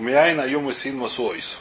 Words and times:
Умяйна 0.00 0.46
юму 0.46 0.72
син 0.72 0.96
масуойс. 0.96 1.60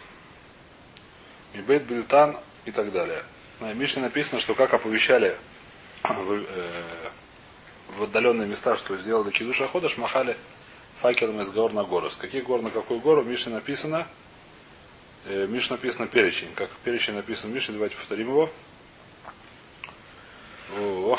Мибет 1.53 1.83
бильтан 1.83 2.37
и 2.63 2.71
так 2.71 2.93
далее. 2.93 3.25
На 3.59 3.73
Мишне 3.73 4.01
написано, 4.01 4.39
что 4.39 4.55
как 4.55 4.73
оповещали 4.73 5.35
в, 6.03 6.31
э, 6.31 6.69
в 7.97 8.03
отдаленные 8.03 8.47
места, 8.47 8.77
что 8.77 8.95
сделали 8.97 9.31
кидуша 9.31 9.67
ходыш, 9.67 9.97
махали 9.97 10.37
факелом 11.01 11.41
из 11.41 11.49
гор 11.49 11.73
на 11.73 11.83
гору. 11.83 12.09
С 12.09 12.15
каких 12.15 12.45
гор 12.45 12.61
на 12.61 12.69
какую 12.69 13.01
гору? 13.01 13.23
В 13.23 13.27
Мишне 13.27 13.53
написано, 13.53 14.07
э, 15.25 15.45
Миш 15.45 15.69
написано 15.69 16.07
перечень. 16.07 16.53
Как 16.55 16.69
перечень 16.85 17.15
написан 17.15 17.51
в 17.51 17.53
Мишне, 17.53 17.73
давайте 17.73 17.97
повторим 17.97 18.27
его. 18.27 18.49
О. 20.77 21.17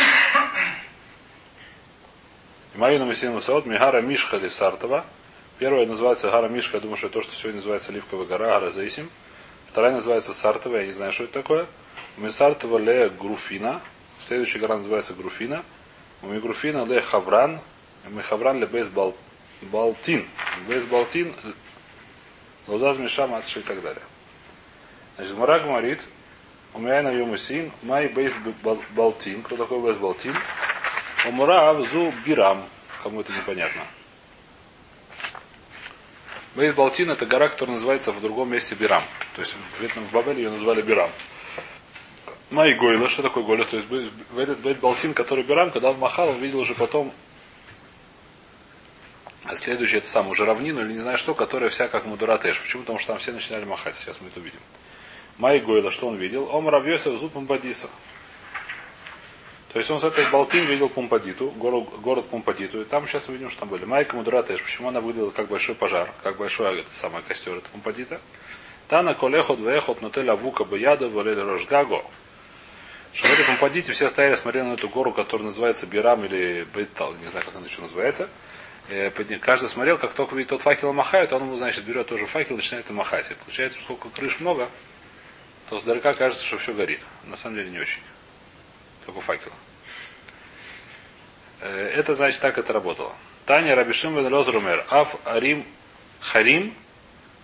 Марина 2.76 3.04
Масина 3.04 3.40
Саот, 3.40 3.66
Мигара 3.66 4.00
Мишха 4.00 4.38
Лисартова. 4.38 5.04
Первая 5.60 5.84
называется 5.86 6.30
Гара 6.30 6.48
Мишка, 6.48 6.78
я 6.78 6.80
думаю, 6.80 6.96
что 6.96 7.08
это 7.08 7.18
то, 7.18 7.22
что 7.22 7.34
сегодня 7.34 7.56
называется 7.56 7.92
Оливковая 7.92 8.24
гора, 8.24 8.46
Гара 8.46 8.70
Заисим. 8.70 9.10
Вторая 9.66 9.92
называется 9.92 10.32
Сартова, 10.32 10.78
я 10.78 10.86
не 10.86 10.92
знаю, 10.92 11.12
что 11.12 11.24
это 11.24 11.34
такое. 11.34 11.66
Мисартова 12.16 12.78
Ле 12.78 13.10
Груфина. 13.10 13.82
Следующая 14.18 14.58
гора 14.58 14.78
называется 14.78 15.12
Груфина. 15.12 15.62
У 16.22 16.28
Груфина 16.28 16.86
Ле 16.86 17.02
Хавран. 17.02 17.60
Мы 18.08 18.22
Хавран 18.22 18.58
Ле 18.58 18.66
Бейс 18.66 18.88
Бал... 18.88 19.14
Балтин. 19.60 20.26
Бейс 20.66 20.86
Балтин. 20.86 21.34
Лозаз 22.66 22.96
Мишам 22.96 23.34
Атши 23.34 23.60
и 23.60 23.62
так 23.62 23.82
далее. 23.82 24.02
Значит, 25.16 25.36
Мара 25.36 25.58
говорит, 25.58 26.08
у 26.72 26.78
меня 26.78 27.02
на 27.02 27.10
йому 27.10 27.36
син, 27.36 27.70
май 27.82 28.08
бейс 28.08 28.34
Балтин. 28.96 29.42
Кто 29.42 29.56
такой 29.56 29.78
Бейс 29.80 29.98
Балтин? 29.98 30.34
Умура 31.26 31.68
Авзу 31.68 32.14
Бирам. 32.24 32.64
Кому 33.02 33.20
это 33.20 33.30
непонятно. 33.34 33.82
Бейс 36.60 36.74
Балтин 36.74 37.10
это 37.10 37.24
гора, 37.24 37.48
которая 37.48 37.76
называется 37.76 38.12
в 38.12 38.20
другом 38.20 38.50
месте 38.50 38.74
Бирам. 38.74 39.02
То 39.34 39.40
есть 39.40 39.56
в 39.78 40.12
Бабеле 40.12 40.42
ее 40.42 40.50
назвали 40.50 40.82
Бирам. 40.82 41.10
Май 42.50 42.74
Гойла, 42.74 43.08
что 43.08 43.22
такое 43.22 43.44
Гойла? 43.44 43.64
То 43.64 43.76
есть 43.76 43.88
в 43.88 44.38
этот 44.38 44.58
Бейт 44.58 44.78
Балтин, 44.78 45.14
который 45.14 45.42
Бирам, 45.42 45.70
когда 45.70 45.90
он 45.90 45.98
махал, 45.98 46.28
он 46.28 46.36
видел 46.36 46.58
уже 46.58 46.74
потом 46.74 47.14
следующий 49.54 49.96
это 49.96 50.08
самое 50.08 50.32
уже 50.32 50.44
равнину 50.44 50.82
или 50.82 50.92
не 50.92 50.98
знаю 50.98 51.16
что, 51.16 51.32
которая 51.32 51.70
вся 51.70 51.88
как 51.88 52.04
Мудуратеш. 52.04 52.60
Почему? 52.60 52.82
Потому 52.82 52.98
что 52.98 53.08
там 53.08 53.18
все 53.20 53.32
начинали 53.32 53.64
махать. 53.64 53.96
Сейчас 53.96 54.20
мы 54.20 54.28
это 54.28 54.40
увидим. 54.40 54.60
Май 55.38 55.60
Гойла, 55.60 55.90
что 55.90 56.08
он 56.08 56.16
видел? 56.16 56.54
Ом 56.54 56.68
Равьосев 56.68 57.18
Зуб 57.18 57.34
Бадиса. 57.36 57.88
То 59.72 59.78
есть 59.78 59.88
он 59.90 60.00
с 60.00 60.04
этой 60.04 60.26
Балтин 60.26 60.64
видел 60.64 60.88
Пумпадиту, 60.88 61.50
город, 61.50 61.84
город 62.00 62.26
Пумпадиту, 62.28 62.80
и 62.80 62.84
там 62.84 63.06
сейчас 63.06 63.28
мы 63.28 63.34
видим, 63.34 63.50
что 63.50 63.60
там 63.60 63.68
были. 63.68 63.84
Майка 63.84 64.16
Мудратеш, 64.16 64.60
почему 64.60 64.88
она 64.88 65.00
выглядела 65.00 65.30
как 65.30 65.46
большой 65.46 65.76
пожар, 65.76 66.10
как 66.24 66.38
большой 66.38 66.80
это 66.80 66.88
самый 66.92 67.22
костер, 67.22 67.54
это 67.54 67.68
Пумпадита. 67.70 68.20
Тана 68.88 69.14
колехот 69.14 69.60
вехот 69.60 70.02
нотель 70.02 70.28
авука 70.28 70.64
баяда 70.64 71.08
валель 71.08 71.40
рожгаго. 71.40 72.04
Что 73.12 73.28
в 73.28 73.32
этой 73.32 73.44
Пумпадите 73.44 73.92
все 73.92 74.08
стояли, 74.08 74.34
смотрели 74.34 74.64
на 74.64 74.74
эту 74.74 74.88
гору, 74.88 75.12
которая 75.12 75.46
называется 75.46 75.86
Бирам 75.86 76.24
или 76.24 76.66
Бейтал, 76.74 77.14
не 77.14 77.26
знаю, 77.26 77.46
как 77.46 77.54
она 77.54 77.66
еще 77.66 77.80
называется. 77.80 78.28
Каждый 79.40 79.68
смотрел, 79.68 79.98
как 79.98 80.14
только 80.14 80.34
видит 80.34 80.50
тот 80.50 80.62
факел 80.62 80.92
махает, 80.92 81.32
он 81.32 81.42
ему, 81.42 81.56
значит, 81.56 81.84
берет 81.84 82.08
тоже 82.08 82.26
факел 82.26 82.54
и 82.54 82.56
начинает 82.56 82.90
им 82.90 82.96
махать. 82.96 83.30
И 83.30 83.34
получается, 83.34 83.78
поскольку 83.78 84.10
крыш 84.10 84.40
много, 84.40 84.68
то 85.68 85.78
сдалека 85.78 86.12
кажется, 86.12 86.44
что 86.44 86.58
все 86.58 86.74
горит. 86.74 87.00
На 87.26 87.36
самом 87.36 87.54
деле 87.54 87.70
не 87.70 87.78
очень 87.78 88.00
как 89.10 89.18
у 89.18 89.20
факела. 89.20 89.54
Это 91.60 92.14
значит, 92.14 92.40
так 92.40 92.56
это 92.58 92.72
работало. 92.72 93.14
Таня 93.44 93.74
Рабишим 93.74 94.16
Венлозрумер. 94.16 94.84
Аф 94.88 95.16
Арим 95.26 95.64
Харим 96.20 96.74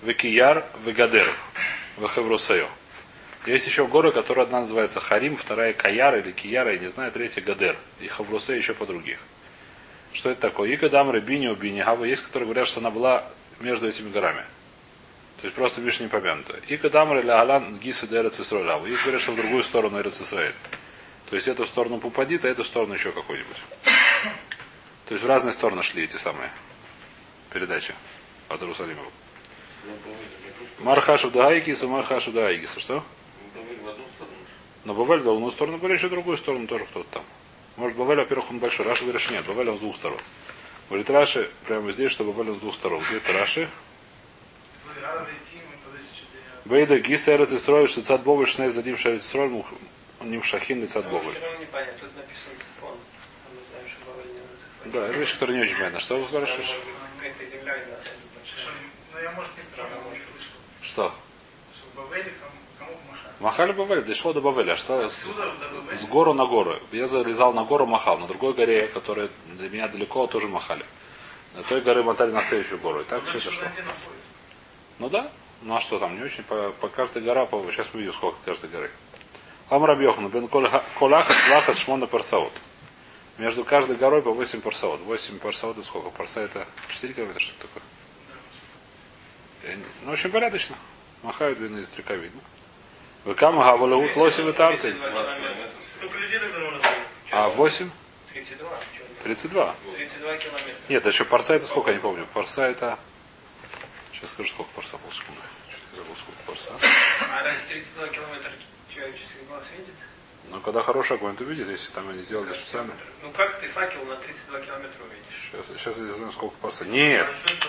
Векияр 0.02 0.64
Вегадер 0.84 1.26
Вехеврусео. 1.98 2.68
Есть 3.46 3.66
еще 3.66 3.86
горы, 3.86 4.12
которые 4.12 4.44
одна 4.44 4.60
называется 4.60 5.00
Харим, 5.00 5.36
вторая 5.36 5.72
Каяр 5.72 6.16
или 6.16 6.32
Кияра, 6.32 6.72
я 6.72 6.78
не 6.78 6.88
знаю, 6.88 7.12
третья 7.12 7.40
Гадер. 7.42 7.76
И 8.00 8.08
Хаврусе 8.08 8.56
еще 8.56 8.74
по 8.74 8.86
других. 8.86 9.18
Что 10.12 10.30
это 10.30 10.40
такое? 10.40 10.74
Икадам 10.74 11.10
Рабини 11.10 11.48
Убинигава. 11.48 12.04
Есть, 12.04 12.24
которые 12.24 12.46
говорят, 12.46 12.66
что 12.66 12.80
она 12.80 12.90
была 12.90 13.24
между 13.60 13.86
этими 13.86 14.10
горами. 14.10 14.42
То 15.40 15.44
есть 15.44 15.54
просто 15.54 15.80
Миш 15.80 16.00
не 16.00 16.08
помянута. 16.08 16.58
Икадам 16.68 17.12
Алан 17.12 17.78
Гиса 17.78 18.08
Дерец 18.08 18.40
Исраилаву. 18.40 18.86
Есть, 18.86 19.02
говорят, 19.02 19.20
что 19.20 19.32
в 19.32 19.36
другую 19.36 19.62
сторону 19.62 20.00
Эрец 20.00 20.20
Исраиль. 20.20 20.54
То 21.28 21.34
есть 21.34 21.48
эту 21.48 21.66
сторону 21.66 21.98
Пупадит, 21.98 22.44
а 22.44 22.48
эту 22.48 22.64
сторону 22.64 22.94
еще 22.94 23.12
какой-нибудь. 23.12 23.56
То 25.06 25.12
есть 25.12 25.24
в 25.24 25.26
разные 25.26 25.52
стороны 25.52 25.82
шли 25.82 26.04
эти 26.04 26.16
самые 26.16 26.50
передачи 27.52 27.94
от 28.48 28.60
Иерусалима. 28.60 29.02
Мархашу 30.80 31.30
Дагайкис 31.30 31.82
и 31.82 31.86
Мархашу 31.86 32.32
Дагайкис. 32.32 32.76
Что? 32.76 33.04
Но 34.84 34.94
Бавель 34.94 35.22
в 35.22 35.30
одну 35.30 35.50
сторону, 35.50 35.78
были 35.78 35.94
еще 35.94 36.06
в 36.06 36.10
другую 36.10 36.36
сторону 36.36 36.66
тоже 36.66 36.84
кто-то 36.84 37.08
там. 37.10 37.24
Может, 37.76 37.96
Бавель, 37.96 38.18
во-первых, 38.18 38.50
он 38.50 38.58
большой. 38.58 38.86
Раши 38.86 39.02
говорит, 39.02 39.20
что 39.20 39.34
нет, 39.34 39.44
Бавель 39.46 39.70
он 39.70 39.76
с 39.76 39.80
двух 39.80 39.96
сторон. 39.96 40.18
Говорит 40.88 41.10
Раши, 41.10 41.50
прямо 41.66 41.90
здесь, 41.90 42.12
что 42.12 42.24
Бавель 42.24 42.50
он 42.50 42.56
с 42.56 42.60
двух 42.60 42.74
сторон. 42.74 43.02
Где 43.08 43.16
это 43.16 43.32
Раши? 43.32 43.68
Бейда 46.64 46.98
Гиса 46.98 47.34
Эрец 47.34 47.62
что 47.62 48.02
Цад 48.02 48.22
Бовы 48.22 48.46
Шней 48.46 48.70
Задим 48.70 48.96
Шерец 48.96 49.24
Исроил, 49.24 49.64
Нимшахин 50.30 50.80
лицат 50.82 51.08
Бога. 51.08 51.30
Да, 54.86 55.06
это 55.08 55.18
вещь, 55.18 55.32
которая 55.34 55.56
не 55.56 55.62
очень 55.62 55.76
понятна. 55.76 55.98
Что 55.98 56.18
вы 56.18 56.28
говорите? 56.28 56.62
Что? 60.82 61.14
Махали 63.40 63.72
Бавель, 63.72 64.02
дошло 64.02 64.32
до 64.32 64.40
Бавеля. 64.40 64.72
А 64.72 64.76
что 64.76 65.08
с, 65.08 65.24
с 65.92 66.04
гору 66.06 66.32
на 66.32 66.46
гору? 66.46 66.80
Я 66.92 67.06
залезал 67.06 67.52
на 67.52 67.64
гору, 67.64 67.86
махал. 67.86 68.18
На 68.18 68.26
другой 68.26 68.54
горе, 68.54 68.86
которая 68.88 69.28
для 69.58 69.68
меня 69.68 69.88
далеко, 69.88 70.26
тоже 70.26 70.48
махали. 70.48 70.84
На 71.54 71.62
той 71.62 71.80
горы 71.80 72.02
мотали 72.02 72.30
на 72.30 72.42
следующую 72.42 72.78
гору. 72.78 73.00
И 73.00 73.04
так 73.04 73.24
все 73.24 73.38
это 73.38 73.50
что? 73.50 73.66
Ну 74.98 75.10
да. 75.10 75.30
Ну 75.62 75.74
а 75.74 75.80
что 75.80 75.98
там? 75.98 76.16
Не 76.16 76.22
очень. 76.22 76.44
По, 76.44 76.70
по 76.80 76.88
каждой 76.88 77.22
гора, 77.22 77.46
по, 77.46 77.62
сейчас 77.70 77.90
увидим, 77.92 78.12
сколько 78.12 78.38
каждой 78.44 78.70
горы. 78.70 78.90
Амраб 79.68 80.00
Йохану, 80.00 80.28
бен 80.28 80.48
Колахас 80.48 81.48
Лахас 81.50 81.78
Шмона 81.78 82.06
Парсаот. 82.06 82.52
Между 83.38 83.64
каждой 83.64 83.96
горой 83.96 84.22
по 84.22 84.30
8 84.30 84.60
парсаот. 84.62 85.00
8 85.00 85.38
парсаот 85.38 85.76
это 85.76 85.86
сколько? 85.86 86.10
Парса 86.10 86.40
это 86.40 86.66
4 86.88 87.12
километра, 87.12 87.40
что 87.40 87.52
такое? 87.60 87.82
Ну, 90.04 90.12
очень 90.12 90.30
порядочно. 90.30 90.76
Махают 91.22 91.58
видно 91.58 91.78
из 91.78 91.90
издалека 91.90 92.14
видно. 92.14 92.40
Вы 93.24 93.34
кама 93.34 93.64
гавалаут 93.64 94.16
лоси 94.16 94.40
вы 94.40 94.52
тарты. 94.52 94.94
А 97.32 97.48
8? 97.48 97.90
32. 98.32 98.68
32. 99.24 99.74
32 99.96 100.36
километра. 100.36 100.72
Нет, 100.88 101.04
еще 101.04 101.24
парса 101.24 101.54
это 101.54 101.66
сколько, 101.66 101.90
я 101.90 101.96
не 101.96 102.02
помню. 102.02 102.26
Парса 102.32 102.62
это... 102.62 102.98
Сейчас 104.12 104.30
скажу, 104.30 104.48
сколько 104.48 104.70
парса, 104.70 104.96
полсекунды. 104.98 105.40
Чуть 105.68 105.75
забыл, 105.94 106.16
сколько 106.16 106.40
парса. 106.46 106.72
А 107.30 107.42
разве 107.44 107.60
32 107.68 108.08
километра 108.08 108.50
человеческий 108.92 109.44
глаз 109.48 109.64
видит? 109.76 109.94
Ну, 110.48 110.60
когда 110.60 110.82
хороший 110.82 111.16
огонь, 111.16 111.36
то 111.36 111.44
видит, 111.44 111.68
если 111.68 111.90
там 111.92 112.08
они 112.08 112.22
сделали 112.22 112.48
Как 112.48 112.56
специально. 112.56 112.94
Ну 113.22 113.30
как 113.32 113.60
ты 113.60 113.66
факел 113.68 114.04
на 114.04 114.16
32 114.16 114.60
километра 114.60 115.02
увидишь? 115.04 115.50
Сейчас, 115.50 115.66
сейчас 115.66 115.98
я 115.98 116.12
знаю, 116.14 116.32
сколько 116.32 116.56
парса. 116.58 116.84
Нет! 116.84 117.26
Большой 117.26 117.56
факел. 117.56 117.68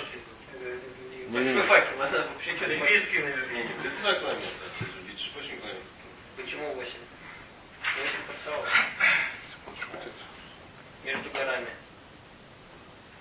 Это 0.53 0.66
не 1.11 1.17
Не, 1.17 1.27
не, 1.27 1.38
Большой 1.39 1.56
не. 1.56 1.61
факел, 1.63 2.01
она 2.01 2.27
вообще 2.33 2.51
что-то 2.56 2.66
Олимпийский, 2.72 3.19
наверное. 3.19 3.67
32 3.81 4.13
километра. 4.13 4.47
Видишь, 5.07 5.31
8 5.35 5.50
километров. 5.50 5.83
Почему 6.38 6.73
8? 6.75 6.91
8 7.97 8.11
парсаот. 8.27 8.67
Секундочку, 9.50 9.89
вот 9.94 10.01
это. 10.01 10.23
Между 11.03 11.29
горами. 11.31 11.69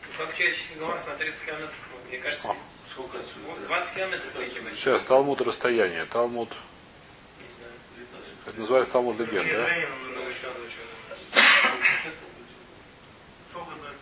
Ну 0.03 0.25
как 0.25 0.37
человеческий 0.37 0.75
глаз 0.75 1.07
на 1.07 1.15
30 1.17 1.45
километров? 1.45 1.75
Мне 2.09 2.19
кажется. 2.19 2.55
Сколько 2.97 3.19
отсюда? 3.19 3.41
вот 3.49 3.67
20 3.67 3.95
километров. 3.95 4.33
Сейчас, 4.75 5.03
Талмуд 5.03 5.43
расстояние. 5.43 6.07
Талмуд, 6.07 6.49
Не 6.49 7.45
знаю. 7.59 7.75
это 8.47 8.59
называется 8.59 8.93
Талмуд 8.95 9.19
легенд, 9.19 9.47
да? 9.53 9.69
Ну 10.15 10.21
еще, 10.27 10.49
ну 10.57 10.65
еще. 10.65 10.81
Сколько 13.51 13.73
только? 13.77 14.01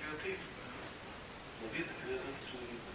Две 0.00 0.16
тридцать. 0.22 0.48
Ну, 1.60 1.68
видно, 1.76 1.92
привязывается, 2.00 2.40
что 2.48 2.56
видно. 2.56 2.90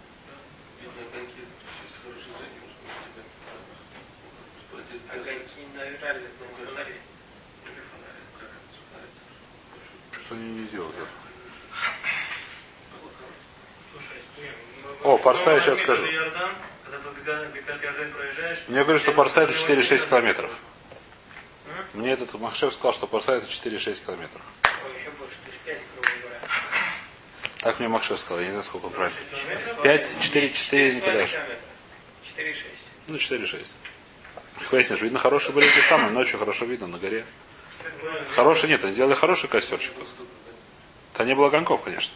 Видно 0.82 1.00
огоньки. 1.06 1.38
Сейчас 1.38 1.94
хороший 2.02 2.32
зрение, 2.34 2.58
может 2.66 2.82
быть, 2.82 2.90
у 2.98 3.06
тебя. 3.14 3.22
Спортит. 4.58 5.00
Огоньки 5.06 5.62
наверное, 5.78 6.18
на 6.18 6.66
фонаре. 6.66 6.98
Или 7.62 7.80
фонарик. 7.94 8.26
Как 8.42 8.50
это? 8.50 8.74
Фонарик. 8.90 9.14
Что 10.26 10.34
они 10.34 10.48
не 10.50 10.66
делают? 10.66 10.96
да? 10.98 11.06
Слушай, 13.94 14.18
О, 15.04 15.18
Парса 15.18 15.52
я 15.52 15.60
сейчас 15.60 15.80
скажу. 15.80 16.02
Мне 18.68 18.82
говорят, 18.82 19.02
что 19.02 19.12
Парса 19.12 19.42
это 19.42 19.52
4-6 19.52 20.08
километров. 20.08 20.50
Мне 21.92 22.12
этот 22.12 22.32
Махшев 22.40 22.72
сказал, 22.72 22.94
что 22.94 23.06
Парса 23.06 23.32
это 23.32 23.46
4-6 23.46 24.02
километров. 24.04 24.40
Ой, 24.64 24.98
еще 24.98 25.10
больше, 25.10 25.36
35, 25.44 25.78
грубо 25.94 26.08
говоря. 26.22 26.40
Так 27.60 27.78
мне 27.78 27.88
Макшев 27.88 28.18
сказал, 28.18 28.40
я 28.40 28.46
не 28.46 28.52
знаю, 28.52 28.64
сколько 28.64 28.88
правильно. 28.88 29.18
5, 29.82 30.10
4, 30.20 30.48
4 30.50 30.94
не 30.94 31.00
подаешь. 31.02 31.34
4,6. 32.36 32.56
Ну, 33.08 33.16
4-6. 33.16 33.66
Выяснишь, 34.70 35.02
видно, 35.02 35.18
хорошие 35.18 35.52
были 35.52 35.68
эти 35.70 35.84
самые, 35.84 36.10
ночью 36.10 36.38
хорошо 36.38 36.64
видно 36.64 36.86
на 36.86 36.98
горе. 36.98 37.26
Хороший 38.34 38.70
нет, 38.70 38.82
они 38.84 38.94
сделали 38.94 39.14
хороший 39.14 39.50
костерчик. 39.50 39.92
Это 41.12 41.24
не 41.24 41.34
было 41.34 41.48
огоньков, 41.48 41.82
конечно. 41.82 42.14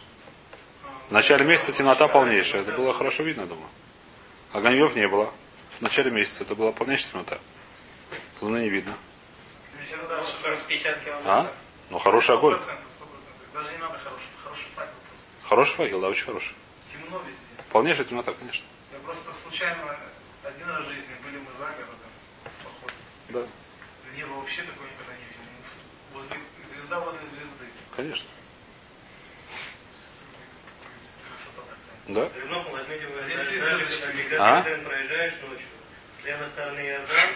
В 1.09 1.11
начале 1.11 1.45
месяца 1.45 1.71
темнота 1.71 2.07
полнейшая. 2.07 2.61
Это 2.61 2.73
было 2.73 2.93
хорошо 2.93 3.23
видно, 3.23 3.45
думаю. 3.47 3.67
Огоньков 4.53 4.95
не 4.95 5.07
было. 5.07 5.33
В 5.79 5.81
начале 5.81 6.11
месяца 6.11 6.43
это 6.43 6.55
была 6.55 6.71
полнейшая 6.71 7.11
темнота. 7.11 7.39
Луны 8.41 8.59
не 8.59 8.69
видно. 8.69 8.93
Ну, 9.73 10.25
скорость 10.25 10.65
50 10.67 10.99
километров. 11.03 11.25
А? 11.31 11.51
Ну, 11.89 11.97
хороший 11.99 12.35
огонь. 12.35 12.53
100%, 12.55 12.59
100%. 12.59 12.63
Даже 13.53 13.71
не 13.71 13.77
надо 13.77 13.97
хороший, 13.97 14.27
хороший 14.43 14.67
факел 14.75 14.93
просто. 15.07 15.47
Хороший 15.49 15.75
факел, 15.75 16.01
да, 16.01 16.07
очень 16.09 16.25
хороший. 16.25 16.53
Темно 16.91 17.17
везде. 17.19 17.39
Полнейшая 17.71 18.05
темнота, 18.05 18.33
конечно. 18.33 18.65
Я 18.93 18.99
просто 18.99 19.31
случайно 19.43 19.97
один 20.43 20.67
раз 20.69 20.85
в 20.85 20.89
жизни 20.89 21.13
были 21.23 21.37
мы 21.37 21.51
за 21.57 21.65
городом. 21.65 22.09
Да, 23.29 23.41
Небо 24.15 24.33
вообще 24.33 24.61
такое 24.63 24.87
никогда 24.91 25.13
не 25.13 25.25
видел. 25.25 25.41
Возле, 26.13 26.37
звезда 26.71 26.99
возле 26.99 27.19
звезды. 27.19 27.65
конечно. 27.95 28.27
Красота 31.27 31.61
такая. 31.61 31.98
Да? 31.98 31.98
Ребенок 31.98 31.98
возьмите 31.98 31.98
вы 31.98 31.98
Здесь 31.98 31.98
даже- 31.98 31.98
без 31.98 31.98
даже 31.98 31.98
звездочек. 31.98 31.98
Когда 34.29 34.59
А? 34.59 34.63
с 34.63 36.25
левой 36.25 36.47
стороны 36.53 36.79
Иордан, 36.79 37.29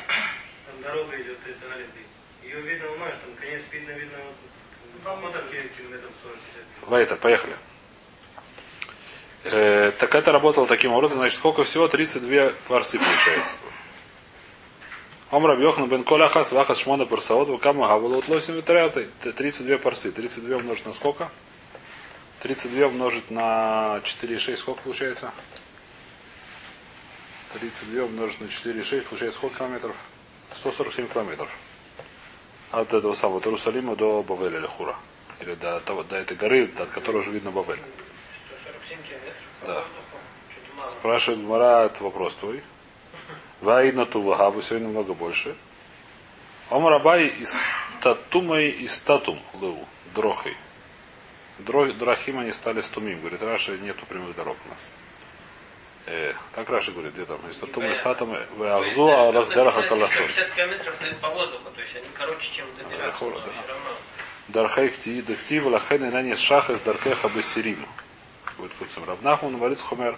там 0.66 0.82
дорога 0.82 1.22
идет, 1.22 1.42
то 1.42 1.50
есть 1.50 1.60
она 1.66 1.76
летит. 1.78 2.08
Ее 2.44 2.62
видно 2.62 2.92
у 2.92 2.98
нас, 2.98 3.14
там 3.24 3.36
конец 3.40 3.62
видно, 3.72 3.92
видно 3.92 4.18
вот, 4.26 5.04
там 5.04 5.20
вот 5.22 5.34
там 5.34 5.44
километров 5.50 6.12
40-50. 6.24 6.90
Вайтер, 6.90 7.18
поехали. 7.18 7.56
Э, 9.46 9.92
так 9.98 10.16
это 10.16 10.32
работало 10.32 10.68
таким 10.68 10.94
образом. 10.94 11.18
Значит, 11.18 11.38
сколько 11.38 11.64
всего? 11.64 11.88
32 11.88 12.54
парсы 12.68 12.98
получается. 12.98 13.56
Омра 15.32 15.56
Бьохна 15.56 15.88
бен 15.88 16.04
Коляхас 16.04 16.52
Вахас 16.52 16.80
Шмона 16.80 17.06
Парсаот 17.06 17.50
Вакама 17.50 17.88
Гавала 17.88 18.18
Утлосим 18.18 18.56
Ветряты. 18.56 19.10
32 19.22 19.78
парсы. 19.80 20.12
32 20.12 20.58
умножить 20.58 20.86
на 20.86 20.94
сколько? 20.94 21.24
32 21.26 21.32
умножить 22.86 23.32
на 23.32 24.02
4,6 24.04 24.58
сколько 24.58 24.82
получается? 24.82 25.32
32 27.54 28.04
умножить 28.04 28.42
на 28.42 28.46
4,6 28.46 29.02
получается 29.04 29.38
сколько 29.38 29.58
километров? 29.60 29.96
147 30.52 31.08
километров. 31.08 31.50
От 32.72 32.94
этого 32.94 33.14
самого 33.14 33.38
от 33.38 33.46
Иерусалима 33.46 33.96
до 33.96 34.24
Бавеля 34.24 34.60
или 34.60 34.66
Хура. 34.66 34.96
Или 35.40 35.56
до, 35.56 35.80
того, 35.80 36.04
до 36.04 36.16
этой 36.16 36.36
горы, 36.36 36.68
до 36.68 36.86
которой 36.86 37.18
уже 37.18 37.32
видно 37.32 37.52
Бавель. 37.52 37.80
147 38.62 38.98
километров. 38.98 39.36
Да. 39.66 39.84
Спрашивает 40.82 41.42
Мара, 41.42 41.86
это 41.86 42.04
вопрос 42.04 42.36
твой. 42.36 42.62
Ваидна 43.62 44.06
Тувагаву, 44.06 44.62
сегодня 44.62 44.88
намного 44.88 45.14
больше. 45.14 45.56
Омарабай 46.70 47.28
из 47.28 47.56
Татумой 48.02 48.70
и 48.72 48.88
Статум, 48.88 49.40
Лыу, 49.54 49.88
Дрохой. 50.16 50.58
Драхим 51.60 52.40
они 52.40 52.52
стали 52.52 52.82
стумим. 52.82 53.20
Говорит, 53.20 53.42
Раши 53.44 53.78
нету 53.78 54.06
прямых 54.06 54.36
дорог 54.36 54.58
у 54.66 54.70
нас. 54.70 54.90
Э, 56.06 56.34
так 56.54 56.70
Раши 56.70 56.92
говорит, 56.92 57.14
где 57.14 57.26
там? 57.26 57.40
Из 57.50 57.58
Татума 57.58 57.88
и 57.88 57.94
Статум, 57.94 58.38
в 58.58 58.64
Ахзу, 58.64 59.08
а 59.08 59.32
Рахдараха 59.32 59.84
Каласос. 59.84 60.18
50 60.18 60.52
километров 60.52 60.96
по 61.22 61.30
воздуху, 61.30 61.70
то 61.74 61.82
есть 61.82 61.96
они 61.96 62.08
короче, 62.14 62.52
чем 62.52 62.66
до 62.78 63.08
А, 63.08 63.12
все. 63.12 63.42
Дархай 64.50 64.90
кти, 64.90 65.22
дехти, 65.22 65.60
валахен 65.60 66.04
и 66.04 66.10
нанес 66.10 66.38
шаха 66.38 66.74
из 66.74 66.82
даркеха 66.82 67.30
бессирим. 67.30 67.86
Будет 68.58 68.74
куцем. 68.74 69.06
Равнахман 69.06 69.56
валит 69.58 69.80
хумер 69.80 70.18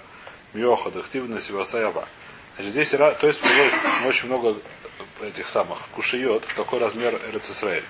мьоха, 0.53 0.89
дехти 0.89 1.19
на 1.19 1.39
сивасаява. 1.39 2.07
Значит, 2.55 2.71
здесь, 2.71 2.89
то 2.89 3.27
есть, 3.27 3.41
приводит 3.41 3.73
очень 4.07 4.27
много 4.27 4.57
этих 5.21 5.47
самых 5.47 5.79
кушиот, 5.89 6.45
какой 6.55 6.79
размер 6.79 7.13
Эрцисраэль. 7.31 7.83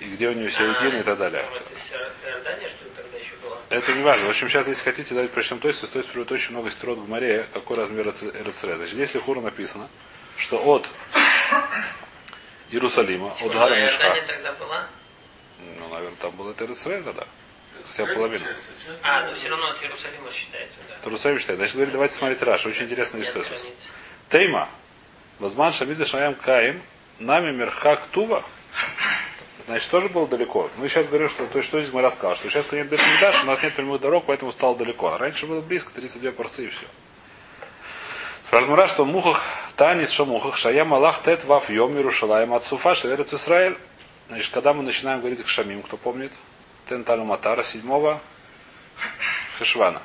И 0.00 0.04
где 0.04 0.28
у 0.28 0.32
нее 0.34 0.50
середина 0.50 1.00
и 1.00 1.02
так 1.02 1.18
далее. 1.18 1.42
Там 1.42 1.54
это 1.54 1.70
с 1.80 2.26
Иордания, 2.26 2.68
что 2.68 2.84
ли, 2.84 2.90
тогда 2.94 3.18
еще 3.18 3.32
было? 3.42 3.55
Это 3.68 3.92
не 3.92 4.02
важно. 4.02 4.26
В 4.26 4.30
общем, 4.30 4.48
сейчас, 4.48 4.68
если 4.68 4.82
хотите, 4.84 5.10
давайте 5.10 5.32
прочтем 5.32 5.58
то 5.58 5.68
есть, 5.68 5.90
то 5.90 5.98
есть 5.98 6.08
приводит 6.08 6.32
очень 6.32 6.52
много 6.52 6.70
строт 6.70 6.98
в 6.98 7.08
море, 7.08 7.46
какой 7.52 7.76
размер 7.76 8.06
Эрцисраэль. 8.08 8.76
Значит, 8.76 8.94
здесь 8.94 9.14
Лихура 9.14 9.40
написано, 9.40 9.88
что 10.36 10.58
от 10.58 10.88
Иерусалима, 12.70 13.32
от 13.32 13.42
А 13.42 13.48
Гара 13.48 13.80
Иордания 13.80 14.22
тогда 14.26 14.52
была? 14.52 14.86
ну, 15.78 15.88
наверное, 15.88 16.16
там 16.16 16.30
был 16.36 16.50
это 16.50 16.64
Эрцисраэль 16.64 17.02
тогда. 17.02 17.26
Хотя 17.88 18.06
бы 18.06 18.14
половину. 18.14 18.44
А, 19.02 19.26
но 19.26 19.34
все 19.34 19.48
равно 19.48 19.68
от 19.68 19.82
Иерусалима 19.82 20.30
считается, 20.32 20.78
да. 20.88 20.96
Тарусаим 21.02 21.38
считает. 21.38 21.58
Значит, 21.58 21.74
говорит, 21.76 21.92
давайте 21.92 22.14
смотреть 22.14 22.42
Раш. 22.42 22.66
Очень 22.66 22.84
интересная 22.84 23.22
история. 23.22 23.46
Тейма. 24.28 24.68
Возман 25.38 25.72
Шамида 25.72 26.04
Шаям 26.04 26.34
Каим. 26.34 26.82
Нами 27.18 27.52
Мерхак 27.52 28.06
Тува. 28.08 28.44
Значит, 29.66 29.90
тоже 29.90 30.08
было 30.08 30.28
далеко. 30.28 30.70
Мы 30.76 30.88
сейчас 30.88 31.08
говорим, 31.08 31.28
что 31.28 31.44
то, 31.46 31.60
что 31.60 31.80
здесь 31.80 31.92
мы 31.92 32.00
рассказали, 32.00 32.36
что 32.36 32.48
сейчас 32.48 32.70
нет 32.70 32.88
Бетмидаш, 32.88 33.42
у 33.42 33.46
нас 33.46 33.62
нет 33.62 33.74
прямых 33.74 34.00
дорог, 34.00 34.24
поэтому 34.26 34.52
стало 34.52 34.76
далеко. 34.76 35.08
А 35.08 35.18
раньше 35.18 35.46
было 35.46 35.60
близко, 35.60 35.92
32 35.92 36.30
порции 36.32 36.66
и 36.66 36.68
все. 36.68 36.86
Размара, 38.52 38.86
что 38.86 39.04
мухах 39.04 39.42
танец 39.76 40.10
шамухах, 40.10 40.56
шаям 40.56 40.94
Аллах 40.94 41.20
тет 41.22 41.44
ваф 41.44 41.68
йом 41.68 41.96
Иерушалаем 41.96 42.54
от 42.54 42.64
Суфа 42.64 42.94
шеверец 42.94 43.34
Исраэль. 43.34 43.76
Значит, 44.28 44.52
когда 44.52 44.72
мы 44.72 44.84
начинаем 44.84 45.18
говорить 45.18 45.42
к 45.42 45.48
Шамим, 45.48 45.82
кто 45.82 45.96
помнит, 45.96 46.32
Тен 46.88 47.02
Талю 47.02 47.24
Матара, 47.24 47.64
седьмого 47.64 48.20
Хешвана. 49.58 50.00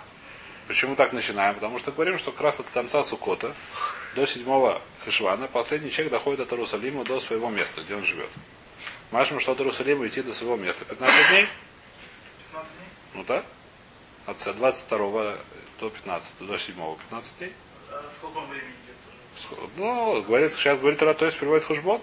Почему 0.67 0.95
так 0.95 1.13
начинаем? 1.13 1.53
Потому 1.53 1.77
что 1.77 1.91
говорим, 1.91 2.17
что 2.17 2.31
как 2.31 2.41
раз 2.41 2.59
от 2.59 2.67
конца 2.69 3.03
Сукота 3.03 3.53
до 4.15 4.25
седьмого 4.25 4.81
Хешвана 5.05 5.47
последний 5.47 5.91
человек 5.91 6.11
доходит 6.11 6.39
от 6.39 6.51
Иерусалима 6.51 7.03
до 7.03 7.19
своего 7.19 7.49
места, 7.49 7.81
где 7.81 7.95
он 7.95 8.03
живет. 8.03 8.29
Машем, 9.11 9.39
что 9.41 9.51
от 9.51 9.59
Иерусалима 9.59 10.07
идти 10.07 10.21
до 10.21 10.33
своего 10.33 10.55
места. 10.55 10.85
15 10.85 11.29
дней? 11.29 11.47
15 12.51 12.71
дней? 12.71 12.87
Ну 13.13 13.23
да. 13.25 13.43
От 14.25 14.37
22 14.37 15.35
до 15.79 15.89
15, 15.89 16.47
до 16.47 16.57
7, 16.57 16.75
15 16.75 17.37
дней. 17.37 17.53
А 17.89 18.03
сколько 18.17 18.39
времени 18.47 18.71
идет? 18.85 19.69
Ну, 19.75 20.21
говорит, 20.21 20.53
сейчас 20.53 20.79
говорит 20.79 20.99
то 20.99 21.25
есть 21.25 21.37
переводит 21.37 21.65
Хушбон. 21.65 22.01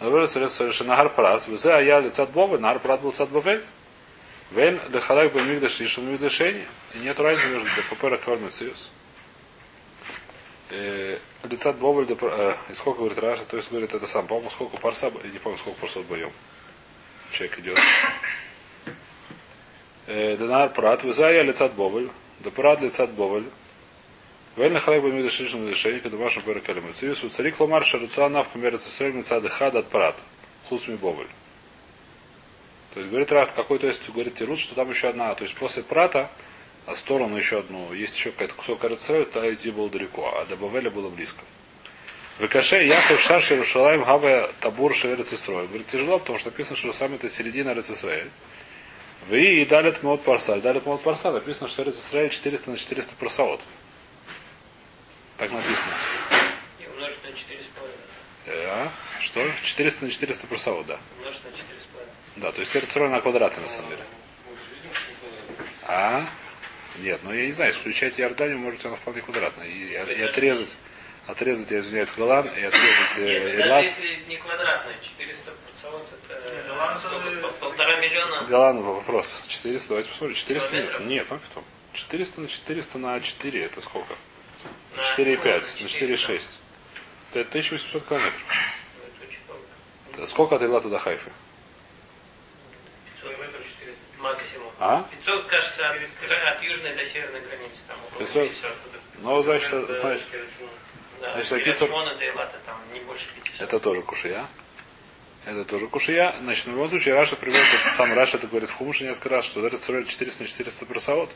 Говорит, 0.00 0.30
что 0.30 0.84
Нагар 0.84 1.10
Прас, 1.10 1.46
Везе 1.48 1.72
Ая 1.72 2.00
Лицат 2.00 2.30
Бовы, 2.30 2.58
Нагар 2.58 2.78
Прат 2.78 3.02
был 3.02 3.12
Цат 3.12 3.28
Бовель. 3.28 3.64
Вен 4.52 4.80
Лехалак 4.88 5.32
был 5.32 5.42
Мигдаш 5.42 5.80
Ишен 5.80 6.10
Мигдашени. 6.10 6.66
И 6.94 6.98
нет 7.00 7.20
разницы 7.20 7.48
между 7.48 7.68
ДПП 7.68 8.04
и 8.04 8.16
Квар 8.16 8.38
Мециус. 11.42 11.52
Лицат 11.52 11.76
Бовель, 11.78 12.10
и 12.68 12.74
сколько 12.74 12.98
говорит 12.98 13.18
Раша, 13.18 13.44
то 13.44 13.56
есть 13.56 13.70
говорит 13.70 13.94
это 13.94 14.06
сам, 14.06 14.26
по-моему, 14.26 14.50
сколько 14.50 14.76
парса, 14.76 15.10
я 15.24 15.30
не 15.30 15.38
помню, 15.38 15.58
сколько 15.58 15.80
парсов 15.80 16.04
боем. 16.06 16.30
Человек 17.32 17.58
идет. 17.58 17.78
Денар 20.06 20.70
Прат, 20.70 21.04
Везая 21.04 21.42
Лицат 21.42 21.74
Бовель, 21.74 22.10
Депрат 22.40 22.80
Лицат 22.80 23.10
Бовель, 23.10 23.44
Вельна 24.56 24.80
халай 24.80 25.00
бы 25.00 25.12
мида 25.12 25.30
шишн 25.30 25.68
решение, 25.68 26.00
когда 26.00 26.16
вашу 26.16 26.40
баракали 26.40 26.80
мациус, 26.80 27.22
у 27.22 27.28
царик 27.28 27.60
ломар 27.60 27.84
шаруца 27.84 28.28
нав 28.28 28.48
камера 28.48 28.76
цесрель 28.78 29.12
мецады 29.12 29.48
хад 29.48 29.76
от 29.76 29.88
парат. 29.88 30.16
Хусми 30.68 30.96
бовель. 30.96 31.28
То 32.92 32.98
есть 32.98 33.08
говорит 33.08 33.30
Рад, 33.30 33.52
какой, 33.52 33.78
то 33.78 33.86
есть 33.86 34.10
говорит 34.10 34.34
Тирут, 34.34 34.58
что 34.58 34.74
там 34.74 34.90
еще 34.90 35.08
одна, 35.08 35.32
то 35.36 35.44
есть 35.44 35.54
после 35.54 35.84
прата, 35.84 36.28
а 36.88 36.94
сторону 36.94 37.36
еще 37.36 37.58
одну, 37.58 37.92
есть 37.92 38.16
еще 38.16 38.30
какая-то 38.30 38.54
кусок 38.54 38.82
Арацрель, 38.82 39.26
то 39.26 39.52
идти 39.52 39.70
было 39.70 39.90
далеко, 39.90 40.32
а 40.34 40.46
до 40.46 40.56
Бавеля 40.56 40.90
было 40.90 41.10
близко. 41.10 41.44
В 42.38 42.42
Рикоше 42.42 42.76
Яхов 42.76 43.20
Шарши 43.20 43.56
Рушалаем 43.56 44.04
Хаве 44.04 44.50
Табур 44.60 44.94
Шеверец 44.94 45.30
Исроэль. 45.34 45.66
Говорит, 45.66 45.88
тяжело, 45.88 46.18
потому 46.18 46.38
что 46.38 46.48
написано, 46.48 46.76
что 46.76 46.86
Русалим 46.86 47.16
это 47.16 47.28
середина 47.28 47.74
Рецисраэль. 47.74 48.30
Вы 49.26 49.60
и 49.60 49.66
Далит 49.66 50.02
Мод 50.02 50.22
Парса. 50.22 50.56
И 50.56 50.62
Далит 50.62 50.86
Мод 50.86 51.02
Парса 51.02 51.30
написано, 51.30 51.68
что 51.68 51.82
Рецисраэль 51.82 52.30
400 52.30 52.70
на 52.70 52.76
400 52.78 53.16
парсаот. 53.16 53.60
Так 55.36 55.50
написано. 55.52 55.92
И 56.80 56.86
умножить 56.86 57.22
на 57.22 57.28
4,5. 57.28 57.36
Э, 58.46 58.66
а? 58.66 58.92
Что? 59.20 59.44
400 59.62 60.04
на 60.06 60.10
400 60.10 60.46
парсаот, 60.46 60.86
да. 60.86 61.00
Умножить 61.18 61.44
на 61.44 61.48
4,5. 61.48 62.06
Да, 62.36 62.52
то 62.52 62.60
есть 62.60 62.74
Рецисраэль 62.74 63.10
на 63.10 63.20
квадраты 63.20 63.60
на 63.60 63.68
самом 63.68 63.90
деле. 63.90 64.02
А? 65.82 66.28
Нет, 67.00 67.20
ну 67.22 67.32
я 67.32 67.46
не 67.46 67.52
знаю, 67.52 67.70
исключать 67.72 68.18
Иорданию, 68.20 68.58
может, 68.58 68.84
она 68.86 68.96
вполне 68.96 69.22
квадратная. 69.22 69.66
И, 69.66 69.90
и 69.92 70.22
отрезать, 70.22 70.76
отрезать, 71.26 71.70
я 71.70 71.78
извиняюсь, 71.80 72.10
Голланд, 72.16 72.46
и 72.56 72.62
отрезать 72.64 73.18
Нет, 73.18 73.28
э, 73.28 73.56
даже 73.56 73.68
Эллад. 73.68 73.84
если 73.84 74.14
не 74.28 74.36
квадратная, 74.36 74.94
400 75.02 75.52
порцовод 75.52 76.06
это 76.12 77.48
полтора 77.60 77.96
миллиона. 78.00 78.46
Голланд 78.48 78.80
вопрос. 78.82 79.42
400, 79.46 79.88
давайте 79.88 80.10
посмотрим. 80.10 80.36
400 80.36 80.70
Километров? 80.70 81.00
нет, 81.06 81.26
ну 81.30 81.38
потом. 81.48 81.64
400 81.92 82.40
на 82.40 82.48
400 82.48 82.98
на 82.98 83.20
4, 83.20 83.64
это 83.64 83.80
сколько? 83.80 84.14
На- 84.96 85.00
4,5, 85.02 85.76
ну, 85.80 85.82
на 85.84 85.88
4, 85.88 86.14
4,6. 86.14 86.50
Это 87.32 87.40
1800 87.48 88.04
километров. 88.08 88.42
Ну, 88.48 89.02
это 89.06 89.28
очень 89.28 89.40
много. 90.14 90.26
Сколько 90.26 90.56
от 90.56 90.62
Эллада 90.62 90.88
до 90.88 90.98
Хайфы? 90.98 91.30
500 93.22 93.38
метров 93.38 93.62
400. 93.78 94.22
Максимум. 94.22 94.67
А? 94.80 95.04
500, 95.10 95.46
кажется, 95.46 95.90
от, 95.90 95.96
от 95.96 96.62
южной 96.62 96.94
до 96.94 97.04
северной 97.04 97.40
границы. 97.40 97.80
Там, 97.88 97.96
около 98.06 98.20
500? 98.20 98.48
50 98.48 98.64
оттуда. 98.70 98.98
Ну, 99.22 99.42
значит, 99.42 99.70
Да, 99.70 100.00
значит. 100.00 100.32
Да, 101.20 101.42
Значит, 101.42 101.78
Шмон 101.78 102.08
это 102.08 102.28
Элата, 102.28 102.56
там 102.64 102.76
не 102.92 103.00
больше 103.00 103.26
50. 103.34 103.60
это 103.60 103.80
тоже 103.80 104.02
кушия. 104.02 104.46
Это 105.44 105.64
тоже 105.64 105.88
кушия. 105.88 106.32
Значит, 106.42 106.66
в 106.66 106.70
любом 106.70 106.88
случае, 106.88 107.14
Раша 107.14 107.34
приводит, 107.34 107.64
сам 107.90 108.12
Раша 108.14 108.36
это 108.36 108.46
говорит 108.46 108.70
в 108.70 108.74
Хумуше 108.74 109.04
несколько 109.04 109.30
раз, 109.30 109.46
что 109.46 109.66
это 109.66 109.78
строили 109.78 110.04
400 110.04 110.42
на 110.42 110.48
400 110.48 110.86
просовод. 110.86 111.30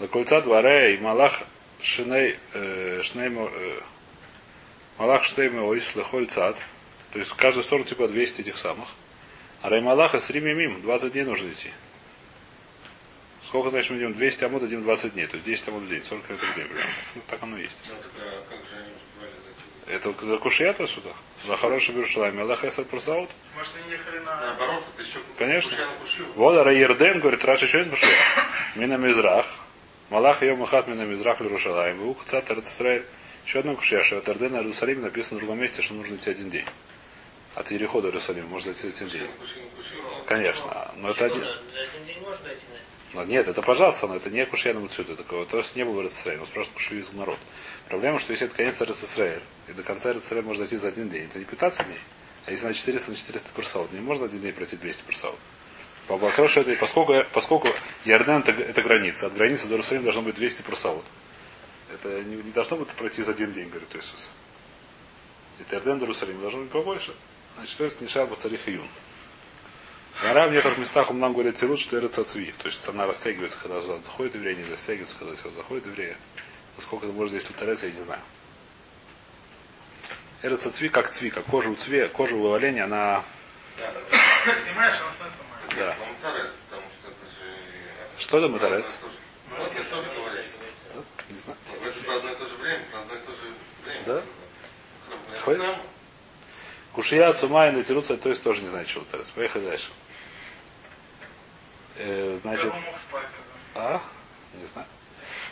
За 0.00 0.08
кольца 0.08 0.40
дворе 0.40 0.94
и 0.94 0.98
Малах 0.98 1.42
Шиней, 1.80 2.38
э, 2.52 3.00
Шней, 3.02 3.28
э, 3.28 3.80
Малах 4.98 5.22
Штей 5.24 5.50
Меоис 5.50 5.94
Лехоль 5.94 6.26
Цад. 6.26 6.56
То 7.12 7.18
есть 7.18 7.30
в 7.30 7.36
каждую 7.36 7.62
сторону 7.62 7.86
типа 7.86 8.08
200 8.08 8.40
этих 8.40 8.56
самых. 8.56 8.88
А 9.62 9.68
Раймалаха 9.68 10.18
с 10.18 10.30
Римимим 10.30 10.80
20 10.82 11.12
дней 11.12 11.24
нужно 11.24 11.50
идти. 11.50 11.70
Сколько, 13.46 13.70
значит, 13.70 13.90
мы 13.92 13.98
идем? 13.98 14.12
200 14.12 14.44
амуд, 14.44 14.62
идем 14.64 14.82
20 14.82 15.14
дней. 15.14 15.26
То 15.26 15.36
есть 15.36 15.46
10 15.46 15.68
амуд 15.68 15.82
в 15.84 15.88
день, 15.88 16.02
40 16.02 16.26
километров 16.26 16.50
в 16.50 16.56
день. 16.56 16.66
примерно. 16.66 16.90
Ну, 17.14 17.22
так 17.28 17.42
оно 17.42 17.56
и 17.56 17.62
есть. 17.62 17.78
Ну, 17.88 17.94
так, 17.94 18.10
а 18.16 18.50
как 18.50 18.58
же 18.58 18.76
они 18.76 18.92
успевали 18.96 19.32
зайти? 19.86 20.16
Это 20.16 20.26
за 20.26 20.36
кушията 20.38 20.86
сюда? 20.86 21.10
За 21.46 21.56
хороший 21.56 21.94
Берушалайм. 21.94 22.40
Аллах 22.40 22.64
Эсер 22.64 22.84
Прусаут? 22.84 23.30
Может, 23.56 23.72
они 23.76 23.92
ехали 23.92 24.18
на... 24.18 24.40
Наоборот, 24.40 24.84
это 24.94 25.08
еще 25.08 25.18
Конечно. 25.38 25.76
Вот 26.34 26.60
Раерден, 26.60 27.20
говорит, 27.20 27.44
Раша 27.44 27.68
что 27.68 27.78
это 27.78 27.90
пошел? 27.90 28.08
Мина 28.74 28.96
Мизрах. 28.96 29.46
Малах 30.10 30.42
ее 30.42 30.56
махат 30.56 30.88
Мина 30.88 31.02
Мизрах 31.02 31.40
Лерушалайм. 31.40 31.98
Вух 31.98 32.24
Цат 32.24 32.50
Израиль. 32.50 33.04
Еще 33.44 33.60
одно 33.60 33.76
кушья, 33.76 34.02
что 34.02 34.18
от 34.18 34.28
Эрдена 34.28 34.56
Иерусалим 34.56 35.02
написано 35.02 35.38
в 35.38 35.40
другом 35.40 35.60
месте, 35.60 35.82
что 35.82 35.94
нужно 35.94 36.16
идти 36.16 36.30
один 36.30 36.50
день. 36.50 36.64
От 37.54 37.70
Ерехода 37.70 38.08
Иерусалима 38.08 38.48
можно 38.48 38.72
идти 38.72 38.88
один 38.88 39.08
день. 39.08 39.30
Конечно. 40.26 40.90
Но 40.96 41.10
это 41.10 41.26
один. 41.26 41.44
Один 41.44 42.04
день 42.06 42.20
можно 42.22 42.48
идти 42.48 42.75
Но 43.12 43.24
нет, 43.24 43.48
это 43.48 43.62
пожалуйста, 43.62 44.06
но 44.06 44.16
это 44.16 44.30
не 44.30 44.44
Кушьяна 44.46 44.80
Муцюта 44.80 45.16
такого. 45.16 45.46
То 45.46 45.58
есть 45.58 45.76
не 45.76 45.84
было 45.84 46.06
Израиль. 46.06 46.40
Он 46.40 46.46
спрашивает 46.46 46.74
Кушью 46.74 47.04
народ. 47.12 47.38
Проблема, 47.88 48.18
что 48.18 48.32
если 48.32 48.46
это 48.46 48.56
конец 48.56 48.80
Израиль, 48.82 49.42
и 49.68 49.72
до 49.72 49.82
конца 49.82 50.12
Израиля 50.12 50.44
можно 50.44 50.64
дойти 50.64 50.76
за 50.76 50.88
один 50.88 51.08
день, 51.08 51.24
это 51.24 51.38
не 51.38 51.44
15 51.44 51.86
дней. 51.86 51.98
А 52.46 52.50
если 52.50 52.66
на 52.66 52.74
400 52.74 53.10
на 53.10 53.16
400 53.16 53.52
персаут, 53.52 53.92
не 53.92 54.00
можно 54.00 54.26
один 54.26 54.40
день 54.40 54.52
пройти 54.52 54.76
200 54.76 55.02
персаут. 55.02 55.38
По 56.06 56.16
Бакрошу 56.16 56.60
это, 56.60 56.74
поскольку, 56.76 57.14
поскольку 57.32 57.68
Ярден 58.04 58.38
это, 58.38 58.52
это 58.52 58.82
граница, 58.82 59.26
от 59.26 59.34
границы 59.34 59.66
до 59.66 59.74
Иерусалима 59.74 60.04
должно 60.04 60.22
быть 60.22 60.36
200 60.36 60.62
персаут. 60.62 61.04
Это 61.92 62.22
не, 62.22 62.36
не 62.36 62.52
должно 62.52 62.76
быть 62.76 62.88
пройти 62.88 63.22
за 63.22 63.32
один 63.32 63.52
день, 63.52 63.68
говорит 63.68 63.88
Иисус. 63.94 64.30
Это 65.60 65.76
Ярден 65.76 65.98
до 65.98 66.04
Иерусалима 66.04 66.42
должно 66.42 66.60
быть 66.60 66.70
побольше. 66.70 67.12
Значит, 67.56 67.80
это 67.80 68.04
не 68.04 68.08
шаба 68.08 68.36
царих 68.36 68.68
июн. 68.68 68.86
Гора 70.22 70.46
в 70.46 70.50
некоторых 70.50 70.78
местах 70.78 71.10
нам 71.10 71.32
говорит 71.32 71.56
тирут, 71.56 71.78
что 71.78 71.98
это 71.98 72.24
цви. 72.24 72.52
То 72.58 72.68
есть 72.68 72.86
она 72.88 73.06
растягивается, 73.06 73.58
когда 73.60 73.80
заходит 73.80 74.34
еврей, 74.34 74.56
не 74.56 74.64
растягивается, 74.70 75.16
когда 75.18 75.34
все 75.34 75.50
заходит 75.50 75.86
еврея. 75.86 76.16
Насколько 76.76 77.06
это 77.06 77.14
может 77.14 77.32
здесь 77.32 77.44
повторяться, 77.44 77.86
я 77.86 77.92
не 77.92 78.00
знаю. 78.00 78.20
Это 80.42 80.56
цви 80.56 80.88
как 80.88 81.10
цви, 81.10 81.30
как 81.30 81.44
кожа 81.44 81.68
у 81.70 81.74
цве, 81.74 82.08
кожа 82.08 82.36
у 82.36 82.52
оленя, 82.52 82.84
она... 82.84 83.22
Снимаешь, 83.76 84.94
она 85.00 85.12
становится. 85.12 85.42
Да. 85.76 85.96
Ну, 85.98 86.78
что 88.18 88.38
это 88.38 88.46
это 88.46 88.48
моторец? 88.48 89.00
Ну, 89.50 89.64
это 89.64 89.84
тоже 89.90 90.08
говорится. 90.14 90.54
Не 91.28 91.38
знаю. 91.38 91.58
Ну, 91.68 92.02
про 92.04 92.16
одно 92.16 92.32
и 92.32 92.34
то 92.36 92.46
же 92.46 92.54
время, 92.54 92.84
одно 92.94 93.14
и 93.14 93.18
то 93.18 93.32
же 93.32 93.54
время. 93.84 94.22
Да? 95.66 95.80
Кушия, 96.92 97.32
цума 97.34 97.68
и 97.68 97.72
натирутся, 97.72 98.16
то 98.16 98.30
есть 98.30 98.42
тоже 98.42 98.62
не 98.62 98.70
знаю, 98.70 98.86
что 98.86 99.00
моторец. 99.00 99.30
Поехали 99.30 99.66
дальше. 99.66 99.90
Э, 101.98 102.38
значит, 102.42 102.72
а? 103.74 104.00
Не 104.54 104.66
знаю. 104.66 104.86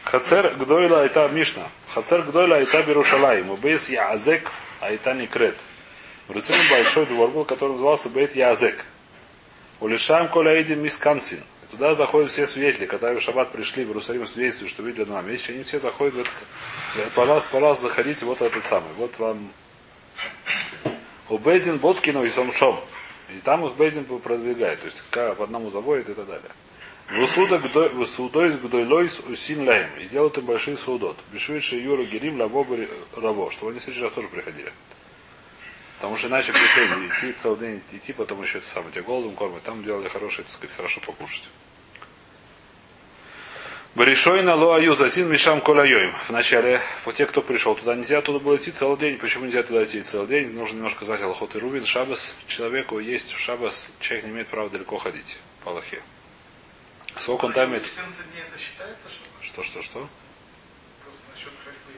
Хацер 0.05 0.55
Гдойла 0.55 1.03
Айта 1.03 1.29
Мишна. 1.29 1.69
Хацер 1.93 2.23
Гдойла 2.23 2.57
Айта 2.57 2.83
Берушалаим. 2.83 3.51
Убейс 3.51 3.89
Яазек 3.89 4.51
Айта 4.81 5.15
Никрет. 5.15 5.57
В 6.27 6.31
Иерусалиме 6.31 6.71
большой 6.71 7.07
двор 7.07 7.31
был, 7.31 7.45
который 7.45 7.73
назывался 7.73 8.09
Бейт 8.09 8.35
Яазек. 8.35 8.85
Улишаем 9.81 10.29
Коля 10.29 10.55
Эйдин 10.55 10.81
Мискансин. 10.81 11.43
Туда 11.71 11.95
заходят 11.95 12.31
все 12.31 12.47
свидетели, 12.47 12.87
которые 12.87 13.19
в 13.19 13.23
шаббат 13.23 13.51
пришли 13.51 13.85
в 13.85 13.89
Иерусалим 13.89 14.27
свидетельствуют, 14.27 14.71
что 14.71 14.83
видели 14.83 15.03
одного 15.03 15.27
вещи, 15.27 15.51
они 15.51 15.65
все 15.65 15.81
заходят 15.81 16.15
в 16.15 16.21
этот... 16.21 16.33
Пожалуйста, 17.15 17.49
пожалуйста, 17.51 17.89
заходите, 17.89 18.25
вот 18.25 18.41
этот 18.41 18.65
самый. 18.65 18.93
Вот 18.97 19.19
вам 19.19 19.51
Убейдин 21.29 21.79
Боткину 21.79 22.25
и 22.25 22.31
Самшом. 22.31 22.81
И 23.35 23.41
там 23.41 23.67
их 23.67 23.75
Бейдин 23.75 24.05
продвигает. 24.05 24.81
То 24.81 24.87
есть 24.87 25.05
по 25.11 25.45
одному 25.45 25.71
заводит 25.71 26.09
и 26.09 26.14
так 26.14 26.26
далее. 26.26 26.50
Высудойс 27.11 28.55
гдойлойс 28.57 29.21
усин 29.29 29.67
лаем. 29.67 29.91
И 30.00 30.07
делают 30.07 30.38
им 30.38 30.47
большие 30.47 30.76
судот. 30.76 31.17
Бешвидши 31.33 31.76
юру 31.76 32.05
герим 32.05 32.41
лаво 32.41 32.64
раво. 33.17 33.50
Чтобы 33.50 33.73
они 33.73 33.81
в 33.81 33.83
следующий 33.83 34.05
раз 34.05 34.12
тоже 34.12 34.29
приходили. 34.29 34.73
Потому 35.97 36.17
что 36.17 36.29
иначе 36.29 36.53
приходили 36.53 37.09
идти 37.09 37.33
целый 37.41 37.59
день 37.59 37.83
идти, 37.93 38.12
потом 38.12 38.43
еще 38.43 38.59
это 38.59 38.69
самое, 38.69 38.93
тебе 38.93 39.05
голодом 39.05 39.35
кормят. 39.35 39.62
Там 39.62 39.83
делали 39.83 40.09
хорошее, 40.09 40.45
так 40.45 40.53
сказать, 40.53 40.76
хорошо 40.76 41.00
покушать. 41.00 41.49
Баришойна 43.95 44.57
лоаю 44.57 44.95
засин 44.95 45.29
мишам 45.29 45.61
коляйоим. 45.61 46.13
Вначале, 46.29 46.81
по 47.05 47.13
те, 47.13 47.27
кто 47.27 47.43
пришел 47.43 47.77
туда, 47.77 47.95
нельзя 47.95 48.21
туда 48.23 48.41
было 48.41 48.57
идти 48.57 48.73
целый 48.73 48.99
день. 48.99 49.19
Почему 49.19 49.45
нельзя 49.45 49.63
туда 49.63 49.85
идти 49.85 50.03
целый 50.03 50.27
день? 50.27 50.51
Нужно 50.51 50.77
немножко 50.77 51.05
знать 51.05 51.23
Аллахот 51.23 51.55
и 51.55 51.59
Рубин. 51.61 51.85
Шабас, 51.85 52.35
человеку 52.49 52.99
есть 52.99 53.33
в 53.33 53.39
Шабас, 53.39 53.93
человек 54.01 54.25
не 54.27 54.33
имеет 54.33 54.49
права 54.49 54.69
далеко 54.69 54.99
ходить 54.99 55.39
по 55.63 55.71
Аллахе. 55.71 56.03
Сколько 57.17 57.45
он 57.45 57.53
там 57.53 57.71
имеет? 57.71 57.85
14 57.85 58.33
дней 58.33 58.43
это 58.51 58.61
считается, 58.61 59.05
что 59.09 59.45
Что, 59.45 59.63
что, 59.63 59.83
что? 59.83 60.09
просто 61.05 61.21
насчет 61.33 61.53
ходьбы. 61.65 61.93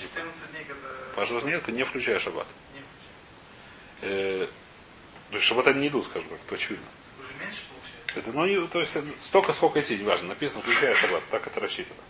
14 0.00 0.50
дней, 0.50 0.64
когда... 0.66 0.88
Пожалуйста, 1.14 1.48
нет, 1.48 1.68
не 1.68 1.84
включая 1.84 2.18
шаббат. 2.18 2.48
Не, 2.74 2.80
Э, 4.00 4.48
то 5.30 5.36
есть 5.36 5.46
шаббат 5.46 5.68
они 5.68 5.82
не 5.82 5.88
идут, 5.88 6.06
скажем 6.06 6.28
так, 6.28 6.38
это 6.44 6.54
очевидно. 6.56 6.86
Это, 8.14 8.32
ну, 8.32 8.68
то 8.68 8.80
есть, 8.80 8.96
столько, 9.20 9.52
сколько 9.52 9.80
идти, 9.80 9.98
неважно. 9.98 10.28
Написано, 10.28 10.62
включая 10.62 10.94
шаббат, 10.94 11.22
так 11.30 11.46
это 11.46 11.60
рассчитано. 11.60 12.00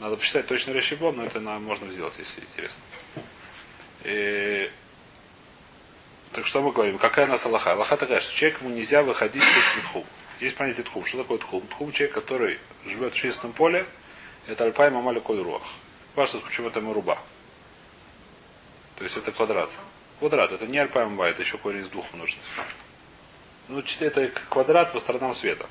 Надо 0.00 0.16
посчитать 0.16 0.46
точно 0.46 0.72
расчеблом, 0.72 1.16
но 1.16 1.24
это 1.24 1.40
нам 1.40 1.62
можно 1.62 1.90
сделать, 1.92 2.14
если 2.18 2.40
интересно. 2.40 2.82
Э, 4.04 4.70
так 6.32 6.46
что 6.46 6.62
мы 6.62 6.72
говорим? 6.72 6.96
Какая 6.98 7.26
у 7.26 7.28
нас 7.28 7.44
Аллаха? 7.44 7.72
Аллаха 7.72 7.96
такая, 7.98 8.20
что 8.20 8.34
человеку 8.34 8.64
нельзя 8.68 9.02
выходить 9.02 9.42
из 9.42 9.82
тхум. 9.84 10.06
Есть 10.40 10.56
понятие 10.56 10.84
тхум. 10.84 11.04
Что 11.04 11.18
такое 11.18 11.38
тхум? 11.38 11.66
Тхум 11.66 11.92
человек, 11.92 12.14
который 12.14 12.58
живет 12.86 13.12
в 13.12 13.16
чистом 13.16 13.52
поле, 13.52 13.86
это 14.46 14.64
альпай 14.64 14.90
мамали 14.90 15.20
коль 15.20 15.42
руах. 15.42 15.62
Важно, 16.14 16.40
почему 16.40 16.68
это 16.68 16.80
руба. 16.80 17.18
То 18.96 19.04
есть 19.04 19.16
это 19.16 19.32
квадрат. 19.32 19.70
Квадрат, 20.18 20.52
это 20.52 20.66
не 20.66 20.78
альпай 20.78 21.04
мама, 21.04 21.26
это 21.26 21.42
еще 21.42 21.58
корень 21.58 21.82
из 21.82 21.88
двух 21.90 22.12
множеств. 22.14 22.40
Ну, 23.70 23.80
это 24.00 24.28
квадрат 24.48 24.92
по 24.92 24.98
сторонам 24.98 25.32
света. 25.32 25.66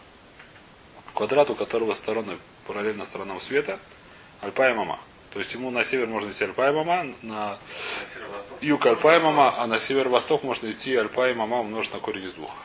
Квадрат, 1.14 1.50
у 1.50 1.56
которого 1.56 1.92
стороны 1.94 2.38
параллельно 2.66 3.04
сторонам 3.04 3.42
света, 3.42 3.78
альпай 4.40 4.74
мама. 4.74 5.00
То 5.34 5.40
есть 5.40 5.54
ему 5.54 5.70
на 5.70 5.84
север 5.84 6.08
можно 6.08 6.32
идти 6.32 6.46
альпай 6.46 6.72
мама, 6.72 7.14
на 7.22 7.60
юг 8.62 8.86
альпай 8.86 9.20
мама, 9.20 9.54
а 9.58 9.68
на 9.68 9.80
северо-восток 9.80 10.44
можно 10.44 10.72
идти 10.72 10.96
альпай 10.96 11.34
мама 11.34 11.60
умножить 11.60 11.94
на 11.94 12.00
корень 12.00 12.24
из 12.24 12.32
двух. 12.32 12.56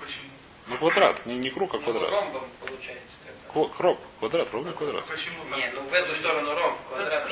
Почему. 0.00 0.30
Ну, 0.68 0.78
квадрат, 0.78 1.26
не, 1.26 1.36
не 1.36 1.50
круг, 1.50 1.74
а 1.74 1.78
Ну, 1.78 1.82
квадрат. 1.82 2.10
Кроп, 3.76 3.98
квадрат, 4.20 4.52
ровный 4.52 4.72
квадрат. 4.72 5.04
Почему 5.06 5.44
так? 5.50 5.58
Не, 5.58 5.70
ну 5.72 5.82
в 5.82 5.92
эту 5.92 6.14
сторону 6.14 6.54
ромб, 6.54 6.76
квадрат, 6.88 7.28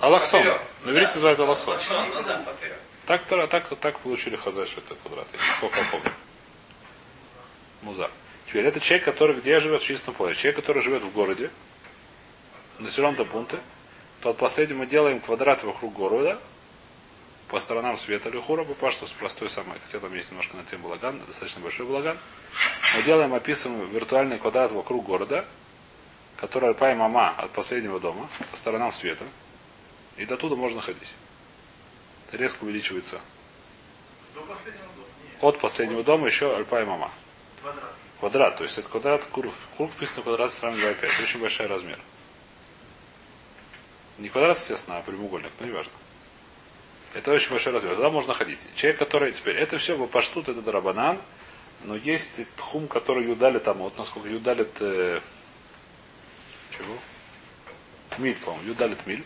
Аллахсон. 0.00 0.44
На 0.84 0.90
иврите 0.90 1.14
называется 1.14 1.44
Аллахсон. 1.44 1.72
Аллахсон, 1.72 2.10
ну 2.10 2.22
да, 2.22 2.38
поперек. 2.38 2.76
Так, 3.06 3.24
так, 3.24 3.48
так, 3.48 3.76
так 3.78 3.98
получили 4.00 4.34
хазай, 4.36 4.66
что 4.66 4.80
это 4.80 4.96
квадрат. 4.96 5.28
Я 5.32 5.54
Сколько 5.54 5.78
я 5.78 5.86
помню. 5.90 6.10
Муза. 7.82 8.10
Теперь 8.46 8.66
это 8.66 8.80
человек, 8.80 9.04
который 9.04 9.36
где 9.36 9.60
живет 9.60 9.82
в 9.82 9.86
чистом 9.86 10.14
поле. 10.14 10.34
Человек, 10.34 10.56
который 10.56 10.82
живет 10.82 11.02
в 11.02 11.12
городе, 11.12 11.50
населен 12.78 13.14
до 13.14 13.24
пункты, 13.24 13.58
то 14.20 14.30
от 14.30 14.36
последнего 14.38 14.78
мы 14.78 14.86
делаем 14.86 15.20
квадрат 15.20 15.62
вокруг 15.62 15.94
города, 15.94 16.38
по 17.48 17.60
сторонам 17.60 17.96
света 17.96 18.28
Лехура, 18.28 18.64
Папаштус 18.64 19.12
простой 19.12 19.48
самый, 19.48 19.78
хотя 19.84 20.00
там 20.00 20.12
есть 20.14 20.30
немножко 20.30 20.56
на 20.56 20.64
тему 20.64 20.88
балаган, 20.88 21.20
достаточно 21.26 21.62
большой 21.62 21.86
балаган. 21.86 22.18
Мы 22.96 23.02
делаем, 23.04 23.34
описываем 23.34 23.88
виртуальный 23.90 24.38
квадрат 24.38 24.72
вокруг 24.72 25.04
города, 25.04 25.44
который 26.38 26.70
Альпай 26.70 26.96
Мама 26.96 27.30
от 27.30 27.52
последнего 27.52 28.00
дома, 28.00 28.28
по 28.50 28.56
сторонам 28.56 28.92
света, 28.92 29.24
и 30.16 30.26
до 30.26 30.36
туда 30.36 30.56
можно 30.56 30.80
ходить. 30.80 31.14
Резко 32.32 32.64
увеличивается. 32.64 33.20
До 34.34 34.40
последнего. 34.42 34.86
От 35.40 35.60
последнего 35.60 36.02
дома 36.02 36.26
еще 36.26 36.54
Альпай 36.56 36.84
Мама. 36.84 37.10
Квадрат. 37.60 37.92
Квадрат, 38.20 38.56
то 38.56 38.64
есть 38.64 38.78
это 38.78 38.88
квадрат, 38.88 39.26
круг, 39.30 39.52
круг 39.76 39.92
вписан 39.92 40.22
квадрат 40.22 40.50
с 40.50 40.54
стороны 40.54 40.78
2,5. 40.78 40.96
Это 41.02 41.22
очень 41.22 41.40
большой 41.40 41.66
размер. 41.66 41.98
Не 44.18 44.28
квадрат, 44.28 44.56
естественно, 44.56 44.98
а 44.98 45.02
прямоугольник, 45.02 45.52
но 45.60 45.66
не 45.66 45.72
важно. 45.72 45.92
Это 47.14 47.32
очень 47.32 47.50
большой 47.50 47.72
размер. 47.72 47.96
Туда 47.96 48.10
можно 48.10 48.34
ходить. 48.34 48.60
Человек, 48.74 48.98
который 48.98 49.32
теперь, 49.32 49.56
это 49.56 49.78
все 49.78 49.96
паштут, 50.06 50.48
это 50.48 50.62
дарабанан, 50.62 51.18
Но 51.84 51.96
есть 51.96 52.40
тхум, 52.56 52.88
который 52.88 53.24
юдалит 53.26 53.64
там, 53.64 53.78
вот 53.78 53.96
насколько 53.98 54.28
юдалит 54.28 54.70
э, 54.80 55.20
чего? 56.70 56.94
Миль, 58.18 58.36
по-моему, 58.36 58.68
юдалит 58.68 59.06
миль. 59.06 59.24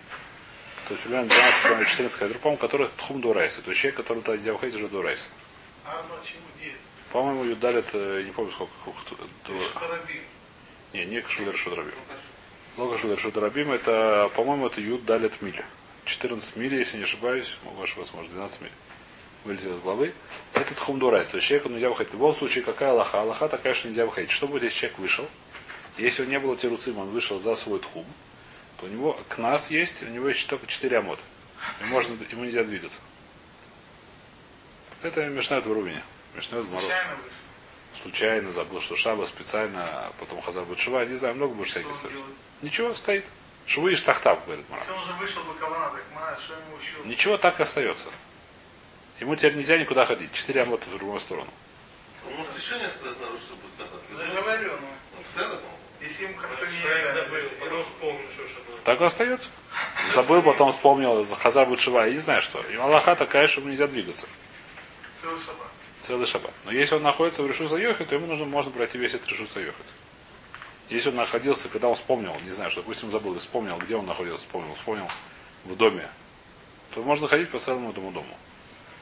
То 0.90 0.94
есть 0.94 1.04
примерно 1.04 1.28
12 1.28 1.62
километров 1.62 1.88
14 1.88 2.18
километров, 2.18 2.42
по-моему, 2.42 2.60
который 2.60 2.88
тхум 2.96 3.20
дурайса. 3.20 3.62
То 3.62 3.70
есть 3.70 3.80
человек, 3.80 3.96
который 3.98 4.22
туда 4.24 4.36
диавхейт 4.36 4.74
уже 4.74 4.88
дурайса. 4.88 5.30
Арба 5.84 6.16
чему 6.24 6.42
девять? 6.58 6.80
По-моему, 7.12 7.44
юдалит, 7.44 7.84
э, 7.92 8.22
не 8.26 8.32
помню 8.32 8.50
сколько. 8.50 8.72
не, 10.92 11.04
не 11.04 11.22
Шудер 11.22 11.56
Шудрабим. 11.56 11.94
Лога 12.76 12.98
Шудер 12.98 13.20
Шудрабим, 13.20 13.70
это, 13.70 14.32
по-моему, 14.34 14.66
это 14.66 14.80
юд 14.80 15.04
далит 15.04 15.40
миля. 15.42 15.64
14 16.06 16.56
миль, 16.56 16.74
если 16.74 16.96
не 16.96 17.04
ошибаюсь, 17.04 17.56
могу 17.62 17.80
ошибаться, 17.82 18.16
может 18.16 18.32
12 18.32 18.62
миль. 18.62 18.72
Вылетел 19.44 19.76
из 19.76 19.80
головы. 19.82 20.12
Это 20.54 20.74
тхум 20.74 20.98
дурайс. 20.98 21.28
То 21.28 21.36
есть 21.36 21.46
человеку 21.46 21.68
нельзя 21.68 21.88
выходить. 21.88 22.10
В 22.10 22.14
любом 22.14 22.34
случае, 22.34 22.64
какая 22.64 22.90
Аллаха? 22.90 23.20
Аллаха 23.20 23.48
такая, 23.48 23.74
что 23.74 23.86
нельзя 23.86 24.06
выходить. 24.06 24.32
Что 24.32 24.48
будет, 24.48 24.64
если 24.64 24.80
человек 24.80 24.98
вышел? 24.98 25.28
Если 25.98 26.22
него 26.22 26.32
не 26.32 26.40
было 26.40 26.56
тируцим, 26.56 26.98
он 26.98 27.10
вышел 27.10 27.38
за 27.38 27.54
свой 27.54 27.78
тхум, 27.78 28.06
у 28.82 28.88
него 28.88 29.18
к 29.28 29.38
нас 29.38 29.70
есть, 29.70 30.02
у 30.02 30.06
него 30.06 30.28
есть 30.28 30.48
только 30.48 30.66
4 30.66 30.98
амота. 30.98 31.22
И 31.80 31.84
можно, 31.84 32.16
ему 32.30 32.44
нельзя 32.44 32.64
двигаться. 32.64 33.00
Это 35.02 35.26
Мишнает 35.26 35.66
в 35.66 35.72
Рубине. 35.72 36.02
Мишнает 36.34 36.64
в 36.64 36.70
Мороз. 36.70 36.84
Случайно. 36.84 37.16
Случайно 38.02 38.52
забыл, 38.52 38.80
что 38.80 38.96
Шаба 38.96 39.24
специально, 39.24 39.84
а 39.84 40.12
потом 40.18 40.40
Хазар 40.40 40.64
будет 40.64 40.78
Шива. 40.78 41.04
Не 41.04 41.16
знаю, 41.16 41.34
много 41.34 41.54
будет 41.54 41.68
Что 41.68 41.80
всяких 41.80 41.96
историй. 41.96 42.22
Ничего, 42.62 42.94
стоит. 42.94 43.24
Швы 43.66 43.92
и 43.92 43.96
штахтав, 43.96 44.44
говорит 44.46 44.68
Мара. 44.68 44.82
Если 44.82 44.92
он 44.92 45.02
уже 45.02 45.12
вышел 45.14 45.42
бы 45.44 45.54
кавана, 45.54 45.90
так 45.90 46.04
ма, 46.14 46.36
что 46.42 46.54
ему 46.54 46.76
еще? 46.80 47.08
Ничего 47.08 47.36
так 47.36 47.60
и 47.60 47.62
остается. 47.62 48.06
Ему 49.20 49.36
теперь 49.36 49.56
нельзя 49.56 49.78
никуда 49.78 50.06
ходить. 50.06 50.32
Четыре 50.32 50.62
амота 50.62 50.88
в 50.88 50.96
другую 50.96 51.20
сторону. 51.20 51.50
Он 52.26 52.34
может 52.34 52.56
еще 52.58 52.78
несколько 52.78 53.06
раз 53.06 53.16
нарушил 53.20 53.56
бы 53.56 53.68
центр. 53.76 53.96
Я 54.18 54.26
же 54.26 54.34
говорю, 54.34 54.72
ну, 54.80 54.88
Ну, 55.36 55.56
если 56.00 56.24
им 56.24 56.34
как-то 56.34 56.66
не 56.66 56.80
Человек 56.80 57.04
дали. 57.04 57.24
забыл, 57.24 57.50
потом 57.60 57.84
вспомнил, 57.84 58.26
что 58.32 58.48
что. 58.48 58.60
Так 58.84 59.00
и 59.00 59.04
остается. 59.04 59.48
Забыл, 60.14 60.42
потом 60.42 60.72
вспомнил, 60.72 61.24
Хазар 61.36 61.66
будет 61.66 61.80
Шива. 61.80 62.06
Я 62.06 62.14
не 62.14 62.18
знаю 62.18 62.42
что. 62.42 62.60
И 62.72 62.76
Аллаха 62.76 63.14
такая, 63.14 63.46
что 63.46 63.60
ему 63.60 63.70
нельзя 63.70 63.86
двигаться. 63.86 64.26
Целый 65.20 65.38
шаббат. 65.38 65.66
Целый 66.00 66.26
шаббат. 66.26 66.52
Но 66.64 66.72
если 66.72 66.94
он 66.94 67.02
находится 67.02 67.42
в 67.42 67.46
Решу 67.46 67.64
Йохе, 67.76 68.04
то 68.04 68.14
ему 68.14 68.26
нужно, 68.26 68.46
можно 68.46 68.70
пройти 68.70 68.98
весь 68.98 69.14
этот 69.14 69.28
Решу 69.28 69.44
Йохе. 69.60 69.74
Если 70.88 71.10
он 71.10 71.16
находился, 71.16 71.68
когда 71.68 71.88
он 71.88 71.94
вспомнил, 71.94 72.34
не 72.44 72.50
знаю, 72.50 72.70
что, 72.70 72.80
допустим, 72.80 73.10
забыл, 73.10 73.38
вспомнил, 73.38 73.76
где 73.78 73.94
он 73.94 74.06
находился, 74.06 74.42
вспомнил, 74.42 74.74
вспомнил 74.74 75.06
в 75.64 75.76
доме, 75.76 76.08
то 76.94 77.02
можно 77.02 77.28
ходить 77.28 77.50
по 77.50 77.60
целому 77.60 77.90
этому 77.90 78.10
дому. 78.10 78.36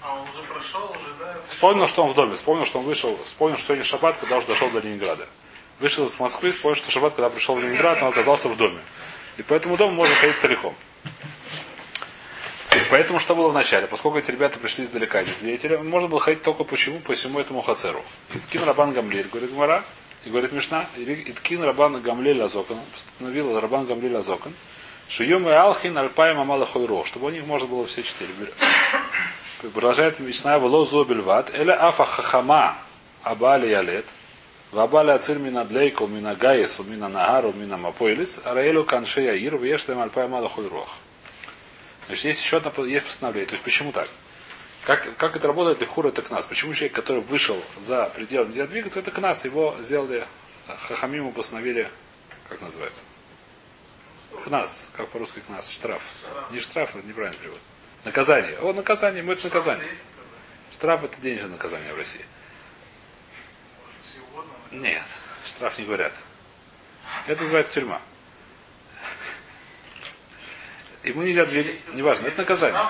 А 0.03 0.15
он 0.15 0.29
уже 0.29 0.43
прошел, 0.43 0.85
уже, 0.91 1.15
да? 1.19 1.37
Вспомнил, 1.49 1.89
что 1.89 2.05
он 2.05 2.11
в 2.11 2.15
доме, 2.15 2.35
вспомнил, 2.35 2.67
что 2.67 2.81
он 2.81 2.85
вышел, 2.85 3.19
вспомнил, 3.25 3.57
что 3.57 3.69
сегодня 3.69 3.85
шаббат, 3.85 4.19
когда 4.19 4.37
уже 4.37 4.47
дошел 4.47 4.69
до 4.71 4.81
Ленинграда. 4.81 5.27
Вышел 5.81 6.05
из 6.05 6.19
Москвы, 6.21 6.51
вспомнил, 6.51 6.77
что 6.77 6.91
шаббат, 6.91 7.15
когда 7.15 7.31
пришел 7.31 7.55
в 7.55 7.61
Ленинград, 7.61 8.03
он 8.03 8.09
оказался 8.09 8.49
в 8.49 8.57
доме. 8.57 8.79
И 9.39 9.43
по 9.43 9.55
этому 9.55 9.77
дому 9.77 9.95
можно 9.95 10.15
ходить 10.17 10.37
целиком. 10.37 10.75
То 12.71 12.77
есть 12.77 12.89
поэтому 12.91 13.19
что 13.19 13.35
было 13.35 13.49
в 13.49 13.55
начале? 13.55 13.87
Поскольку 13.87 14.19
эти 14.19 14.31
ребята 14.31 14.59
пришли 14.59 14.85
издалека, 14.85 15.23
не 15.23 15.31
свидетели, 15.31 15.77
можно 15.77 16.09
было 16.09 16.21
ходить 16.21 16.43
только 16.43 16.65
почему? 16.65 17.01
По 17.01 17.15
всему 17.15 17.39
этому 17.39 17.63
хацеру. 17.63 18.05
Иткин 18.35 18.65
Рабан 18.65 18.93
Гамлель, 18.93 19.29
говорит 19.29 19.53
Гмара, 19.53 19.85
и 20.25 20.31
говорит 20.31 20.53
Мишна, 20.53 20.87
Иткин 20.97 21.63
Рабан 21.63 22.01
Гамлель 22.03 22.43
Азокан, 22.43 22.77
постановил 22.93 23.59
Рабан 23.59 23.87
Гамлель 23.87 24.17
Азокан, 24.17 24.53
Шиюм 25.09 25.49
и 25.49 25.53
Алхин 25.53 25.97
Альпаем 25.97 26.39
Амала 26.41 26.67
Хойро, 26.67 27.05
чтобы 27.05 27.27
у 27.27 27.31
них 27.31 27.47
можно 27.47 27.69
было 27.69 27.87
все 27.87 28.03
четыре. 28.03 28.31
Продолжает 29.73 30.21
Мишна 30.21 30.59
Вело 30.59 30.85
Зобельват, 30.85 31.55
Эля 31.55 31.89
Афа 31.89 32.05
Хахама 32.05 32.77
Абали 33.23 33.69
Ялет, 33.69 34.05
Вабали 34.73 35.11
Ацир 35.11 35.39
Мина 35.39 35.65
Длейкл 35.65 36.07
Мина 36.07 36.35
Гаес, 36.35 36.79
Мина 36.81 37.09
Нагару, 37.09 37.53
Мина 37.53 37.77
Мапойлиц, 37.79 38.41
Араэлю 38.45 38.85
Каншея 38.85 39.33
Ир, 39.35 39.57
Вешлем 39.57 39.99
Альпаем 40.01 40.35
Амала 40.35 40.49
Хойрох. 40.49 40.99
Значит, 42.07 42.25
есть 42.27 42.43
еще 42.43 42.59
одно 42.59 42.85
есть 42.85 43.07
постановление. 43.07 43.47
То 43.47 43.53
есть 43.55 43.65
почему 43.65 43.93
так? 43.93 44.09
Как, 44.85 45.17
как 45.17 45.37
это 45.37 45.47
работает, 45.49 45.81
Лехур 45.81 46.07
это 46.07 46.23
к 46.23 46.31
нас. 46.31 46.47
Почему 46.47 46.73
человек, 46.73 46.95
который 46.95 47.23
вышел 47.23 47.63
за 47.79 48.07
пределы 48.15 48.47
нельзя 48.47 48.67
двигаться, 48.67 49.01
это 49.01 49.11
к 49.11 49.19
нас. 49.19 49.45
Его 49.45 49.77
сделали, 49.81 50.27
Хахамиму 50.67 51.33
постановили, 51.33 51.91
как 52.49 52.61
называется? 52.63 53.05
К 54.45 54.47
нас, 54.49 54.91
как 54.97 55.09
по-русски 55.09 55.41
к 55.41 55.49
нас, 55.51 55.71
штраф. 55.71 56.03
Не 56.51 56.61
штраф, 56.61 56.97
это 56.97 57.07
неправильный 57.07 57.39
перевод. 57.39 57.59
Наказание. 58.05 58.59
О, 58.61 58.73
наказание, 58.73 59.23
мы 59.23 59.35
это 59.35 59.45
наказание? 59.45 59.89
Штраф 60.73 61.05
это 61.05 61.21
денежное 61.21 61.51
наказание 61.51 61.93
в 61.93 61.97
России. 61.99 62.25
Может, 63.85 63.93
все 64.11 64.21
угодно. 64.31 64.53
но- 64.53 64.58
Нет, 64.71 65.03
штраф 65.45 65.79
не 65.79 65.85
говорят. 65.85 66.13
Это 67.27 67.41
называется 67.43 67.75
тюрьма. 67.75 68.01
Ему 71.05 71.23
нельзя 71.23 71.47
двигаться. 71.47 71.73
Есть- 71.73 71.95
Неважно, 71.95 72.27
это 72.27 72.39
наказание. 72.39 72.81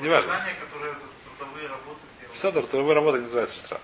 Неважно. 0.00 0.32
Делают. 0.32 0.98
Седор, 2.34 2.66
трудовая 2.66 2.94
работа 2.94 3.16
не 3.18 3.22
называется 3.24 3.56
штраф. 3.58 3.80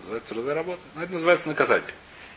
Называется 0.00 0.28
трудовая 0.30 0.54
работа. 0.54 0.82
Но 0.94 1.02
это 1.04 1.12
называется 1.12 1.48
наказание. 1.48 1.94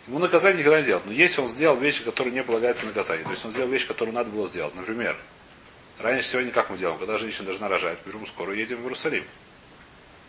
Ему 0.07 0.19
наказание 0.19 0.59
никогда 0.59 0.77
не 0.77 0.83
сделать. 0.83 1.05
Но 1.05 1.11
если 1.11 1.41
он 1.41 1.47
сделал 1.47 1.77
вещи, 1.77 2.03
которые 2.03 2.33
не 2.33 2.43
полагаются 2.43 2.85
наказанию, 2.85 3.25
то 3.25 3.31
есть 3.31 3.43
он 3.45 3.51
сделал 3.51 3.69
вещи, 3.69 3.87
которые 3.87 4.13
надо 4.13 4.29
было 4.29 4.47
сделать. 4.47 4.75
Например, 4.75 5.17
раньше 5.97 6.27
сегодня 6.27 6.51
как 6.51 6.69
мы 6.69 6.77
делаем? 6.77 6.99
Когда 6.99 7.17
женщина 7.17 7.45
должна 7.45 7.67
рожать, 7.67 7.97
берем 8.05 8.27
скорую, 8.27 8.57
едем 8.59 8.77
в 8.77 8.81
Иерусалим. 8.83 9.25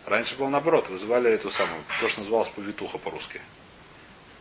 Раньше 0.06 0.36
было 0.36 0.48
наоборот, 0.48 0.88
вызывали 0.88 1.32
эту 1.32 1.50
самую, 1.50 1.82
то, 2.00 2.06
что 2.08 2.20
называлось 2.20 2.48
повитуха 2.48 2.96
по-русски. 2.96 3.40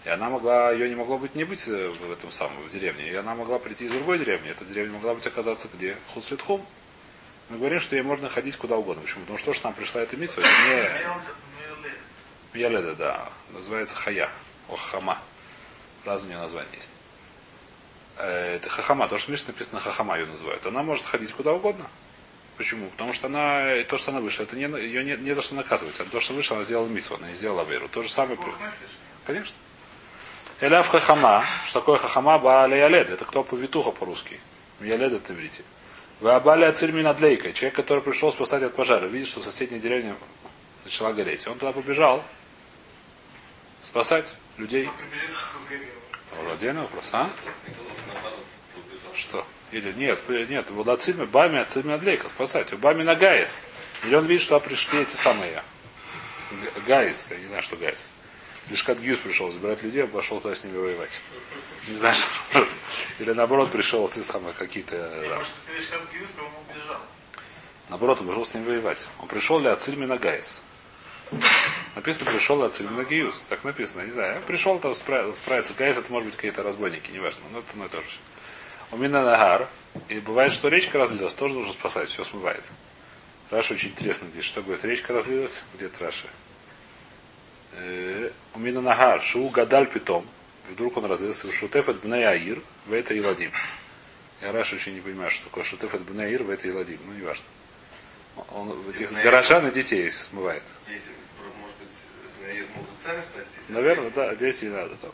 И 0.06 0.10
она 0.10 0.30
могла, 0.30 0.72
ее 0.72 0.88
не 0.88 0.94
могло 0.94 1.18
быть 1.18 1.34
не 1.34 1.44
быть 1.44 1.68
э, 1.68 1.90
в 1.90 2.12
этом 2.12 2.30
самом, 2.30 2.62
в 2.62 2.70
деревне. 2.70 3.10
И 3.10 3.16
она 3.16 3.34
могла 3.34 3.58
прийти 3.58 3.86
из 3.86 3.92
другой 3.92 4.20
деревни. 4.20 4.52
Эта 4.52 4.64
деревня 4.64 4.94
могла 4.94 5.16
быть 5.16 5.26
оказаться 5.26 5.68
где? 5.74 5.98
Хуслитхум. 6.14 6.64
Мы 7.50 7.58
говорим, 7.58 7.80
что 7.80 7.96
ей 7.96 8.04
можно 8.04 8.30
ходить 8.30 8.58
куда 8.58 8.78
угодно. 8.78 9.02
Почему? 9.02 9.22
Потому 9.22 9.40
что 9.40 9.48
то, 9.48 9.54
что 9.54 9.68
нам 9.68 9.74
пришла 9.74 10.02
эта 10.02 10.16
митсва, 10.16 10.44
это 10.44 11.04
не 12.54 12.60
Яледа, 12.60 12.96
да. 12.96 13.30
Называется 13.52 13.96
Хая. 13.96 14.30
О, 14.70 14.76
Хама. 14.76 15.18
Разные 16.06 16.28
у 16.28 16.30
нее 16.34 16.42
названия 16.42 16.70
есть. 16.74 16.92
Э, 18.18 18.58
Это 18.58 18.70
Хахама. 18.70 19.08
То, 19.08 19.18
что 19.18 19.28
в 19.28 19.32
Мишне 19.32 19.48
написано 19.48 19.80
Хахама 19.80 20.20
ее 20.20 20.28
называют. 20.28 20.64
Она 20.68 20.84
может 20.84 21.06
ходить 21.06 21.34
куда 21.34 21.54
угодно. 21.54 21.90
Почему? 22.58 22.90
Потому 22.90 23.12
что 23.14 23.28
она, 23.28 23.84
то, 23.84 23.98
что 23.98 24.12
она 24.12 24.22
вышла, 24.22 24.44
это 24.44 24.56
не, 24.56 24.64
ее 24.64 25.04
не, 25.04 25.18
не 25.18 25.34
за 25.34 25.42
что 25.42 25.56
наказывать. 25.56 26.00
А 26.00 26.06
то, 26.06 26.20
что 26.20 26.34
вышла, 26.34 26.58
она 26.58 26.66
сделала 26.66 26.88
митсу, 26.88 27.16
она 27.16 27.28
не 27.28 27.34
сделала 27.34 27.64
веру. 27.64 27.90
То 27.90 28.02
же 28.02 28.10
самое. 28.10 28.38
Нафиш. 28.38 28.54
Конечно. 29.26 29.56
Эляв 30.62 30.88
хахама. 30.88 31.46
Что 31.66 31.82
такое 31.82 31.98
хахама? 31.98 32.40
Бааля 32.40 32.78
ялед. 32.78 33.10
Это 33.10 33.26
кто 33.26 33.44
повитуха 33.44 33.92
по-русски. 33.92 34.40
Ялед 34.80 35.12
это 35.12 35.34
иврите. 35.34 35.64
Вы 36.22 36.32
абали 36.32 36.64
ацирмин 36.64 37.06
адлейка. 37.08 37.52
Человек, 37.52 37.76
который 37.76 38.02
пришел 38.02 38.32
спасать 38.32 38.64
от 38.64 38.74
пожара, 38.74 39.06
видит, 39.06 39.28
что 39.28 39.42
соседняя 39.42 39.82
деревня 39.82 40.16
начала 40.86 41.12
гореть. 41.12 41.46
Он 41.48 41.58
туда 41.58 41.74
побежал 41.74 42.24
спасать 43.82 44.34
людей. 44.58 44.90
Отдельный 46.52 46.82
вопрос, 46.82 47.10
а? 47.12 47.30
Что? 49.14 49.46
Или 49.72 49.92
нет, 49.94 50.20
нет, 50.30 50.70
вот 50.70 50.88
ацирми, 50.88 51.26
бами, 51.26 51.60
ацирми 51.60 51.94
адлейка, 51.94 52.30
спасать. 52.30 52.72
У 52.74 52.78
бами 52.78 53.04
на 53.04 53.16
гаис. 53.16 53.64
Или 54.04 54.16
он 54.16 54.26
видит, 54.26 54.44
что 54.44 54.60
пришли 54.60 55.02
эти 55.02 55.16
самые 55.16 55.64
гаис, 56.88 57.30
я 57.32 57.38
не 57.38 57.48
знаю, 57.48 57.64
что 57.64 57.76
гаис. 57.76 58.12
Лишкат 58.70 59.00
Гьюз 59.00 59.20
пришел 59.20 59.52
забирать 59.52 59.84
людей, 59.84 60.04
а 60.04 60.08
пошел 60.08 60.40
туда 60.40 60.56
с 60.56 60.64
ними 60.64 60.78
воевать. 60.78 61.22
Не 61.88 61.94
знаю, 61.94 62.16
что. 62.16 62.68
Или 63.20 63.32
наоборот 63.32 63.72
пришел 63.72 64.08
ты 64.10 64.24
самые 64.24 64.54
какие-то. 64.54 64.98
Да. 65.30 65.38
Как. 65.38 65.48
Наоборот, 67.90 68.22
он 68.22 68.28
пришел 68.28 68.46
с 68.46 68.54
ними 68.56 68.66
воевать. 68.66 69.08
Он 69.20 69.28
пришел 69.28 69.60
для 69.60 69.74
Ацильми 69.74 70.06
на 70.06 70.18
Гаис. 70.18 70.64
Написано, 71.96 72.32
пришел 72.32 72.64
Ацильми 72.64 72.96
на 72.98 73.04
Гиюс. 73.04 73.46
Так 73.50 73.64
написано, 73.64 74.02
не 74.02 74.12
знаю. 74.12 74.42
Пришел 74.48 74.80
там 74.80 74.94
спра- 74.94 75.32
справиться. 75.34 75.74
Гаис 75.78 75.98
это 75.98 76.12
может 76.12 76.28
быть 76.28 76.36
какие-то 76.36 76.64
разбойники, 76.64 77.12
неважно. 77.12 77.44
Но 77.52 77.60
это 77.60 77.70
одно 77.72 77.86
и 77.86 77.90
то 77.90 77.98
же. 77.98 78.18
У 78.92 78.98
меня 78.98 79.22
нагар. 79.24 79.68
И 80.10 80.20
бывает, 80.20 80.52
что 80.52 80.68
речка 80.68 80.98
разлилась, 80.98 81.34
тоже 81.34 81.54
нужно 81.54 81.74
спасать, 81.74 82.10
все 82.10 82.24
смывает. 82.24 82.64
Раша 83.50 83.74
очень 83.74 83.90
интересно 83.90 84.28
здесь. 84.30 84.44
Что 84.44 84.62
говорит? 84.62 84.84
Речка 84.84 85.14
разлилась, 85.14 85.64
где-то 85.76 86.04
Раша. 86.04 86.28
Э, 87.74 88.32
У 88.54 88.60
меня 88.60 88.82
нагар, 88.82 89.22
шу 89.22 89.48
гадаль 89.50 89.88
питом. 89.88 90.28
Вдруг 90.70 90.98
он 90.98 91.06
разлился. 91.06 91.52
Шутеф 91.52 91.90
от 91.90 92.02
бней 92.02 92.28
аир, 92.28 92.62
в 92.86 92.94
это 92.94 93.14
и 93.14 93.22
ладим. 93.22 93.52
Я 94.42 94.52
Раша 94.52 94.76
очень 94.76 94.96
не 94.96 95.02
понимаю, 95.02 95.32
что 95.32 95.46
такое 95.46 95.64
шутеф 95.64 95.94
от 95.94 96.02
бней 96.02 96.28
аир, 96.28 96.44
в 96.44 96.50
это 96.50 96.68
и 96.68 96.72
ладим. 96.72 97.00
Ну, 97.06 97.14
неважно. 97.14 97.46
Он 98.52 98.70
в 98.70 98.90
этих 98.90 99.12
горожан 99.12 99.68
и 99.68 99.72
детей 99.72 100.12
смывает. 100.12 100.64
Дети, 100.88 101.02
может 101.62 101.78
быть, 101.78 102.70
могут 102.76 102.90
сами 103.02 103.22
спастись. 103.22 103.70
Наверное, 103.70 104.10
да, 104.10 104.36
дети 104.36 104.66
не 104.66 104.72
надо 104.72 104.96
там. 104.96 105.12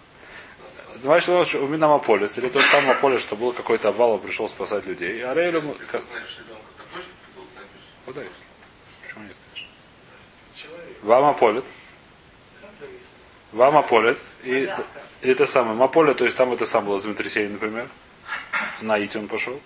Значит, 0.96 1.30
он 1.30 1.46
что 1.46 1.60
у 1.64 1.68
меня 1.68 1.88
Маполис, 1.88 2.38
или 2.38 2.50
тот 2.50 2.64
самый 2.64 2.88
Маполис, 2.88 3.22
что 3.22 3.36
был 3.36 3.54
какой-то 3.54 3.90
обвал, 3.90 4.12
он 4.12 4.20
пришел 4.20 4.48
спасать 4.48 4.86
людей. 4.86 5.24
А 5.24 5.34
Рейлю, 5.34 5.60
ему- 5.60 5.76
как, 5.90 6.04
куда 8.06 8.22
их? 8.24 8.32
Почему 9.02 9.24
нет, 9.24 9.36
конечно? 9.54 9.70
Вам 11.04 11.26
Аполит. 11.26 11.64
Вам 13.52 13.78
Аполет. 13.78 14.22
И, 14.44 14.70
и 15.22 15.28
это 15.30 15.46
самое. 15.46 15.76
Маполе, 15.76 16.14
то 16.14 16.24
есть 16.24 16.38
там 16.38 16.54
это 16.54 16.66
сам 16.66 16.86
было 16.86 17.00
землетрясение, 17.00 17.52
например. 17.52 17.88
На 18.82 18.98
Ити 18.98 19.18
он 19.18 19.28
пошел. 19.28 19.60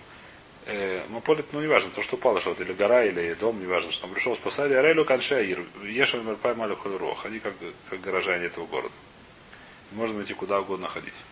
Э, 0.66 1.06
Маполет, 1.08 1.52
ну 1.52 1.60
неважно, 1.60 1.90
то, 1.90 2.02
что 2.02 2.16
упало 2.16 2.40
что-то, 2.40 2.64
или 2.64 2.72
гора, 2.72 3.04
или 3.04 3.34
дом, 3.34 3.60
неважно, 3.60 3.92
что 3.92 4.06
он 4.06 4.12
пришел 4.14 4.34
спасали. 4.34 4.74
Арелю 4.74 5.04
Каншаир. 5.04 5.64
Ешев 5.84 6.24
Мерпай 6.24 6.54
Малю. 6.54 6.78
Они 7.24 7.38
как, 7.38 7.54
как 7.88 8.00
горожане 8.00 8.46
этого 8.46 8.66
города. 8.66 8.94
Можно 9.96 10.22
идти 10.22 10.34
куда 10.34 10.60
угодно 10.60 10.88
ходить. 10.88 11.24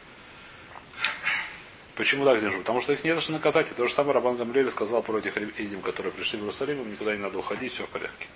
Почему 1.96 2.24
так 2.24 2.40
живут? 2.40 2.60
Потому 2.60 2.80
что 2.80 2.94
их 2.94 3.04
не 3.04 3.14
за 3.14 3.20
что 3.20 3.32
наказать. 3.32 3.70
И 3.70 3.74
то 3.74 3.86
же 3.86 3.92
самое 3.92 4.14
Рабан 4.14 4.36
Гамлель 4.36 4.70
сказал 4.70 5.02
про 5.02 5.18
этих 5.18 5.36
идим, 5.36 5.82
которые 5.82 6.12
пришли 6.12 6.38
в 6.38 6.42
Иерусалим, 6.42 6.80
им 6.80 6.90
никуда 6.90 7.14
не 7.14 7.20
надо 7.20 7.38
уходить, 7.38 7.72
все 7.72 7.84
в 7.84 7.90
порядке. 7.90 8.26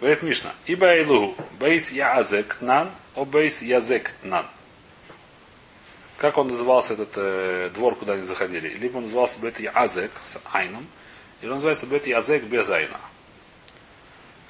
Говорит 0.00 0.22
Мишна. 0.22 0.54
Иба 0.66 0.94
Эйлуху. 0.94 1.42
Бейс 1.58 1.92
Яазек 1.92 2.56
Тнан, 2.56 2.90
о 3.14 3.24
Бейс 3.24 3.62
Язек 3.62 4.10
Тнан. 4.20 4.46
Как 6.18 6.36
он 6.36 6.48
назывался 6.48 6.92
этот 6.92 7.12
э, 7.16 7.70
двор, 7.74 7.96
куда 7.96 8.12
они 8.12 8.24
заходили? 8.24 8.68
Либо 8.68 8.98
он 8.98 9.04
назывался 9.04 9.40
Бет 9.40 9.58
Язек 9.58 10.12
с 10.22 10.38
Айном, 10.52 10.86
или 11.40 11.48
он 11.48 11.54
называется 11.54 11.86
Бет 11.86 12.06
Язек 12.06 12.44
без 12.44 12.68
Айна. 12.70 13.00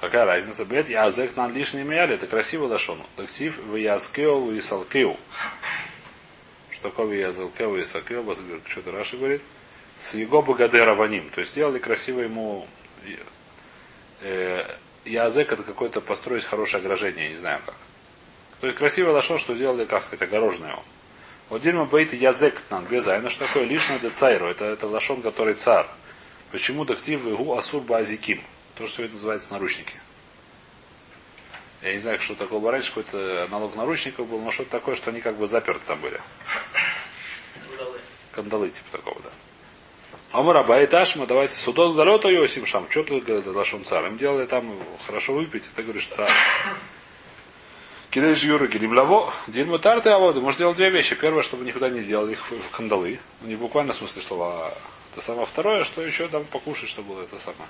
Какая 0.05 0.25
разница? 0.25 0.65
Бет 0.65 0.87
Язек 0.87 1.33
Тнан 1.33 1.51
лишний 1.51 1.81
мяли, 1.81 2.13
это 2.13 2.27
красиво 2.27 2.67
лошону. 2.67 3.03
Тактив 3.15 3.57
в 3.57 3.75
Яскео 3.75 4.51
и 4.51 4.61
Салкеу. 4.61 5.17
Что 6.69 6.89
такое 6.89 7.27
Язелкеу 7.27 7.75
и 7.77 7.83
Салкеу, 7.83 8.23
что-то 8.67 8.91
Раши 8.91 9.17
говорит. 9.17 9.41
С 9.97 10.13
его 10.13 10.43
Багадера 10.43 10.93
Ваним. 10.93 11.27
То 11.31 11.39
есть 11.39 11.53
сделали 11.53 11.79
красиво 11.79 12.19
ему 12.19 12.67
э, 14.21 14.77
Язек 15.05 15.51
это 15.51 15.63
какое-то 15.63 16.01
построить 16.01 16.45
хорошее 16.45 16.81
ограждение, 16.83 17.29
не 17.29 17.35
знаю 17.35 17.63
как. 17.65 17.75
То 18.61 18.67
есть 18.67 18.77
красивое 18.77 19.13
лошо, 19.13 19.39
что 19.39 19.55
сделали, 19.55 19.85
как 19.85 20.03
сказать, 20.03 20.21
огороженное 20.21 20.75
он. 20.75 20.83
Вот 21.49 21.63
Дильма 21.63 21.85
Бейт 21.85 22.13
Язек 22.13 22.61
нам 22.69 22.85
без 22.85 23.07
айна, 23.07 23.31
что 23.31 23.47
такое 23.47 23.63
лишнее 23.63 23.97
де 23.97 24.11
цайру. 24.11 24.45
Это, 24.45 24.65
это 24.65 24.85
лошон, 24.85 25.23
который 25.23 25.55
цар. 25.55 25.87
Почему 26.51 26.85
дактив 26.85 27.23
гу 27.23 27.57
асур 27.57 27.81
базиким? 27.81 28.43
То, 28.75 28.87
что 28.87 29.03
это 29.03 29.13
называется 29.13 29.51
наручники. 29.53 29.93
Я 31.81 31.93
не 31.93 31.99
знаю, 31.99 32.19
что 32.19 32.35
такое 32.35 32.59
было 32.59 32.71
раньше, 32.71 32.89
какой-то 32.89 33.45
аналог 33.45 33.75
наручников 33.75 34.27
был, 34.27 34.39
но 34.39 34.51
что-то 34.51 34.71
такое, 34.71 34.95
что 34.95 35.11
они 35.11 35.21
как 35.21 35.37
бы 35.37 35.47
заперты 35.47 35.81
там 35.85 35.99
были. 35.99 36.19
Удалы. 37.73 37.99
Кандалы 38.31 38.69
типа 38.69 38.91
такого, 38.91 39.21
да. 39.21 39.29
Омар 40.31 40.57
Абай 40.57 40.87
Ташма, 40.87 41.27
давайте 41.27 41.53
судот 41.53 41.95
дарота 41.95 42.27
Йосим 42.27 42.65
Шам. 42.65 42.89
Что 42.89 43.03
ты 43.03 43.21
говорит, 43.21 43.47
Лашон 43.47 43.85
царь? 43.85 44.07
Им 44.07 44.17
делали 44.17 44.45
там 44.45 44.77
хорошо 45.05 45.33
выпить, 45.33 45.69
а 45.71 45.75
ты 45.75 45.83
говоришь 45.83 46.07
царь. 46.07 46.29
Кидаешь 48.09 48.43
Юры 48.43 48.67
Гелимлаво, 48.67 49.31
Дин 49.47 49.69
Мутарты 49.69 50.09
Аводы. 50.09 50.41
Может 50.41 50.57
делать 50.57 50.75
две 50.75 50.89
вещи. 50.89 51.15
Первое, 51.15 51.41
чтобы 51.41 51.63
никуда 51.63 51.89
не 51.89 52.01
делали 52.01 52.33
их 52.33 52.51
в 52.51 52.69
кандалы. 52.71 53.19
Ну, 53.41 53.47
не 53.47 53.55
буквально 53.55 53.93
в 53.93 53.95
смысле 53.95 54.21
слова. 54.21 54.67
а 54.67 54.73
Это 55.13 55.21
самое 55.21 55.45
второе, 55.45 55.83
что 55.83 56.01
еще 56.01 56.27
там 56.27 56.43
покушать, 56.45 56.89
что 56.89 57.01
было 57.01 57.21
это 57.21 57.37
самое. 57.37 57.69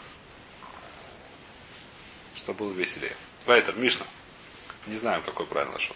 Что 2.45 2.53
было 2.53 2.71
веселее. 2.73 3.15
Вайтер, 3.47 3.73
Мишна. 3.75 4.05
Не 4.85 4.93
знаем, 4.93 5.23
какой 5.23 5.47
правильно 5.47 5.73
нашел. 5.73 5.95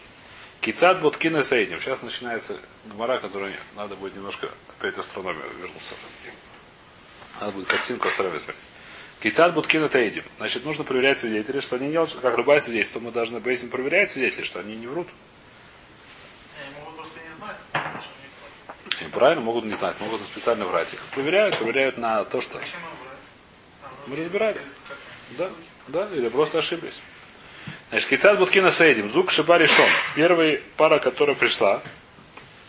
Кицат 0.62 1.00
Буткина 1.00 1.44
с 1.44 1.52
этим. 1.52 1.80
Сейчас 1.80 2.02
начинается 2.02 2.58
гмора, 2.86 3.20
которая 3.20 3.54
надо 3.76 3.96
будет 3.96 4.16
немножко 4.16 4.50
опять 4.80 4.98
астрономию 4.98 5.44
вернуться. 5.62 5.94
Надо 7.40 7.52
будет 7.52 7.68
картинку 7.68 8.08
астрономию 8.08 8.40
смотреть. 8.40 8.64
Кицат 9.22 9.54
Буткин 9.54 9.84
это 9.84 10.00
этим. 10.00 10.24
Значит, 10.40 10.66
нужно 10.66 10.84
проверять 10.84 11.20
свидетелей, 11.20 11.62
что 11.62 11.76
они 11.76 11.86
не 11.86 11.92
делают, 11.92 12.18
как 12.20 12.36
любая 12.36 12.62
свидетельство, 12.62 13.00
мы 13.00 13.12
должны 13.12 13.40
Бейзин 13.40 13.70
проверять 13.70 14.10
свидетелей, 14.10 14.44
что 14.44 14.60
они 14.60 14.76
не 14.76 14.88
врут. 14.88 15.08
И 19.02 19.04
правильно, 19.12 19.44
могут 19.44 19.66
не 19.66 19.76
знать, 19.76 19.96
могут 20.00 20.22
специально 20.24 20.66
врать. 20.66 20.96
Их 20.96 21.00
проверяют, 21.14 21.60
проверяют 21.60 22.00
на 22.00 22.26
то, 22.26 22.42
что 22.42 22.60
Мы 24.08 24.16
разбирали. 24.16 24.60
как- 24.88 24.98
Да, 25.38 25.52
да, 25.91 26.08
или 26.13 26.30
просто 26.30 26.60
ошиблись. 26.60 27.02
Значит, 27.89 28.10
Кицат 28.10 28.38
Буткина 28.38 28.71
с 28.71 28.82
этим. 28.82 29.10
Зук 29.10 29.32
Шиба 29.32 29.58
решен. 29.58 29.89
Первая 30.15 30.62
пара, 30.78 30.99
которая 30.99 31.36
пришла, 31.36 31.82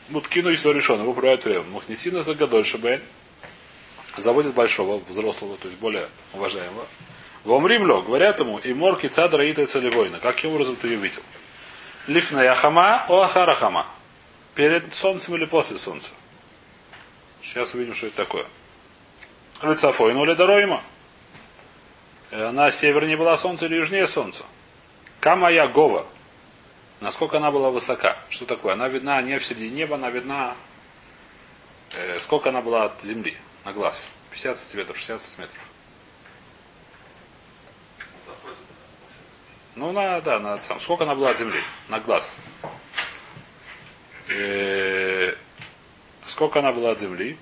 Буткину 0.08 0.50
и 0.50 0.54
решен. 0.54 1.00
Его 1.00 1.12
проверяют 1.12 1.44
время. 1.44 1.62
Мухнесина 1.64 2.22
за 2.22 2.34
Гадоль 2.34 2.64
Шибе. 2.64 3.00
Заводит 4.16 4.54
большого, 4.54 5.00
взрослого, 5.08 5.56
то 5.56 5.68
есть 5.68 5.78
более 5.78 6.08
уважаемого. 6.32 6.86
Вомримло, 7.44 8.02
говорят 8.02 8.40
ему, 8.40 8.58
и 8.58 8.74
мор 8.74 8.98
Кицат 8.98 9.32
Раита 9.32 9.66
Целевойна. 9.66 10.18
Каким 10.18 10.52
образом 10.52 10.76
ты 10.76 10.88
ее 10.88 10.96
видел? 10.96 11.22
Лифная 12.06 12.54
хама, 12.54 13.06
о 13.08 13.26
хама. 13.26 13.86
Перед 14.54 14.92
солнцем 14.94 15.36
или 15.36 15.44
после 15.44 15.78
солнца? 15.78 16.10
Сейчас 17.42 17.74
увидим, 17.74 17.94
что 17.94 18.08
это 18.08 18.16
такое. 18.16 18.46
Лицафойну 19.62 20.24
или 20.24 20.34
дороима? 20.34 20.82
Она 22.30 22.70
севернее 22.70 23.16
была 23.16 23.36
солнца 23.36 23.66
или 23.66 23.76
южнее 23.76 24.06
солнца? 24.06 24.44
Камая 25.20 25.66
Гова. 25.66 26.06
Насколько 27.00 27.38
она 27.38 27.50
была 27.50 27.70
высока? 27.70 28.18
Что 28.28 28.46
такое? 28.46 28.74
Она 28.74 28.88
видна 28.88 29.20
не 29.22 29.38
в 29.38 29.44
середине 29.44 29.70
неба, 29.70 29.96
она 29.96 30.10
видна... 30.10 30.54
э, 31.94 32.18
сколько 32.18 32.50
она 32.50 32.60
была 32.60 32.84
от 32.84 33.02
земли 33.02 33.36
на 33.64 33.72
глаз? 33.72 34.10
50 34.30 34.58
сантиметров, 34.58 34.96
60 34.96 35.20
сантиметров. 35.20 35.60
Ну, 39.74 39.92
на, 39.92 40.20
да, 40.20 40.38
на 40.38 40.58
сам. 40.58 40.78
Сколько 40.78 41.04
она 41.04 41.14
была 41.14 41.30
от 41.30 41.38
земли? 41.38 41.60
На 41.88 42.00
глаз. 42.00 42.36
Э, 44.28 45.34
сколько 46.26 46.58
она 46.60 46.72
была 46.72 46.90
от 46.90 47.00
земли? 47.00 47.38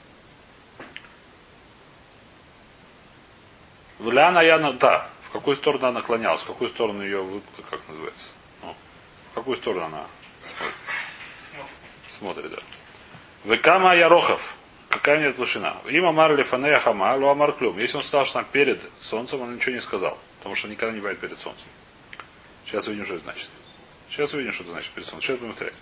Ляна 4.01 4.41
я, 4.41 4.59
да, 4.59 5.09
в 5.25 5.31
какую 5.31 5.57
сторону 5.57 5.87
она 5.87 6.01
наклонялась, 6.01 6.43
в 6.43 6.47
какую 6.47 6.69
сторону 6.69 7.03
ее, 7.03 7.25
как 7.69 7.81
называется, 7.89 8.31
ну, 8.63 8.75
в 9.33 9.35
какую 9.35 9.57
сторону 9.57 9.87
она 9.87 10.07
смотрит, 10.43 10.75
смотрит 12.09 12.51
да. 12.51 12.59
Векама 13.45 13.95
Ярохов, 13.97 14.57
какая 14.89 15.17
у 15.17 15.21
нее 15.21 15.33
толщина? 15.33 15.77
Им 15.87 16.07
Амар 16.07 16.37
Лифанея 16.37 16.81
Хама, 16.81 17.15
Лу 17.17 17.29
Амар 17.29 17.53
Клюм. 17.53 17.79
Если 17.79 17.97
он 17.97 18.03
сказал, 18.03 18.25
что 18.25 18.35
там 18.35 18.47
перед 18.51 18.81
солнцем, 19.01 19.41
он 19.41 19.55
ничего 19.55 19.73
не 19.75 19.81
сказал, 19.81 20.19
потому 20.39 20.55
что 20.55 20.69
никогда 20.69 20.93
не 20.93 21.01
бывает 21.01 21.19
перед 21.19 21.39
солнцем. 21.39 21.69
Сейчас 22.67 22.87
увидим, 22.87 23.05
что 23.05 23.15
это 23.15 23.25
значит. 23.25 23.51
Сейчас 24.11 24.35
увидим, 24.35 24.53
что 24.53 24.65
это 24.65 24.73
значит 24.73 24.91
перед 24.93 25.07
солнцем. 25.07 25.27
Сейчас 25.27 25.39
будем 25.39 25.53
повторять. 25.53 25.77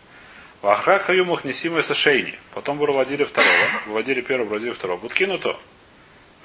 Вахрак 0.62 1.02
хаю 1.02 1.24
махнесимы 1.24 1.82
сашейни. 1.82 2.38
Потом 2.54 2.78
выводили 2.78 3.24
второго. 3.24 3.54
Выводили 3.86 4.20
первого, 4.20 4.48
выводили 4.48 4.72
второго. 4.72 5.00
Буткину 5.00 5.38
то. 5.38 5.60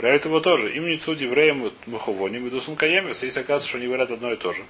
Проверяют 0.01 0.25
его 0.25 0.39
тоже. 0.39 0.73
Им 0.75 0.87
не 0.87 0.97
цуд 0.97 1.21
евреям 1.21 1.71
муховоним, 1.85 2.47
идут 2.47 2.63
каемис. 2.75 3.21
Если 3.21 3.39
оказывается, 3.39 3.69
что 3.69 3.77
они 3.77 3.85
говорят 3.85 4.09
одно 4.09 4.33
и 4.33 4.35
то 4.35 4.51
же. 4.51 4.65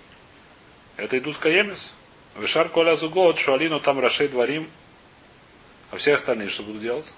Это 0.97 1.17
идут 1.17 1.37
каемис. 1.37 1.93
Вишар 2.35 2.67
коля 2.67 2.95
зугот, 2.95 3.39
шуалину 3.39 3.79
там 3.79 4.01
рашей 4.01 4.27
дворим. 4.27 4.69
А 5.89 5.95
все 5.95 6.15
остальные 6.15 6.49
что 6.49 6.63
будут 6.63 6.81
делать? 6.81 7.13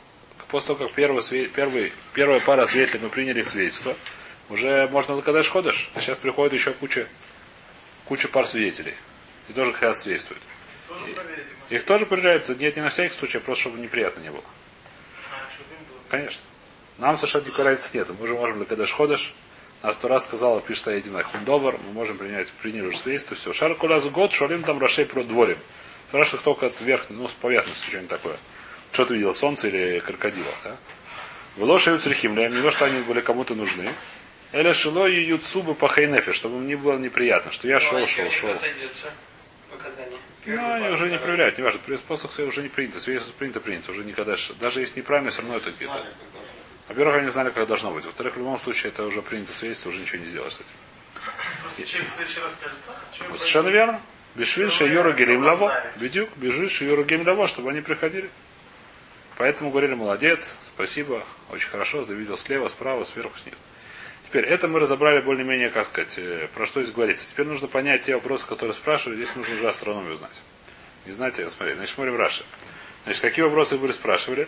После 0.47 0.67
того, 0.67 0.85
как 0.85 0.93
первый, 0.93 1.23
первый, 1.47 1.91
первая 2.13 2.39
пара 2.39 2.67
свидетелей 2.67 2.99
мы 3.01 3.09
приняли 3.09 3.41
в 3.41 3.47
свидетельство, 3.47 3.95
уже 4.47 4.87
можно 4.89 5.19
когда 5.23 5.41
ходишь. 5.41 5.89
А 5.95 5.99
сейчас 5.99 6.19
приходит 6.19 6.53
еще 6.53 6.71
куча, 6.73 7.07
куча 8.05 8.27
пар 8.27 8.45
свидетелей. 8.45 8.93
И 9.49 9.53
тоже 9.53 9.73
хотят 9.73 9.95
свидетельствуют. 9.95 10.43
Тоже 10.87 11.13
проверить. 11.15 11.45
Их 11.71 11.83
тоже 11.83 12.05
проверяют, 12.05 12.47
нет, 12.59 12.75
не 12.75 12.83
на 12.83 12.89
всякий 12.89 13.15
случай, 13.15 13.39
а 13.39 13.41
просто 13.41 13.63
чтобы 13.63 13.79
неприятно 13.79 14.21
не 14.21 14.29
было. 14.29 14.43
А, 15.31 15.49
было. 15.89 15.99
Конечно. 16.09 16.41
Нам 16.97 17.17
совершенно 17.17 17.45
никакой 17.45 17.65
разницы 17.65 17.97
нет. 17.97 18.09
Мы 18.09 18.23
уже 18.23 18.33
можем, 18.33 18.65
когда 18.65 18.85
ходишь, 18.85 19.33
нас 19.81 19.95
сто 19.95 20.07
раз 20.07 20.23
сказала, 20.23 20.61
пишет 20.61 20.87
один 20.87 21.21
хундовар, 21.23 21.77
мы 21.87 21.93
можем 21.93 22.17
принять, 22.17 22.51
приняли 22.53 22.87
уже 22.87 22.97
свидетельство, 22.97 23.35
все. 23.35 23.53
Шар 23.53 23.75
кулязу 23.75 24.09
год, 24.11 24.31
шалим 24.31 24.63
там 24.63 24.79
рашей 24.79 25.05
про 25.05 25.23
дворим. 25.23 25.57
Спрашивают 26.09 26.43
только 26.43 26.67
от 26.67 26.79
верхней, 26.79 27.17
ну, 27.17 27.27
с 27.27 27.33
поверхности, 27.33 27.87
что-нибудь 27.87 28.09
такое. 28.09 28.37
Что 28.91 29.05
ты 29.05 29.15
видел, 29.15 29.33
солнце 29.33 29.67
или 29.69 29.99
крокодила, 29.99 30.53
да? 30.63 30.77
Вылоши 31.57 31.97
црихимляем, 31.97 32.55
не 32.55 32.61
то, 32.61 32.71
что 32.71 32.85
они 32.85 33.01
были 33.01 33.21
кому-то 33.21 33.55
нужны. 33.55 33.89
Эля 34.51 34.73
шило 34.73 35.07
и 35.07 35.23
юцубы 35.23 35.73
по 35.73 35.87
хайнефе, 35.87 36.31
чтобы 36.31 36.59
мне 36.59 36.77
было 36.77 36.97
неприятно, 36.97 37.51
что 37.51 37.67
я 37.67 37.79
шел, 37.79 38.05
шел, 38.05 38.29
шел. 38.29 38.55
Показания. 39.71 40.17
Ну, 40.45 40.73
они 40.73 40.89
уже 40.89 41.09
не 41.09 41.17
проверяют, 41.17 41.57
неважно, 41.57 41.79
при 41.85 41.95
способах 41.95 42.37
уже 42.39 42.61
не 42.61 42.69
принято, 42.69 42.99
свидетельство 42.99 43.33
принято, 43.37 43.59
принято, 43.59 43.91
уже 43.91 44.03
никогда, 44.03 44.35
даже 44.59 44.81
если 44.81 44.99
неправильно, 44.99 45.31
все 45.31 45.41
равно 45.41 45.57
это 45.57 45.71
где-то. 45.71 46.05
Во-первых, 46.87 47.15
они 47.15 47.29
знали, 47.29 47.49
как 47.49 47.67
должно 47.67 47.91
быть. 47.91 48.05
Во-вторых, 48.05 48.35
в 48.35 48.37
любом 48.37 48.57
случае, 48.59 48.91
это 48.91 49.05
уже 49.05 49.21
принято 49.21 49.53
свидетельство, 49.53 49.89
уже 49.89 49.99
ничего 49.99 50.19
не 50.19 50.25
сделаешь 50.25 50.53
с 50.53 50.61
этим. 50.61 50.75
Вот 53.29 53.39
совершенно 53.39 53.69
верно. 53.69 54.01
Бешвильша 54.35 54.85
Юра 54.85 55.13
Гелим 55.13 55.43
Лаво. 55.43 55.73
Бедюк, 55.95 56.29
бежишь 56.35 56.81
Юра 56.81 57.03
Гелим 57.03 57.27
Лаво, 57.27 57.47
чтобы 57.47 57.69
они 57.69 57.81
приходили. 57.81 58.29
Поэтому 59.37 59.71
говорили, 59.71 59.95
молодец, 59.95 60.59
спасибо, 60.75 61.25
очень 61.49 61.67
хорошо, 61.67 62.05
ты 62.05 62.13
видел 62.13 62.37
слева, 62.37 62.67
справа, 62.67 63.03
сверху, 63.03 63.37
снизу. 63.37 63.57
Теперь, 64.23 64.45
это 64.45 64.67
мы 64.67 64.79
разобрали 64.79 65.21
более-менее, 65.21 65.69
как 65.69 65.85
сказать, 65.85 66.17
э, 66.19 66.47
про 66.53 66.65
что 66.65 66.81
здесь 66.83 66.93
говорится. 66.93 67.29
Теперь 67.29 67.47
нужно 67.47 67.67
понять 67.67 68.03
те 68.03 68.15
вопросы, 68.15 68.45
которые 68.45 68.73
спрашивали, 68.73 69.15
здесь 69.15 69.35
нужно 69.35 69.55
уже 69.55 69.67
астрономию 69.67 70.15
знать. 70.15 70.41
Не 71.05 71.11
знаете, 71.11 71.49
смотри, 71.49 71.75
значит, 71.75 71.93
смотрим 71.93 72.15
Раши. 72.15 72.43
Значит, 73.05 73.21
какие 73.21 73.43
вопросы 73.43 73.77
вы 73.77 73.91
спрашивали? 73.91 74.47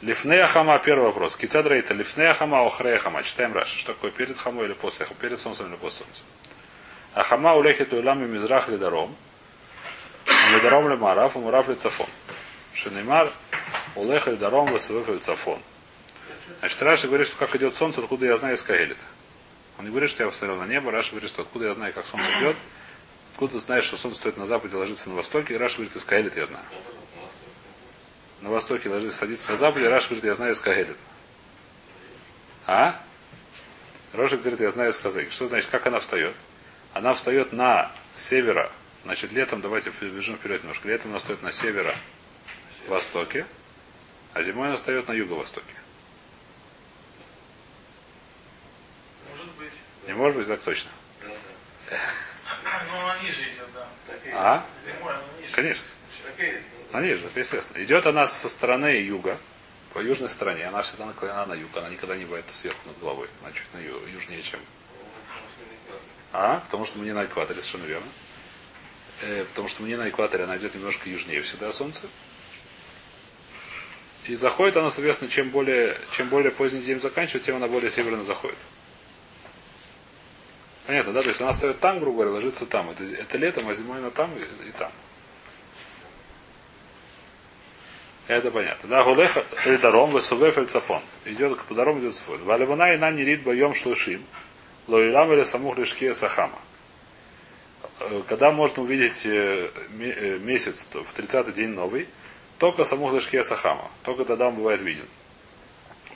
Лифнея 0.00 0.46
хама, 0.46 0.78
первый 0.78 1.06
вопрос. 1.06 1.34
Кицадрейта, 1.36 1.92
лифнея 1.92 2.32
хама, 2.32 2.64
охрея 2.64 2.98
хама. 2.98 3.24
Читаем 3.24 3.52
Раши. 3.52 3.76
Что 3.78 3.94
такое 3.94 4.12
перед 4.12 4.38
хамой 4.38 4.66
или 4.66 4.72
после? 4.72 5.06
Перед 5.20 5.40
солнцем 5.40 5.68
или 5.68 5.76
после 5.76 6.04
солнца? 6.04 6.22
А 7.14 7.24
хама 7.24 7.54
улехет 7.54 7.92
улами 7.92 8.24
мизрах 8.26 8.68
лидаром. 8.68 9.16
Лидаром 10.52 10.88
лимараф, 10.88 11.36
умараф 11.36 11.68
лицафон. 11.68 12.06
Шенеймар, 12.74 13.28
улех 13.96 14.28
лидаром, 14.28 14.66
васывыф 14.66 15.08
лицафон. 15.08 15.60
Значит, 16.60 16.80
Раши 16.82 17.06
говорит, 17.08 17.26
что 17.26 17.36
как 17.36 17.56
идет 17.56 17.74
солнце, 17.74 18.00
откуда 18.00 18.26
я 18.26 18.36
знаю 18.36 18.54
из 18.54 18.62
Кагелит. 18.62 18.98
Он 19.78 19.84
не 19.84 19.90
говорит, 19.90 20.10
что 20.10 20.22
я 20.22 20.30
посмотрел 20.30 20.60
на 20.60 20.66
небо, 20.66 20.92
Раши 20.92 21.10
говорит, 21.10 21.30
что 21.30 21.42
откуда 21.42 21.66
я 21.66 21.72
знаю, 21.72 21.92
как 21.92 22.06
солнце 22.06 22.28
идет, 22.38 22.56
откуда 23.32 23.54
ты 23.54 23.58
знаешь, 23.58 23.84
что 23.84 23.96
солнце 23.96 24.18
стоит 24.18 24.36
на 24.36 24.46
западе, 24.46 24.76
ложится 24.76 25.08
на 25.08 25.16
востоке, 25.16 25.54
и 25.54 25.56
Раши 25.56 25.76
говорит, 25.76 25.96
из 25.96 26.04
Кагелит 26.04 26.36
я 26.36 26.46
знаю. 26.46 26.64
На 28.40 28.50
востоке 28.50 28.88
ложится, 28.88 29.18
садится 29.18 29.50
на 29.50 29.56
западе, 29.56 29.88
Раши 29.88 30.08
говорит, 30.08 30.24
я 30.24 30.34
знаю 30.34 30.52
из 30.52 30.60
Кагелит. 30.60 30.96
А? 32.66 33.00
Раши 34.12 34.36
говорит, 34.36 34.60
я 34.60 34.70
знаю 34.70 34.90
из 34.90 34.98
Хазык. 34.98 35.30
Что 35.30 35.46
значит, 35.48 35.70
как 35.70 35.86
она 35.86 35.98
встает? 35.98 36.36
Она 36.92 37.14
встает 37.14 37.52
на 37.52 37.90
севера, 38.14 38.70
значит, 39.04 39.32
летом, 39.32 39.60
давайте 39.60 39.90
бежим 40.00 40.36
вперед 40.36 40.62
немножко, 40.62 40.88
летом 40.88 41.10
она 41.10 41.18
встает 41.18 41.42
на 41.42 41.52
северо-востоке, 41.52 43.46
а 44.32 44.42
зимой 44.42 44.68
она 44.68 44.76
встает 44.76 45.08
на 45.08 45.12
юго-востоке. 45.12 45.74
Может 49.30 49.46
быть. 49.54 49.72
Не 50.06 50.14
может 50.14 50.36
быть 50.36 50.46
так 50.46 50.60
точно. 50.60 50.90
Ну, 52.90 52.98
она 53.00 53.18
ниже 53.18 53.42
идет, 53.42 53.68
да. 53.74 53.88
А? 54.34 54.66
Зимой 54.84 55.12
она 55.14 55.22
ниже. 55.40 55.52
Конечно. 55.52 55.88
Так 56.24 56.40
и 56.40 56.46
есть. 56.46 56.66
На 56.72 56.77
ниже, 56.94 57.26
это 57.26 57.40
естественно. 57.40 57.82
Идет 57.84 58.06
она 58.06 58.26
со 58.26 58.48
стороны 58.48 58.86
юга, 58.86 59.38
по 59.92 60.00
южной 60.00 60.28
стороне. 60.28 60.66
Она 60.66 60.82
всегда 60.82 61.06
наклонена 61.06 61.46
на 61.46 61.54
юг. 61.54 61.76
Она 61.76 61.88
никогда 61.88 62.16
не 62.16 62.24
бывает 62.24 62.44
сверху 62.48 62.80
над 62.86 62.98
головой. 62.98 63.28
Она 63.42 63.52
чуть 63.52 63.72
на 63.74 63.78
ю- 63.78 64.06
южнее, 64.06 64.42
чем. 64.42 64.60
А? 66.32 66.60
Потому 66.66 66.84
что 66.84 66.98
мы 66.98 67.04
не 67.04 67.12
на 67.12 67.24
экваторе, 67.24 67.60
совершенно 67.60 67.88
верно. 67.88 68.08
Э, 69.22 69.44
потому 69.46 69.68
что 69.68 69.82
мы 69.82 69.88
не 69.88 69.96
на 69.96 70.08
экваторе, 70.08 70.44
она 70.44 70.56
идет 70.58 70.74
немножко 70.74 71.08
южнее 71.08 71.42
всегда 71.42 71.72
солнце. 71.72 72.02
И 74.26 74.34
заходит 74.34 74.76
она, 74.76 74.90
соответственно, 74.90 75.30
чем 75.30 75.48
более, 75.48 75.98
чем 76.12 76.28
более 76.28 76.52
поздний 76.52 76.82
день 76.82 77.00
заканчивается, 77.00 77.46
тем 77.46 77.56
она 77.56 77.66
более 77.66 77.90
северно 77.90 78.22
заходит. 78.22 78.58
Понятно, 80.86 81.12
да? 81.12 81.22
То 81.22 81.28
есть 81.28 81.40
она 81.40 81.52
стоит 81.52 81.80
там, 81.80 81.98
грубо 81.98 82.18
говоря, 82.18 82.32
ложится 82.32 82.66
там. 82.66 82.90
Это, 82.90 83.04
это 83.04 83.38
летом, 83.38 83.68
а 83.68 83.74
зимой 83.74 83.98
она 83.98 84.10
там 84.10 84.30
и, 84.36 84.68
и 84.68 84.72
там. 84.72 84.92
Это 88.28 88.50
понятно. 88.50 88.90
Да, 88.90 89.04
гулеха 89.04 89.42
даром 89.80 90.14
весувеф 90.14 90.58
эль 90.58 90.66
цафон. 90.66 91.00
Идет 91.24 91.58
по 91.62 91.74
дорогу 91.74 92.00
идет 92.00 92.14
цафон. 92.14 92.44
Валевана 92.44 92.92
и 92.92 92.98
на 92.98 93.10
не 93.10 93.24
рид 93.24 93.42
боем 93.42 93.74
шлушим. 93.74 94.22
Лоилам 94.86 95.32
или 95.32 95.44
самух 95.44 95.78
лишке 95.78 96.12
сахама. 96.12 96.58
Э, 98.00 98.22
Когда 98.28 98.50
можно 98.50 98.82
увидеть 98.82 99.24
э, 99.24 99.70
э, 99.98 100.38
месяц 100.40 100.88
в 100.92 101.18
30-й 101.18 101.52
день 101.52 101.70
новый, 101.70 102.06
только 102.58 102.84
самух 102.84 103.14
лишке 103.14 103.42
сахама. 103.42 103.90
Только 104.02 104.26
тогда 104.26 104.48
он 104.48 104.56
бывает 104.56 104.82
виден. 104.82 105.06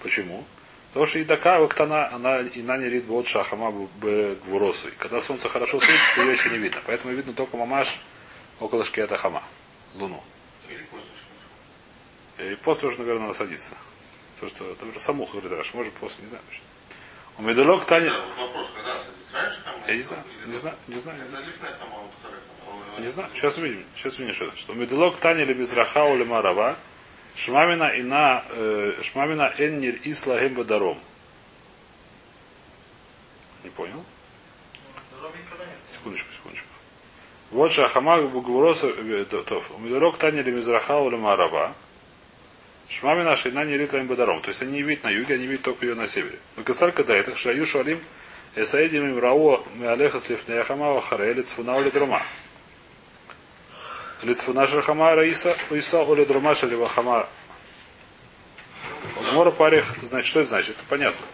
Почему? 0.03 0.45
Потому 0.89 1.07
что 1.07 1.19
и 1.19 1.25
такая 1.25 1.61
вактана, 1.61 2.13
она 2.13 2.41
и 2.41 2.61
на 2.61 2.77
не 2.77 2.91
рид 2.91 3.05
бот 3.05 3.27
шахама 3.27 3.71
б 3.71 4.37
гвуросой. 4.45 4.93
Когда 4.99 5.23
солнце 5.23 5.49
хорошо 5.49 5.81
светит, 5.81 6.19
ее 6.19 6.33
еще 6.33 6.51
не 6.51 6.59
видно. 6.59 6.83
Поэтому 6.85 7.15
видно 7.15 7.33
только 7.33 7.57
мамаш 7.57 7.99
около 8.61 8.85
шкета 8.85 9.17
хама. 9.17 9.43
Луну. 9.95 10.23
Позже. 12.43 12.53
И 12.53 12.57
после 12.57 12.89
уже, 12.89 12.99
наверное, 12.99 13.23
надо 13.23 13.35
садиться. 13.35 13.77
То, 14.41 14.49
что, 14.49 14.65
например, 14.65 14.99
самух 14.99 15.33
говорит, 15.33 15.53
Раш, 15.53 15.75
может 15.75 15.93
после, 15.95 16.23
не 16.25 16.29
знаю. 16.29 16.43
точно. 16.49 16.65
У 17.39 17.43
Медулок 17.43 17.85
Таня... 17.87 18.13
Вопрос, 18.39 18.69
когда 18.75 18.99
садится? 18.99 19.33
Раньше 19.33 19.61
хама? 19.65 19.79
Я 19.87 19.97
не 19.97 20.03
знаю, 20.03 20.23
не 20.47 20.55
знаю, 20.55 20.77
не 20.89 20.97
знаю. 20.97 21.17
Не 22.99 23.07
знаю, 23.07 23.31
сейчас 23.35 23.57
увидим. 23.57 23.85
Сейчас 23.97 24.19
увидим, 24.19 24.35
что 24.35 24.45
это. 24.47 24.57
Что 24.57 24.75
Медулок 24.75 25.17
Таня 25.17 25.43
или 25.43 25.55
Безраха 25.55 26.13
или 26.15 26.25
Марава, 26.25 26.77
Шмамина 27.35 27.89
и 27.89 28.03
на 28.03 28.45
э, 28.51 29.01
Шмамина 29.03 29.55
Эннир 29.59 29.99
Исла 30.05 30.39
Гемба 30.39 30.65
Даром. 30.65 30.99
Не 33.65 33.71
понял? 33.71 34.05
Секундочку, 35.87 36.33
секундочку. 36.33 36.69
Вот 37.51 37.71
Шахамаг 37.73 38.29
Бугвуроса 38.29 38.89
Медулок 38.93 40.19
Таня 40.19 40.41
или 40.41 40.51
Безраха 40.51 41.03
или 41.07 41.17
Марава. 41.17 41.75
Шмами 42.93 43.23
наши 43.23 43.51
на 43.51 43.65
не 43.65 43.79
ритаем 43.79 44.07
бадаром. 44.07 44.43
То 44.43 44.49
есть 44.49 44.61
они 44.61 44.73
не 44.73 44.83
видят 44.83 45.05
на 45.05 45.09
юге, 45.09 45.35
они 45.35 45.47
видят 45.47 45.65
только 45.65 45.87
ее 45.87 45.95
на 45.95 46.07
севере. 46.07 46.39
Выкасалька 46.57 47.03
да, 47.03 47.17
это 47.17 47.35
шаю 47.35 47.65
шуалим 47.65 47.99
эсаидим 48.55 49.09
им 49.09 49.19
рао 49.19 49.65
меалеха 49.77 50.21
слифнея 50.21 50.63
хамава 50.63 51.01
харе 51.01 51.33
лицфуна 51.33 51.77
оли 51.77 51.89
дрома. 51.89 52.23
Лицфуна 54.23 54.67
шахама 54.67 55.15
раиса 55.15 55.57
уиса 55.71 56.03
оли 56.03 56.27
дрома 56.27 56.55
шалива 56.55 56.87
хама. 56.87 57.27
Мора 59.33 59.51
парих, 59.51 59.87
значит, 60.03 60.29
что 60.29 60.41
это 60.41 60.51
значит? 60.51 60.77
Это 60.77 60.85
понятно. 60.87 61.27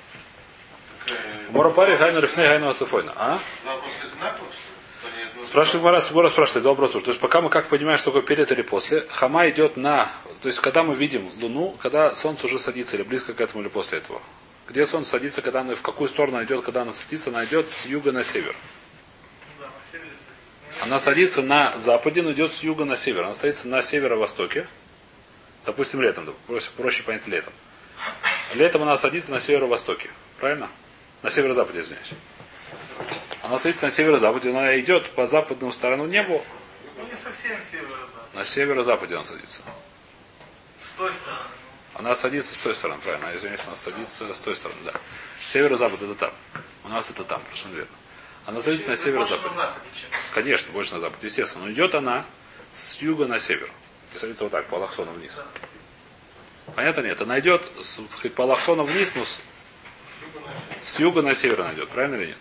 Мора 1.50 1.70
парих 1.70 1.98
гайна 1.98 2.18
рифней 2.18 2.46
гайна 2.46 2.72
цифойна. 2.72 3.12
А? 3.16 3.40
Два 3.64 3.74
вопроса 3.74 3.96
одинаковых, 4.04 4.52
что 4.52 5.08
ли? 5.08 5.14
Они 5.14 5.30
одно- 5.30 5.37
Спрашивает 5.48 5.82
Мара, 5.82 6.00
Сбора 6.02 6.28
спрашивает, 6.28 6.62
два 6.62 6.72
вопроса. 6.72 7.00
То 7.00 7.10
есть 7.10 7.20
пока 7.20 7.40
мы 7.40 7.48
как 7.48 7.68
понимаем, 7.68 7.98
что 7.98 8.10
такое 8.10 8.20
перед 8.20 8.52
или 8.52 8.60
после, 8.60 9.06
хама 9.08 9.48
идет 9.48 9.78
на... 9.78 10.12
То 10.42 10.48
есть 10.48 10.60
когда 10.60 10.82
мы 10.82 10.94
видим 10.94 11.30
Луну, 11.40 11.74
когда 11.80 12.14
Солнце 12.14 12.44
уже 12.44 12.58
садится, 12.58 12.96
или 12.96 13.02
близко 13.02 13.32
к 13.32 13.40
этому, 13.40 13.62
или 13.62 13.70
после 13.70 13.96
этого. 13.96 14.20
Где 14.68 14.84
Солнце 14.84 15.12
садится, 15.12 15.40
когда 15.40 15.62
оно, 15.62 15.74
в 15.74 15.80
какую 15.80 16.08
сторону 16.08 16.44
идет, 16.44 16.62
когда 16.66 16.82
она 16.82 16.92
садится, 16.92 17.30
она 17.30 17.46
идет 17.46 17.70
с 17.70 17.86
юга 17.86 18.12
на 18.12 18.24
север. 18.24 18.54
Она 20.82 20.98
садится 20.98 21.40
на 21.40 21.78
западе, 21.78 22.20
но 22.20 22.32
идет 22.32 22.52
с 22.52 22.62
юга 22.62 22.84
на 22.84 22.98
север. 22.98 23.24
Она 23.24 23.34
садится 23.34 23.68
на 23.68 23.80
северо-востоке. 23.80 24.68
Допустим, 25.64 26.02
летом. 26.02 26.34
Проще, 26.46 26.68
проще 26.76 27.02
понять 27.04 27.26
летом. 27.26 27.54
Летом 28.54 28.82
она 28.82 28.98
садится 28.98 29.30
на 29.30 29.40
северо-востоке. 29.40 30.10
Правильно? 30.38 30.68
На 31.22 31.30
северо-западе, 31.30 31.80
извиняюсь. 31.80 32.12
Она 33.48 33.56
садится 33.56 33.86
на 33.86 33.90
северо-западе, 33.90 34.50
она 34.50 34.78
идет 34.78 35.10
по 35.12 35.26
западному 35.26 35.72
сторону 35.72 36.04
небу. 36.04 36.44
Ну 36.98 37.04
не 37.04 37.14
совсем 37.14 37.58
северо-запад. 37.62 38.34
На 38.34 38.44
северо-западе 38.44 39.14
она 39.14 39.24
садится. 39.24 39.62
С 40.84 40.98
той 40.98 41.10
стороны. 41.14 41.40
Она 41.94 42.14
садится 42.14 42.54
с 42.54 42.60
той 42.60 42.74
стороны, 42.74 43.00
правильно. 43.00 43.34
Извиняюсь, 43.34 43.62
она 43.66 43.74
садится 43.74 44.30
с 44.34 44.40
той 44.42 44.54
стороны, 44.54 44.78
да. 44.84 44.92
Северо-запад 45.50 46.02
это 46.02 46.14
там. 46.14 46.32
У 46.84 46.88
нас 46.88 47.08
это 47.10 47.24
там, 47.24 47.40
совершенно 47.46 47.74
верно. 47.76 47.90
Она 48.44 48.60
садится 48.60 48.84
на 48.84 48.90
Больше 48.90 49.00
на 49.00 49.12
северо-запад. 49.12 49.52
западе, 49.54 49.86
чем. 49.98 50.10
Конечно, 50.34 50.72
больше 50.74 50.94
на 50.94 51.00
запад, 51.00 51.24
естественно. 51.24 51.64
Но 51.64 51.72
идет 51.72 51.94
она 51.94 52.26
с 52.70 53.00
юга 53.00 53.24
на 53.24 53.38
север. 53.38 53.70
И 54.14 54.18
садится 54.18 54.44
вот 54.44 54.52
так, 54.52 54.66
по 54.66 54.76
Аллахсону 54.76 55.12
вниз. 55.12 55.40
Понятно 56.76 57.00
нет? 57.00 57.18
Она 57.22 57.40
идет, 57.40 57.62
так 57.74 57.84
сказать, 58.12 58.34
по 58.34 58.44
Аллахсону 58.44 58.84
вниз, 58.84 59.14
но 59.14 59.24
с, 59.24 59.40
с 60.82 61.00
юга 61.00 61.22
на 61.22 61.34
север 61.34 61.62
она 61.62 61.72
идет. 61.72 61.88
Правильно 61.88 62.16
или 62.16 62.26
нет? 62.26 62.38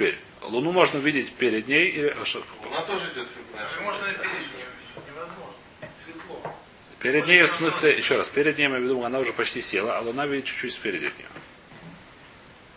Теперь, 0.00 0.18
Луну 0.40 0.72
можно 0.72 0.96
видеть 0.96 1.34
перед 1.34 1.68
ней. 1.68 1.90
Или, 1.90 2.16
что, 2.24 2.42
Луна 2.64 2.80
тоже 2.84 3.04
идет. 3.12 3.28
Даже 3.54 3.80
можно 3.82 4.06
и 4.06 4.12
перед 4.14 4.24
ней 4.24 4.64
увидеть. 4.64 5.06
Невозможно. 5.06 5.54
Светло. 6.02 6.56
перед 7.00 7.26
ней, 7.26 7.42
в 7.42 7.50
смысле, 7.50 7.94
еще 7.98 8.16
раз, 8.16 8.30
перед 8.30 8.56
ней, 8.56 8.62
я 8.62 8.68
имею 8.70 8.80
в 8.80 8.84
виду, 8.84 9.04
она 9.04 9.18
уже 9.18 9.34
почти 9.34 9.60
села, 9.60 9.98
а 9.98 10.00
Луна 10.00 10.24
видит 10.24 10.46
чуть-чуть 10.46 10.72
спереди 10.72 11.04
от 11.04 11.18
нее. 11.18 11.28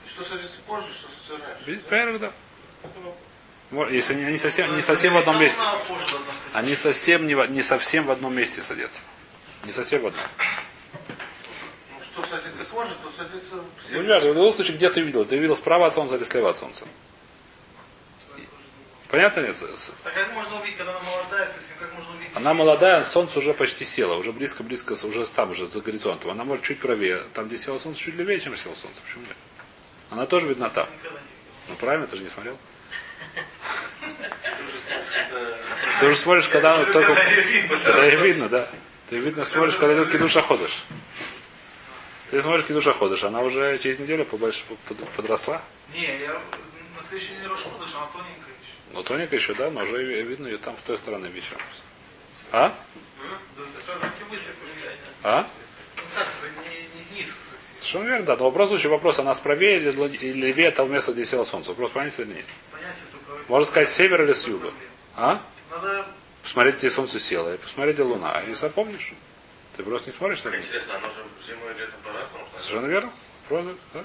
Что 0.06 0.26
садится 0.26 0.58
позже, 0.68 0.88
что 0.92 1.08
садится 1.08 1.48
раньше? 1.48 1.64
Видите, 1.66 1.88
правильно, 1.88 2.20
да. 2.20 2.34
Если 3.90 4.16
они, 4.16 4.26
они 4.26 4.36
совсем, 4.36 4.76
не 4.76 4.82
совсем 4.82 5.14
в 5.14 5.18
одном 5.18 5.40
месте. 5.40 5.62
Они 6.52 6.76
совсем 6.76 7.26
не, 7.26 7.36
не 7.54 7.62
совсем 7.62 8.06
в 8.06 8.12
одном 8.12 8.36
месте 8.36 8.62
садятся. 8.62 9.04
Не 9.64 9.72
совсем 9.72 10.02
в 10.02 10.08
одном. 10.08 10.26
Ну, 11.90 12.22
что 12.22 12.30
садится 12.30 12.74
позже, 12.76 12.92
то 13.02 13.10
садится 13.18 13.56
в 13.56 13.92
Ну, 13.94 14.02
не 14.02 14.10
важно, 14.10 14.32
в 14.32 14.36
любом 14.36 14.52
случае, 14.52 14.76
где 14.76 14.90
ты 14.90 15.00
видел? 15.00 15.24
Ты 15.24 15.38
видел 15.38 15.56
справа 15.56 15.86
от 15.86 15.94
солнца 15.94 16.18
или 16.18 16.26
слева 16.26 16.50
от 16.50 16.58
солнца? 16.58 16.86
Понятно 19.14 19.42
нет? 19.42 19.56
Так 20.04 20.14
как 20.16 20.34
можно 20.34 20.60
увидеть, 20.60 20.76
когда 20.78 20.92
она 20.98 21.02
молодая, 21.02 21.46
совсем 21.46 21.78
как 21.80 21.94
можно 21.94 22.16
увидеть? 22.16 22.36
Она 22.36 22.54
молодая, 22.56 23.04
солнце 23.04 23.38
уже 23.38 23.54
почти 23.54 23.86
село, 23.86 24.18
уже 24.18 24.32
близко-близко, 24.32 24.94
уже 25.06 25.24
там, 25.28 25.52
уже 25.52 25.68
за 25.68 25.82
горизонтом. 25.82 26.32
Она 26.32 26.44
может 26.44 26.66
чуть 26.66 26.80
правее. 26.80 27.22
Там, 27.36 27.46
где 27.48 27.60
село 27.60 27.78
солнце, 27.78 28.00
чуть 28.00 28.16
левее, 28.16 28.40
чем 28.40 28.58
село 28.58 28.74
солнце. 28.74 29.04
Почему 29.06 29.22
нет? 29.28 29.38
Она 30.10 30.26
тоже 30.26 30.48
видна 30.48 30.72
там. 30.72 30.88
Ну 31.68 31.76
правильно, 31.76 32.08
ты 32.08 32.16
же 32.18 32.24
не 32.24 32.30
смотрел. 32.30 32.58
Ты 36.00 36.08
уже 36.08 36.16
смотришь, 36.16 36.48
когда- 36.48 36.74
она 36.74 36.86
только... 36.86 37.16
Когда 37.86 38.06
ее 38.06 38.16
видно, 38.18 38.50
да. 38.50 38.68
Ты 39.12 39.20
видно 39.20 39.46
смотришь, 39.46 39.76
когда 39.76 39.94
идет 39.94 40.12
кидуша 40.12 40.42
ходишь. 40.42 40.86
Ты 42.32 42.42
смотришь 42.42 42.66
кидуша 42.66 42.94
ходишь, 42.94 43.24
она 43.24 43.42
уже 43.42 43.78
через 43.78 44.00
неделю 44.00 44.26
побольше 44.26 44.64
под- 44.88 45.08
подросла. 45.10 45.62
Не, 45.94 46.02
я 46.20 46.30
на 46.98 47.08
следующий 47.08 47.36
день 47.36 47.46
Рошходыш, 47.48 47.90
она 47.94 48.08
тоненькая 48.08 48.32
еще. 48.32 48.33
Но 48.94 49.04
тоника 49.04 49.36
еще, 49.36 49.54
да, 49.56 49.70
но 49.72 49.82
уже 49.82 50.04
ви- 50.04 50.22
видно 50.22 50.48
ее 50.48 50.58
там 50.58 50.78
с 50.78 50.84
той 50.84 50.98
стороны 50.98 51.28
вечером. 51.28 51.62
А? 52.52 52.74
А? 55.24 55.48
Ну 55.98 56.04
это 56.22 56.70
не, 56.70 57.20
не. 57.20 57.28
Совершенно 57.76 58.06
верно, 58.06 58.26
да. 58.26 58.36
Но 58.38 58.46
вопрос 58.46 58.70
случай 58.70 58.88
вопрос, 58.88 59.20
она 59.20 59.34
справее 59.34 59.78
или, 59.78 59.92
левее 60.34 60.72
того 60.72 60.90
места, 60.90 61.14
где 61.14 61.26
село 61.26 61.44
солнце. 61.44 61.72
Вопрос 61.72 61.92
понятен 61.92 62.24
или 62.30 62.38
нет? 62.38 62.46
Можно 63.48 63.66
сказать 63.66 63.90
с 63.90 63.94
севера 63.94 64.24
или 64.24 64.34
с 64.34 64.48
юга. 64.48 64.72
А? 65.16 65.42
Надо 65.72 66.06
Посмотреть, 66.44 66.76
где 66.76 66.90
солнце 66.90 67.20
село, 67.20 67.54
и 67.54 67.58
посмотреть, 67.58 67.96
где 67.96 68.04
луна. 68.04 68.42
И 68.42 68.54
запомнишь. 68.54 69.14
Ты 69.76 69.84
просто 69.84 70.10
не 70.12 70.16
смотришь 70.16 70.44
на 70.44 70.50
них. 70.50 70.60
интересно, 70.60 70.98
оно 70.98 71.08
же 71.08 71.24
зимой 71.48 71.74
и 71.74 71.80
летом 71.80 71.96
по-разному. 72.04 72.46
Совершенно 72.56 72.86
верно. 72.88 73.12
Просто, 73.48 73.76
да? 73.94 74.04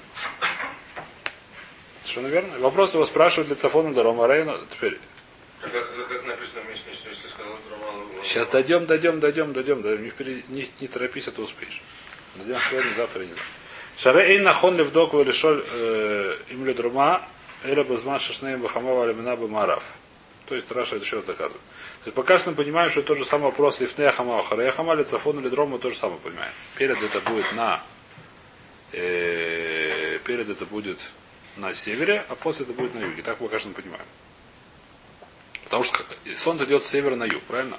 Совершенно 2.09 2.33
верно. 2.33 2.57
Вопрос 2.57 2.95
его 2.95 3.05
спрашивают 3.05 3.51
Лицафон 3.51 3.91
и 3.91 3.93
Дарома 3.93 4.27
Рейна. 4.27 4.57
Теперь. 4.71 4.97
Как, 5.61 5.71
как, 5.71 6.07
как 6.07 6.25
написано 6.25 6.61
в 6.61 6.69
Мишне, 6.69 6.91
что 6.93 7.09
если 7.09 7.27
сказал 7.27 7.53
Роман... 7.69 8.07
Сейчас 8.23 8.47
дойдем, 8.47 8.87
дойдем, 8.87 9.19
дойдем, 9.19 9.53
дойдем. 9.53 9.83
дойдем. 9.83 10.03
Не, 10.03 10.09
впереди- 10.09 10.43
не, 10.47 10.67
не 10.81 10.87
торопись, 10.87 11.27
а 11.27 11.31
то 11.31 11.43
успеешь. 11.43 11.83
Дойдем 12.35 12.57
сегодня, 12.67 12.91
завтра, 12.95 13.19
не 13.19 13.33
знаю. 13.33 13.47
Шаре 13.95 14.21
эй 14.33 14.39
нахон 14.39 14.75
левдок 14.75 15.13
валишоль 15.13 15.63
им 16.49 16.65
ли 16.65 16.73
друма, 16.73 17.21
эля 17.63 17.83
базман 17.83 18.19
шашнеем 18.19 18.61
бахамова 18.61 19.03
алимина 19.03 19.35
бамарав. 19.35 19.83
То 20.47 20.55
есть 20.55 20.71
Раша 20.71 20.95
это 20.95 21.05
еще 21.05 21.21
доказывает. 21.21 21.61
То 22.01 22.05
есть 22.05 22.15
пока 22.15 22.39
что 22.39 22.49
мы 22.49 22.55
понимаем, 22.55 22.89
что 22.89 23.03
тот 23.03 23.19
же 23.19 23.25
самый 23.25 23.43
вопрос 23.43 23.81
лифнея 23.81 24.11
хама 24.11 24.41
харея 24.41 24.71
хама 24.71 24.95
лицафон 24.95 25.39
или 25.41 25.49
дром, 25.49 25.69
мы 25.69 25.79
то 25.79 25.91
же 25.91 25.97
самое 25.97 26.19
понимаем. 26.21 26.53
Перед 26.75 26.99
это 27.03 27.19
будет 27.21 27.51
на 27.53 27.83
э, 28.93 30.17
перед 30.25 30.49
это 30.49 30.65
будет 30.65 30.99
на 31.57 31.73
севере, 31.73 32.25
а 32.29 32.35
после 32.35 32.65
это 32.65 32.73
будет 32.73 32.93
на 32.95 32.99
юге. 32.99 33.21
Так 33.21 33.39
мы, 33.39 33.49
конечно, 33.49 33.71
понимаем. 33.73 34.05
Потому 35.63 35.83
что 35.83 36.03
солнце 36.35 36.65
идет 36.65 36.83
с 36.83 36.87
севера 36.87 37.15
на 37.15 37.25
юг, 37.25 37.43
правильно? 37.43 37.77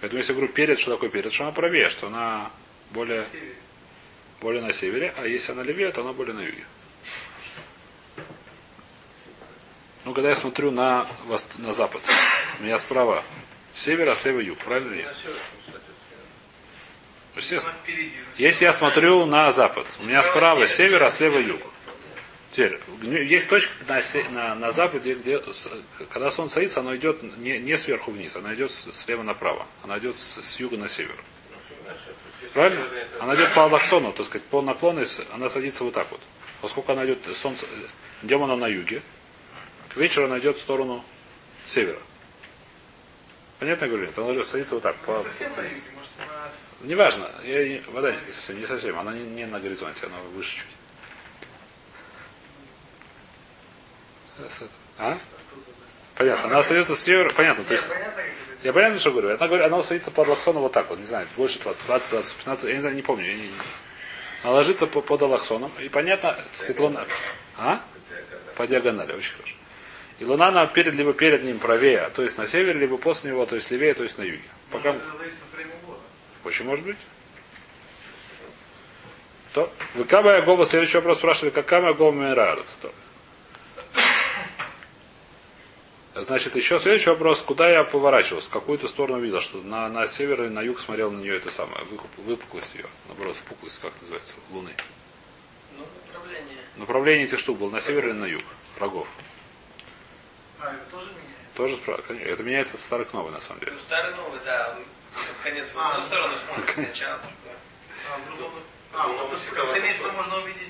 Поэтому 0.00 0.18
если 0.18 0.32
я 0.32 0.36
говорю 0.36 0.52
перед, 0.52 0.78
что 0.78 0.92
такое 0.92 1.10
перед, 1.10 1.32
что 1.32 1.44
она 1.44 1.52
правее, 1.52 1.88
что 1.88 2.06
она 2.06 2.50
более, 2.90 3.24
более 4.40 4.62
на 4.62 4.72
севере, 4.72 5.12
а 5.16 5.26
если 5.26 5.52
она 5.52 5.62
левее, 5.62 5.90
то 5.90 6.02
она 6.02 6.12
более 6.12 6.34
на 6.34 6.40
юге. 6.40 6.64
Ну, 10.04 10.14
когда 10.14 10.28
я 10.30 10.36
смотрю 10.36 10.70
на, 10.70 11.06
на 11.58 11.72
запад, 11.72 12.02
у 12.60 12.62
меня 12.62 12.78
справа 12.78 13.24
север, 13.74 14.08
а 14.08 14.14
слева 14.14 14.40
юг, 14.40 14.58
правильно 14.58 14.94
или 14.94 15.02
нет? 15.02 15.16
Естественно. 17.36 17.74
Если 18.36 18.64
я 18.64 18.72
смотрю 18.72 19.26
на 19.26 19.50
запад, 19.52 19.86
у 20.00 20.04
меня 20.04 20.22
справа 20.22 20.66
север, 20.66 21.02
а 21.02 21.10
слева 21.10 21.38
юг. 21.38 21.60
Теперь, 22.50 22.80
есть 23.02 23.48
точка 23.48 23.72
на, 23.86 24.00
на, 24.30 24.54
на 24.54 24.72
западе, 24.72 25.14
где, 25.14 25.42
когда 26.10 26.30
солнце 26.30 26.54
садится, 26.54 26.80
оно 26.80 26.96
идет 26.96 27.22
не, 27.38 27.58
не 27.58 27.76
сверху 27.76 28.10
вниз, 28.10 28.36
оно 28.36 28.54
идет 28.54 28.70
слева 28.70 29.22
направо. 29.22 29.66
Оно 29.82 29.98
идет 29.98 30.18
с, 30.18 30.42
с 30.42 30.58
юга 30.58 30.78
на 30.78 30.88
север. 30.88 31.16
Правильно? 32.54 32.86
Она 33.20 33.34
идет 33.34 33.52
по 33.54 33.64
Аллахсону, 33.64 34.12
так 34.12 34.24
сказать, 34.24 34.46
по 34.46 34.62
наклону, 34.62 35.04
она 35.32 35.48
садится 35.48 35.84
вот 35.84 35.92
так 35.94 36.10
вот. 36.10 36.20
Поскольку 36.62 36.92
она 36.92 37.04
идет, 37.04 37.18
солнце, 37.36 37.66
идем 38.22 38.42
она 38.42 38.56
на 38.56 38.66
юге, 38.66 39.02
к 39.90 39.96
вечеру 39.96 40.26
она 40.26 40.38
идет 40.38 40.56
в 40.56 40.60
сторону 40.60 41.04
севера. 41.64 42.00
Понятно 43.58 43.84
я 43.84 43.90
говорю? 43.90 44.06
нет? 44.06 44.18
Она 44.18 44.28
уже 44.28 44.44
садится 44.44 44.74
вот 44.74 44.82
так. 44.82 44.96
По, 44.98 45.24
Неважно, 46.80 47.30
я, 47.44 47.82
вода 47.88 48.12
не 48.12 48.18
совсем, 48.18 48.58
не 48.58 48.66
совсем, 48.66 48.98
она 48.98 49.12
не, 49.12 49.24
не 49.24 49.46
на 49.46 49.58
горизонте, 49.58 50.06
она 50.06 50.16
выше 50.34 50.58
чуть. 50.58 50.77
А? 54.98 55.18
Понятно, 56.16 56.46
она 56.46 56.58
остается 56.58 56.96
с 56.96 57.00
севера, 57.02 57.30
понятно, 57.30 57.64
то 57.64 57.74
есть, 57.74 57.88
я 58.64 58.72
понятно, 58.72 58.98
что 58.98 59.12
говорю, 59.12 59.28
она, 59.36 59.46
говорит, 59.46 59.66
она 59.66 59.82
садится 59.82 60.10
под 60.10 60.26
Аллахсоном 60.26 60.62
вот 60.62 60.72
так 60.72 60.90
вот, 60.90 60.98
не 60.98 61.04
знаю, 61.04 61.28
больше 61.36 61.60
20, 61.60 61.86
20 61.86 62.10
градусов, 62.10 62.36
15, 62.38 62.64
я 62.64 62.74
не 62.74 62.80
знаю, 62.80 62.96
не 62.96 63.02
помню, 63.02 63.26
я 63.26 63.34
не, 63.34 63.50
она 64.42 64.52
ложится 64.52 64.86
по- 64.86 65.00
под 65.00 65.22
Аллахсоном, 65.22 65.70
и 65.78 65.88
понятно, 65.88 66.36
сказать, 66.52 66.80
луна, 66.80 67.04
а? 67.56 67.80
По 68.56 68.66
диагонали, 68.66 69.12
очень 69.12 69.34
хорошо. 69.34 69.54
И 70.18 70.24
луна 70.24 70.48
она 70.48 70.66
перед, 70.66 70.94
либо 70.94 71.12
перед 71.12 71.44
ним 71.44 71.60
правее, 71.60 72.10
то 72.14 72.22
есть 72.22 72.38
на 72.38 72.46
севере, 72.48 72.80
либо 72.80 72.98
после 72.98 73.30
него, 73.30 73.46
то 73.46 73.54
есть 73.54 73.70
левее, 73.70 73.94
то 73.94 74.02
есть 74.02 74.18
на 74.18 74.22
юге. 74.22 74.42
Пока... 74.70 74.92
Времени 74.92 75.72
года. 75.86 76.00
Очень 76.44 76.64
может 76.64 76.84
быть. 76.84 76.96
То. 79.52 79.72
Вы 79.94 80.04
Кама 80.04 80.32
Ягова, 80.32 80.64
следующий 80.64 80.96
вопрос 80.96 81.18
спрашивали, 81.18 81.50
как 81.50 81.66
Кама 81.66 81.88
Ягова 81.90 82.10
Мирарец. 82.10 82.78
То. 82.78 82.92
Значит, 86.22 86.56
еще 86.56 86.78
следующий 86.78 87.10
вопрос, 87.10 87.42
куда 87.42 87.68
я 87.70 87.84
поворачивался, 87.84 88.48
в 88.48 88.52
какую-то 88.52 88.88
сторону 88.88 89.20
видел, 89.20 89.40
что 89.40 89.58
на, 89.58 89.88
на 89.88 90.06
север 90.06 90.44
и 90.44 90.48
на 90.48 90.60
юг 90.62 90.80
смотрел 90.80 91.10
на 91.10 91.18
нее 91.20 91.36
это 91.36 91.50
самое, 91.50 91.84
выкуп- 91.84 92.22
выпуклость 92.24 92.74
ее, 92.74 92.86
наоборот, 93.06 93.36
впуклость, 93.36 93.80
как 93.80 93.92
называется, 94.00 94.36
Луны. 94.50 94.74
Ну, 95.76 95.84
направление. 96.12 96.58
Направление 96.76 97.24
этих 97.26 97.38
штук 97.38 97.58
было 97.58 97.70
на 97.70 97.80
север 97.80 98.06
или 98.06 98.12
на 98.14 98.24
юг, 98.26 98.42
рогов. 98.78 99.06
А, 100.60 100.68
это 100.74 100.90
тоже 100.90 101.06
меняет? 101.10 101.54
Тоже 101.54 101.76
справа, 101.76 102.02
конечно. 102.02 102.28
Это 102.28 102.42
меняется 102.42 102.74
от 102.76 102.80
старых 102.80 103.10
к 103.10 103.12
новой, 103.12 103.30
на 103.30 103.40
самом 103.40 103.60
деле. 103.60 103.72
Ну, 103.72 103.78
старый 103.86 104.14
новый, 104.16 104.40
да, 104.44 104.76
конец 105.44 105.68
в 105.72 105.78
А, 105.78 105.90
одну 105.92 106.04
сторону 106.06 106.34
смотрит. 106.46 106.74
конечно. 106.74 107.08
А, 107.12 108.18
в. 108.18 108.62
А, 108.94 109.06
Ну, 109.06 109.82
месяца 109.82 110.12
можно 110.12 110.38
увидеть... 110.42 110.62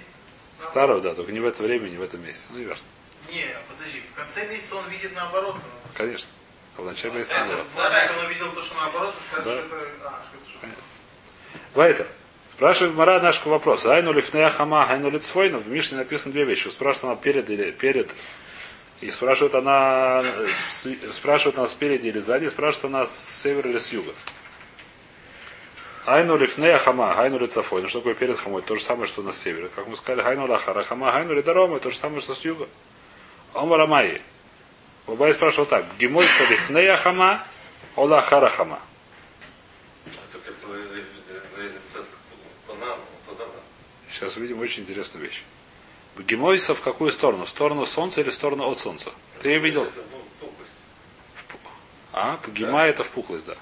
Старую, 0.59 1.01
да, 1.01 1.15
только 1.15 1.33
не 1.33 1.41
в 1.41 1.47
это 1.47 1.63
время, 1.63 1.89
не 1.89 1.97
в 1.97 2.03
этом 2.03 2.23
месте. 2.23 2.49
Ну, 2.51 2.59
не 2.59 2.67
важно. 2.67 2.87
Не, 3.31 3.57
подожди, 3.69 4.03
в 4.13 4.17
конце 4.17 4.47
месяца 4.49 4.77
он 4.77 4.89
видит 4.89 5.15
наоборот. 5.15 5.57
Конечно. 5.95 6.31
А 6.77 6.83
в 6.83 6.85
начале 6.87 7.15
месяца 7.15 7.37
А, 7.37 7.47
наоборот. 7.47 7.67
Он 8.19 8.27
увидел 8.27 8.53
то, 8.53 8.63
что 8.63 8.75
наоборот, 8.77 9.15
и 9.21 9.33
скажет, 9.33 9.45
Да. 9.45 9.67
что 9.67 9.77
это... 9.77 9.93
А, 10.05 10.23
что 10.49 10.67
это. 10.67 10.77
Вайтер. 11.75 12.07
Спрашивает 12.49 12.95
Мара 12.97 13.21
наш 13.21 13.45
вопрос. 13.45 13.87
Айну 13.87 14.13
лифнея 14.13 14.51
хама, 14.51 14.85
айну 14.89 15.11
лицвойна. 15.11 15.59
В 15.59 15.69
Мишне 15.69 15.99
написано 15.99 16.33
две 16.33 16.45
вещи. 16.45 16.69
Спрашивает 16.69 17.05
она 17.05 17.17
перед 17.17 17.49
или 17.51 17.71
перед. 17.71 18.11
И 19.01 19.11
спрашивает 19.13 19.55
она, 19.55 20.23
э, 20.25 20.49
спрашивает 21.13 21.57
она 21.59 21.69
спереди 21.69 22.09
или 22.09 22.19
сзади, 22.19 22.49
спрашивает 22.49 22.87
она 22.87 23.07
с 23.07 23.17
севера 23.17 23.71
или 23.71 23.79
с 23.79 23.93
юга. 23.93 24.13
Айну 26.05 26.37
лифнея 26.37 26.79
хама, 26.79 27.13
айну 27.17 27.39
лицафой. 27.39 27.83
Ну 27.83 27.89
что 27.89 28.01
такое 28.01 28.15
перед 28.15 28.41
хамой? 28.41 28.63
То 28.63 28.75
же 28.75 28.83
самое, 28.83 29.07
что 29.07 29.23
на 29.23 29.33
севере. 29.33 29.69
Как 29.77 29.87
мы 29.87 29.95
сказали, 29.97 30.27
айну 30.27 30.47
лахара 30.47 30.83
хама, 30.83 31.13
айну 31.15 31.35
ли 31.35 31.43
дарома. 31.43 31.79
То 31.79 31.91
же 31.91 31.97
самое, 31.97 32.23
что 32.23 32.35
с 32.35 32.45
юга. 32.45 32.67
Омар 33.59 33.81
Амайи. 33.81 34.23
Бабай 35.09 35.35
спрашивал 35.35 35.67
так. 35.67 35.85
Гимойца 35.99 36.45
лифнея 36.49 36.97
хама, 36.97 37.45
ола 37.97 38.23
хара 38.23 38.49
хама. 38.49 38.79
Сейчас 44.13 44.37
увидим 44.37 44.61
очень 44.61 44.85
интересную 44.85 45.25
вещь. 45.25 45.43
Гемойса 46.19 46.77
в 46.77 46.83
какую 46.83 47.11
сторону? 47.11 47.47
В 47.47 47.49
сторону 47.49 47.85
солнца 47.85 48.21
или 48.21 48.31
в 48.31 48.35
сторону 48.35 48.69
от 48.69 48.79
солнца? 48.79 49.11
Ты 49.41 49.49
ее 49.49 49.59
видел? 49.59 49.89
А? 52.13 52.39
Гема 52.47 52.85
это 52.85 53.03
впуклость, 53.03 53.47
да. 53.47 53.57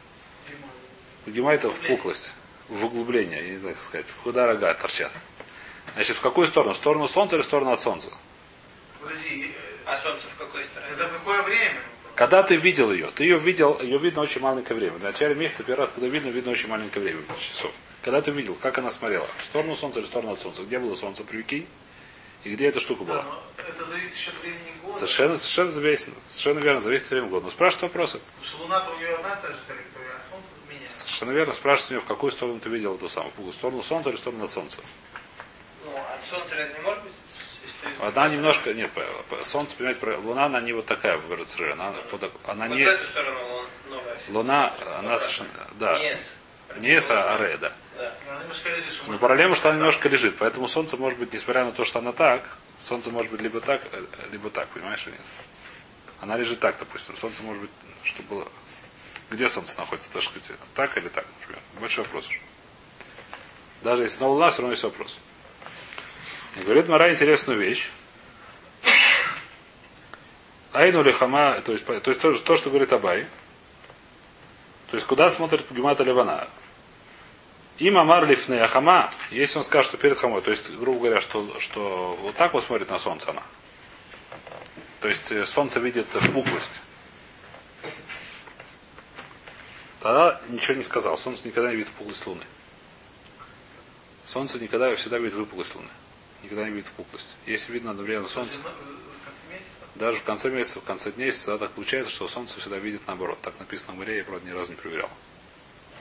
Гема 1.27 1.55
это 1.55 1.71
впуклость. 1.71 2.35
В 2.69 2.85
углубление, 2.85 3.43
я 3.43 3.53
не 3.53 3.59
знаю, 3.59 3.77
как 3.77 3.85
сказать. 3.85 4.07
Куда 4.23 4.47
рога 4.47 4.75
торчат. 4.75 5.13
Значит, 5.95 6.17
в 6.17 6.21
какую 6.21 6.47
сторону? 6.47 6.75
В 6.75 6.77
сторону 6.77 7.09
солнца 7.09 7.37
или 7.37 7.43
в 7.43 7.47
сторону 7.47 7.71
от 7.71 7.81
солнца? 7.81 8.11
А 9.87 9.97
солнце 10.03 10.27
в 10.35 10.37
какой 10.39 10.65
стороне? 10.65 10.93
это 10.95 11.09
в 11.09 11.13
какое 11.13 11.43
время? 11.43 11.81
Когда 12.17 12.43
ты 12.43 12.57
видел 12.57 12.91
ее? 12.93 13.11
Ты 13.15 13.25
ее 13.25 13.39
видел, 13.39 13.81
ее 13.81 13.99
видно 13.99 14.23
очень 14.23 14.41
маленькое 14.41 14.79
время. 14.79 14.95
В 14.99 15.03
начале 15.03 15.35
месяца, 15.35 15.63
первый 15.63 15.83
раз, 15.83 15.93
когда 15.93 16.09
видно, 16.09 16.29
видно 16.31 16.51
очень 16.53 16.69
маленькое 16.69 17.05
время, 17.05 17.23
часов. 17.39 17.71
Когда 18.03 18.21
ты 18.21 18.31
видел, 18.31 18.55
как 18.57 18.79
она 18.79 18.91
смотрела? 18.91 19.29
В 19.39 19.45
сторону 19.45 19.77
солнца 19.77 19.99
или 20.01 20.07
в 20.07 20.09
сторону 20.09 20.33
от 20.33 20.41
солнца? 20.41 20.65
Где 20.65 20.79
было 20.79 20.95
солнце, 20.95 21.25
прикинь? 21.25 21.67
И 22.45 22.51
где 22.51 22.69
эта 22.69 22.81
штука 22.81 23.05
Да, 23.05 23.13
была? 23.13 23.23
но 23.25 23.43
это 23.69 23.85
зависит 23.87 24.15
еще 24.15 24.31
от 24.31 24.41
времени 24.41 24.73
года. 24.83 24.93
Совершенно, 24.95 25.37
совершенно 25.37 25.71
зависит, 25.71 26.15
совершенно 26.29 26.59
верно, 26.65 26.81
зависит 26.81 27.07
от 27.07 27.11
времени 27.13 27.29
года. 27.31 27.45
Но 27.47 27.51
спрашивают 27.51 27.83
вопросы. 27.93 28.19
Потому 28.19 28.45
что 28.45 28.57
Луна-то 28.63 28.91
у 28.93 28.97
нее 28.99 29.15
одна 29.15 29.37
та 29.37 29.49
же 29.49 29.57
траектория, 29.67 30.11
а 30.19 30.31
Солнце 30.31 30.49
меняется. 30.69 30.99
Совершенно 31.03 31.31
верно. 31.33 31.53
Спрашивают 31.53 31.91
у 31.91 31.95
него, 31.95 32.03
в 32.03 32.07
какую 32.09 32.33
сторону 32.33 32.61
ты 32.61 32.69
видел 32.69 32.95
эту 32.95 33.09
самую. 33.09 33.33
В 33.39 33.53
сторону 33.53 33.83
солнца 33.83 34.09
или 34.11 34.17
в 34.17 34.21
сторону 34.21 34.45
от 34.45 34.51
солнца? 34.51 34.81
Ну, 35.85 35.91
от 35.97 36.25
солнца 36.25 36.55
разве 36.57 36.75
не 36.75 36.81
может 36.81 37.05
Она 38.01 38.29
немножко, 38.29 38.75
нет, 38.75 38.91
солнце, 39.43 39.77
понимаете, 39.77 40.17
луна, 40.17 40.47
она 40.47 40.61
не 40.61 40.73
вот 40.73 40.87
такая 40.87 41.17
в 41.17 41.33
РЦР, 41.35 41.73
она, 41.73 41.95
она 42.45 42.69
не, 42.69 42.87
луна, 44.29 44.75
она 44.99 45.19
совершенно, 45.19 45.49
да, 45.79 45.99
не 46.79 47.01
с 47.01 47.11
а 47.11 47.35
аре, 47.35 47.57
да. 47.57 47.73
Да. 47.97 48.13
Но 49.07 49.17
проблема, 49.19 49.57
что 49.57 49.71
она 49.71 49.79
немножко 49.79 50.09
лежит, 50.09 50.37
поэтому 50.39 50.69
солнце 50.69 50.97
может 50.97 51.19
быть, 51.19 51.33
несмотря 51.33 51.65
на 51.65 51.73
то, 51.73 51.85
что 51.85 52.01
она 52.01 52.13
так, 52.13 52.43
солнце 52.79 53.11
может 53.11 53.33
быть 53.33 53.41
либо 53.41 53.61
так, 53.61 53.81
э, 53.93 54.05
либо 54.31 54.51
так, 54.51 54.69
понимаешь, 54.69 55.03
или 55.07 55.13
нет? 55.13 55.21
Она 56.21 56.37
лежит 56.37 56.61
так, 56.61 56.79
допустим, 56.79 57.17
солнце 57.17 57.43
может 57.43 57.63
быть, 57.63 57.71
что 58.03 58.23
было, 58.25 58.47
где 59.31 59.49
солнце 59.49 59.79
находится, 59.79 60.11
так 60.11 60.23
сказать, 60.23 60.53
так 60.75 60.97
или 60.99 61.09
так, 61.09 61.25
например. 61.41 61.63
Большой 61.81 62.05
вопрос 62.05 62.29
уже. 62.29 62.41
Даже 63.83 64.03
если 64.03 64.21
на 64.21 64.29
луна, 64.29 64.51
все 64.51 64.63
равно 64.63 64.73
есть 64.73 64.85
вопрос. 64.85 65.19
И 66.57 66.63
говорит 66.63 66.89
Мара 66.89 67.13
интересную 67.13 67.59
вещь. 67.59 67.91
Айну 70.73 71.03
лихама, 71.03 71.61
то 71.63 71.73
есть, 71.73 71.85
то, 71.85 71.95
есть 71.95 72.21
то, 72.21 72.35
то, 72.35 72.57
что 72.57 72.71
говорит 72.71 72.93
Абай. 72.93 73.27
То 74.91 74.97
есть 74.97 75.07
куда 75.07 75.31
смотрит 75.31 75.65
Гемата 75.71 76.05
Ливана? 76.05 76.49
Им 77.79 77.99
Амар 77.99 78.27
Лифне 78.27 78.63
Ахама, 78.63 79.11
если 79.31 79.59
он 79.59 79.65
скажет, 79.65 79.91
что 79.91 79.99
перед 79.99 80.19
хамой, 80.19 80.41
то 80.41 80.51
есть, 80.51 80.75
грубо 80.75 81.01
говоря, 81.01 81.21
что, 81.21 81.59
что 81.61 82.19
вот 82.23 82.35
так 82.35 82.55
вот 82.55 82.65
смотрит 82.65 82.89
на 82.89 82.99
солнце 82.99 83.31
она. 83.31 83.43
То 85.01 85.09
есть 85.09 85.31
э, 85.31 85.45
солнце 85.45 85.79
видит 85.79 86.07
впуклость. 86.09 86.81
Тогда 90.01 90.41
ничего 90.49 90.75
не 90.75 90.83
сказал. 90.83 91.19
Солнце 91.19 91.47
никогда 91.47 91.71
не 91.71 91.77
видит 91.77 91.91
впуклость 91.91 92.27
Луны. 92.27 92.45
Солнце 94.25 94.59
никогда 94.59 94.95
всегда 94.95 95.19
видит 95.19 95.35
выпуклость 95.35 95.75
Луны. 95.75 95.91
Никогда 96.47 96.65
не 96.65 96.71
видит 96.71 96.87
впуклость. 96.87 97.35
Если 97.45 97.73
видно 97.73 97.91
одновременно 97.91 98.29
солнце, 98.29 98.63
даже 99.97 100.19
в 100.19 100.23
конце 100.23 100.49
месяца, 100.49 100.79
в 100.79 100.85
конце 100.85 101.11
дней, 101.11 101.33
всегда 101.33 101.59
так 101.59 101.73
получается, 101.73 102.13
что 102.13 102.29
солнце 102.29 102.61
всегда 102.61 102.79
видит 102.79 103.05
наоборот. 103.09 103.41
Так 103.43 103.59
написано 103.59 103.95
в 103.95 103.97
море, 103.97 104.19
я, 104.19 104.25
правда, 104.25 104.47
ни 104.49 104.53
разу 104.53 104.71
не 104.71 104.77
проверял. 104.77 105.11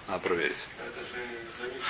Надо 0.07 0.19
проверить. 0.19 0.67
Это 0.77 0.99
же 0.99 1.27
зависит. 1.59 1.81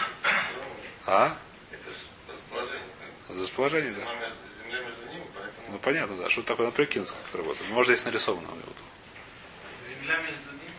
А? 1.06 1.38
Это 1.70 1.84
же 1.92 1.98
расположение. 2.32 2.82
За 3.28 3.44
расположение, 3.44 3.92
да? 3.92 4.00
Земля 4.00 4.14
между- 4.22 4.64
Земля 4.64 4.80
между 4.88 5.06
ними, 5.10 5.28
поэтому... 5.36 5.68
Ну 5.72 5.80
понятно, 5.80 6.16
да. 6.16 6.30
Что 6.30 6.42
такое 6.44 6.68
на 6.68 6.72
прикинуться, 6.72 7.16
как 7.26 7.36
работает. 7.36 7.70
Может, 7.72 7.94
здесь 7.98 8.06
нарисовано. 8.06 8.48
вот. 8.48 8.78
Земля 9.90 10.16
между 10.20 10.52
ними? 10.54 10.72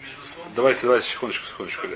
Между 0.00 0.22
солнцем? 0.22 0.54
Давайте, 0.54 0.82
давайте, 0.84 1.06
секундочку, 1.10 1.44
секундочку. 1.44 1.86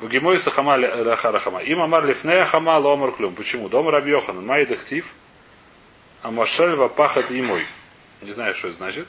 Вагимой 0.00 0.38
сахама 0.38 0.76
лахара 0.76 1.38
хама. 1.38 1.60
Им 1.62 1.82
амар 1.82 2.06
лифнея 2.06 2.44
хама 2.44 2.78
ломар 2.78 3.12
клюм. 3.12 3.34
Почему? 3.34 3.68
Дом 3.68 3.88
Раби 3.88 4.10
Йохан. 4.10 4.44
Май 4.46 4.64
дехтив. 4.64 5.12
А 6.22 6.30
пахат 6.88 7.30
и 7.30 7.42
мой. 7.42 7.66
Не 8.22 8.32
знаю, 8.32 8.54
что 8.54 8.68
это 8.68 8.76
значит. 8.76 9.08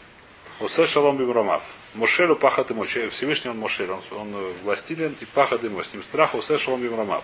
Усе 0.59 0.85
шалом 0.85 1.17
бимромав. 1.17 1.61
Мошелю 1.93 2.35
пахат 2.35 2.71
и 2.71 2.73
мой. 2.73 2.87
Всевышний 2.87 3.51
он 3.51 3.57
Мошель. 3.57 3.89
Он, 3.89 3.99
он 4.11 4.53
властелен 4.63 5.15
и 5.19 5.25
пахат 5.25 5.63
и 5.63 5.69
мой. 5.69 5.83
С 5.83 5.93
ним 5.93 6.03
страх 6.03 6.35
усе 6.35 6.57
шалом 6.57 6.81
бимромав. 6.81 7.23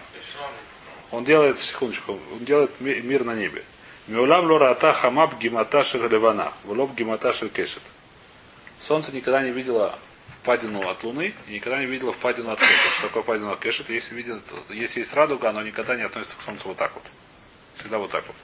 Он 1.11 1.23
делает, 1.23 1.57
секундочку, 1.57 2.19
он 2.33 2.39
делает 2.39 2.71
ми- 2.79 2.99
мир 3.01 3.23
на 3.23 3.35
небе. 3.35 3.63
Миулам 4.07 4.45
лората 4.45 4.93
хамаб 4.93 5.37
гимата 5.39 5.83
ливана. 5.93 6.51
Влоб 6.63 6.93
гимата 6.95 7.31
кешет. 7.53 7.81
Солнце 8.79 9.11
никогда 9.11 9.41
не 9.41 9.51
видело 9.51 9.97
впадину 10.45 10.87
от 10.87 11.03
Луны 11.03 11.33
и 11.47 11.53
никогда 11.53 11.79
не 11.79 11.87
видело 11.87 12.13
впадину 12.13 12.51
от 12.51 12.59
Кешет. 12.59 12.91
Что 12.93 13.07
такое 13.07 13.23
впадину 13.23 13.51
от 13.51 13.59
Кешет? 13.59 13.89
Если, 13.89 14.13
видит, 14.13 14.43
если 14.69 14.99
есть 14.99 15.11
радуга, 15.15 15.49
оно 15.49 15.63
никогда 15.63 15.95
не 15.95 16.03
относится 16.03 16.37
к 16.37 16.41
Солнцу 16.43 16.67
вот 16.67 16.77
так 16.77 16.93
вот. 16.93 17.03
Всегда 17.77 17.97
вот 17.97 18.11
так 18.11 18.23
вот. 18.27 18.35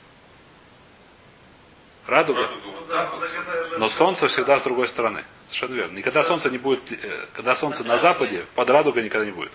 Радуга. 2.08 2.50
Ну 2.64 2.74
ну 2.90 3.78
Но 3.78 3.88
солнце 3.88 4.28
всегда 4.28 4.58
с 4.58 4.64
другой 4.64 4.88
стороны. 4.88 5.24
Совершенно 5.46 5.76
верно. 5.76 5.98
Никогда 5.98 6.24
солнце 6.24 6.50
не 6.50 6.58
будет, 6.58 6.92
э, 6.92 7.28
когда 7.34 7.54
солнце 7.54 7.84
на 7.84 8.00
западе, 8.00 8.46
под 8.56 8.72
радугой 8.72 9.04
никогда 9.04 9.26
не 9.26 9.32
будет. 9.32 9.52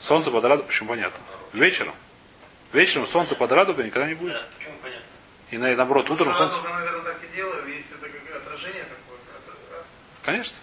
Солнце 0.00 0.32
под 0.32 0.44
радугой, 0.44 0.66
почему 0.66 0.88
понятно? 0.88 1.20
Вечером. 1.52 1.94
Вечером 2.72 3.06
солнце 3.06 3.36
под 3.36 3.52
радугой 3.52 3.86
никогда 3.86 4.08
не 4.08 4.14
будет. 4.14 4.32
Да, 4.32 4.42
почему 4.58 4.74
понятно? 4.82 5.04
И 5.50 5.58
на- 5.58 5.76
наоборот, 5.76 6.10
утром 6.10 6.32
Потому 6.32 6.50
солнце. 6.50 6.58
Конечно. 10.24 10.58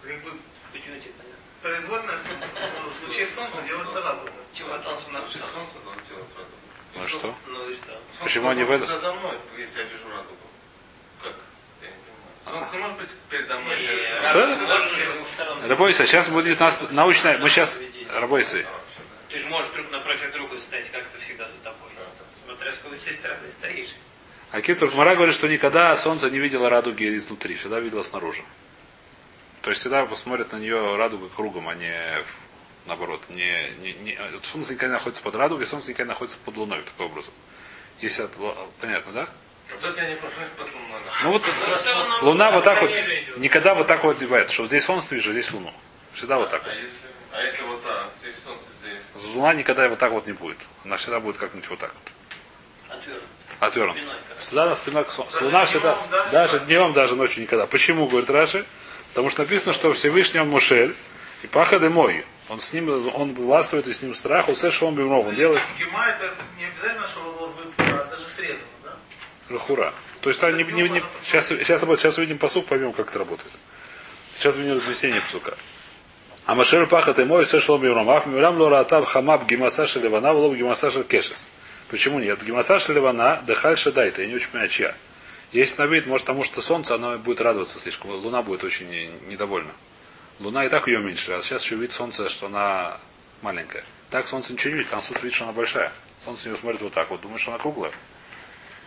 А, 1.66 2.70
ну, 2.84 2.90
в 2.90 2.94
случае 3.06 3.28
солнца 3.28 3.62
делается 3.68 4.02
радуга. 4.02 4.32
Чего 4.54 4.70
Вообще 4.70 5.40
солнце 5.54 5.74
делать 5.84 6.30
радугу. 6.38 6.56
Ну 6.96 7.04
и 7.04 7.08
что? 7.08 7.36
Ну 7.48 7.70
и 7.70 7.74
что? 7.74 7.86
Солнце 7.88 8.24
Почему 8.24 8.50
они 8.50 8.64
в 8.64 8.68
должно 8.68 8.86
это- 8.86 9.00
за 9.02 9.14
мной, 9.14 9.38
если 9.58 9.80
я 9.80 9.84
вижу 9.86 10.10
радугу. 10.14 10.36
Как? 11.24 11.34
Я 11.82 11.88
не 11.88 11.94
понимаю. 12.06 12.46
Солнце 12.46 12.72
не 12.74 12.78
может 12.80 12.98
быть 12.98 13.10
передо 13.30 13.60
мной. 13.60 13.78
Все? 13.78 14.46
Можешь 14.48 14.58
с 14.58 15.14
двух 15.16 15.30
сторон. 15.34 15.66
Рабойся, 15.68 16.06
сейчас 16.06 16.30
будет 16.30 16.60
нас 16.60 16.82
научная. 16.92 17.38
Мы 17.40 17.50
сейчас. 17.50 17.80
Рабойся. 18.12 18.66
Ты 19.30 19.40
же 19.40 19.50
можешь 19.50 19.74
друг 19.74 19.92
напротив 19.92 20.32
друга 20.34 20.58
стоять, 20.60 20.90
как 20.92 21.02
это 21.02 21.20
всегда 21.20 21.48
за 21.48 21.58
тобой. 21.58 21.90
Смотря 22.46 22.72
с 22.72 22.78
какой 22.78 22.98
ты 23.00 23.14
стороны 23.14 23.52
стоишь. 23.52 23.90
А 24.52 24.62
Кицур 24.62 24.94
Мара 24.94 25.16
говорит, 25.16 25.34
что 25.36 25.48
никогда 25.48 25.96
солнце 25.98 26.30
не 26.30 26.40
видело 26.40 26.70
радуги 26.70 27.18
изнутри, 27.18 27.56
всегда 27.56 27.80
видело 27.80 28.04
снаружи. 28.04 28.44
То 29.66 29.72
есть 29.72 29.82
всегда 29.82 30.06
посмотрят 30.06 30.52
на 30.52 30.58
нее 30.58 30.96
радуга 30.96 31.28
кругом, 31.28 31.68
а 31.68 31.74
не 31.74 31.92
наоборот. 32.86 33.20
Не, 33.30 33.72
не, 33.82 33.94
не- 33.94 34.20
солнце 34.44 34.74
никогда 34.74 34.90
не 34.90 34.94
находится 34.94 35.24
под 35.24 35.34
радугой, 35.34 35.66
солнце 35.66 35.90
никогда 35.90 36.04
не 36.04 36.10
находится 36.10 36.38
под 36.46 36.56
луной, 36.56 36.84
таким 36.84 37.08
образом. 37.08 37.34
Если 38.00 38.22
от, 38.22 38.32
понятно, 38.80 39.12
да? 39.12 39.30
Вот 39.72 39.90
это 39.90 40.04
я 40.04 40.10
не 40.10 40.16
прошу 40.18 40.36
под 40.56 40.72
луной. 40.72 41.02
Ну 41.24 41.32
вот 41.32 41.42
луна 42.22 42.52
вот 42.52 42.64
так 42.64 42.80
вот, 42.80 42.92
никогда 43.38 43.74
вот 43.74 43.88
так 43.88 44.04
вот 44.04 44.20
не 44.20 44.28
бывает, 44.28 44.52
что 44.52 44.68
здесь 44.68 44.86
солнце 44.86 45.16
вижу, 45.16 45.32
здесь 45.32 45.52
луну. 45.52 45.74
Всегда 46.14 46.38
вот 46.38 46.52
так 46.52 46.62
А 46.64 46.66
вот. 46.66 46.76
если, 46.76 46.92
а 47.32 47.42
если 47.42 47.64
вот 47.64 47.82
так, 47.82 48.12
здесь 48.22 48.36
солнце 48.44 48.66
здесь. 48.82 49.34
Луна 49.34 49.56
никогда 49.56 49.90
вот 49.90 49.98
так 49.98 50.12
вот 50.12 50.28
не 50.28 50.34
будет. 50.34 50.60
Она 50.84 50.98
всегда 50.98 51.20
будет 51.20 51.38
как-нибудь 51.38 51.72
вот 51.72 51.80
так 51.80 51.92
вот. 51.92 53.00
Отвернут. 53.62 53.98
Всегда 54.38 54.68
на 54.68 54.76
спиной 54.76 55.06
к 55.06 55.10
солнцу. 55.10 55.34
Даже 55.34 55.46
Луна 55.48 55.66
всегда, 55.66 55.98
даже 56.32 56.60
днем, 56.60 56.94
даже 56.94 57.16
ночью 57.16 57.42
никогда. 57.42 57.66
Почему, 57.66 58.06
говорит 58.06 58.30
Раши? 58.30 58.64
Потому 59.16 59.30
что 59.30 59.44
написано, 59.44 59.72
что 59.72 59.94
Всевышний 59.94 60.42
он 60.42 60.50
Мушель, 60.50 60.94
и 61.42 61.48
пахады 61.48 61.90
мой. 61.90 62.26
Он 62.50 62.60
с 62.60 62.74
ним, 62.74 62.90
он 63.16 63.34
властвует 63.34 63.88
и 63.88 63.94
с 63.94 64.02
ним 64.02 64.14
страх, 64.14 64.50
усе 64.50 64.72
шон 64.72 64.94
бимров. 64.94 65.26
Он 65.26 65.34
делает 65.34 65.62
Гема 65.80 66.06
это 66.06 66.34
не 66.60 66.66
обязательно, 66.66 67.08
что 67.08 67.22
он 67.40 67.74
а 67.78 68.08
даже 68.12 68.26
срезано, 68.26 68.60
да? 68.84 68.92
лахура. 69.52 69.94
То 70.20 70.30
есть 70.30 70.42
там 70.42 70.58
не, 70.58 70.66
не- 70.66 70.90
не- 70.90 71.04
сейчас, 71.24 71.48
сейчас, 71.48 71.80
сейчас 71.80 72.18
увидим 72.18 72.38
посук, 72.38 72.66
поймем, 72.66 72.92
как 72.92 73.08
это 73.08 73.20
работает. 73.20 73.54
Сейчас 74.36 74.58
увидим 74.58 74.74
разнесение 74.74 75.22
посука. 75.22 75.58
А 76.46 76.54
Машер 76.54 76.86
пахат 76.86 77.18
и 77.18 77.24
мой, 77.24 77.46
все 77.46 77.62
шло 77.62 77.78
бимров. 77.78 78.26
Мирам 78.26 78.60
лоратав 78.60 79.06
хамаб 79.06 79.46
гимасаша 79.46 80.02
ливана, 80.02 80.34
влоб 80.34 80.56
гимасаша 80.56 81.06
кешес. 81.06 81.48
Почему 81.90 82.20
нет? 82.20 82.44
Гимасаша 82.44 82.92
ливана, 82.92 83.42
дехаль 83.48 83.78
шедайта. 83.78 84.24
Я 84.24 84.28
не 84.28 84.36
очень 84.36 84.50
понимаю, 84.50 84.70
чья. 84.70 84.94
Есть 85.56 85.78
на 85.78 85.86
вид, 85.86 86.06
может, 86.06 86.28
потому 86.28 86.44
что 86.44 86.62
солнце, 86.62 86.96
оно 86.96 87.18
будет 87.18 87.40
радоваться 87.40 87.80
слишком. 87.80 88.12
Луна 88.12 88.42
будет 88.42 88.66
очень 88.66 88.90
не- 88.90 89.08
недовольна. 89.30 89.72
Луна 90.42 90.66
и 90.66 90.70
так 90.70 90.86
ее 90.90 91.00
уменьшили, 91.00 91.36
а 91.36 91.42
сейчас 91.42 91.64
еще 91.64 91.78
вид 91.78 91.94
солнца, 91.94 92.28
что 92.28 92.48
она 92.48 93.00
маленькая. 93.42 93.86
Так 94.10 94.28
солнце 94.28 94.52
ничего 94.52 94.72
не 94.72 94.80
видит, 94.80 94.92
там 94.92 95.00
солнце 95.00 95.24
видит, 95.24 95.36
что 95.36 95.46
она 95.46 95.54
большая. 95.54 95.94
Солнце 96.26 96.50
не 96.50 96.58
смотрит 96.58 96.82
вот 96.82 96.92
так 96.92 97.10
вот, 97.10 97.22
думает, 97.22 97.40
что 97.40 97.52
она 97.52 97.60
круглая. 97.62 97.94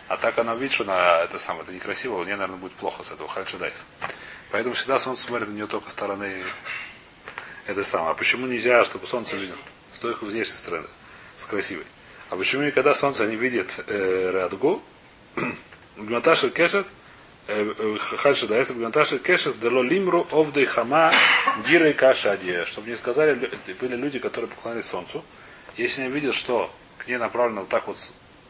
А 0.09 0.17
так 0.17 0.37
она 0.37 0.53
видит, 0.53 0.73
что 0.73 0.83
она, 0.83 1.23
это 1.23 1.39
самое, 1.39 1.63
это 1.63 1.73
некрасиво, 1.73 2.17
Луне, 2.17 2.35
наверное, 2.35 2.59
будет 2.59 2.73
плохо 2.73 3.01
с 3.01 3.09
этого, 3.09 3.27
хальшидайс. 3.27 3.87
Поэтому 4.51 4.75
всегда 4.75 4.99
солнце 4.99 5.23
смотрит 5.23 5.47
на 5.47 5.53
нее 5.53 5.65
только 5.65 5.89
стороны 5.89 6.43
это 7.65 7.83
самое. 7.83 8.11
А 8.11 8.13
почему 8.13 8.45
нельзя, 8.45 8.83
чтобы 8.83 9.07
солнце 9.07 9.37
видел? 9.37 9.57
С 9.89 9.97
только 9.97 10.23
внешней 10.23 10.57
стороны, 10.57 10.85
с 11.35 11.47
красивой. 11.47 11.87
А 12.29 12.35
почему 12.35 12.61
никогда 12.61 12.93
солнце 12.93 13.25
не 13.25 13.37
видит 13.37 13.83
э, 13.87 14.29
радугу? 14.31 14.83
Гматаши 15.99 16.49
кешет, 16.49 16.87
Хальши 18.17 18.47
да, 18.47 18.57
если 18.57 18.73
Гматаши 18.73 19.17
кешет, 19.19 19.59
дело 19.59 19.81
лимру 19.81 20.27
овдей 20.31 20.65
хама 20.65 21.11
гирой 21.67 21.93
кашадия. 21.93 22.65
Чтобы 22.65 22.89
не 22.89 22.95
сказали, 22.95 23.49
были 23.79 23.95
люди, 23.95 24.19
которые 24.19 24.49
поклонялись 24.49 24.85
солнцу. 24.85 25.25
Если 25.75 26.03
они 26.03 26.11
видят, 26.11 26.35
что 26.35 26.71
к 26.99 27.07
ней 27.07 27.17
направлена 27.17 27.61
вот 27.61 27.69
так 27.69 27.87
вот 27.87 27.97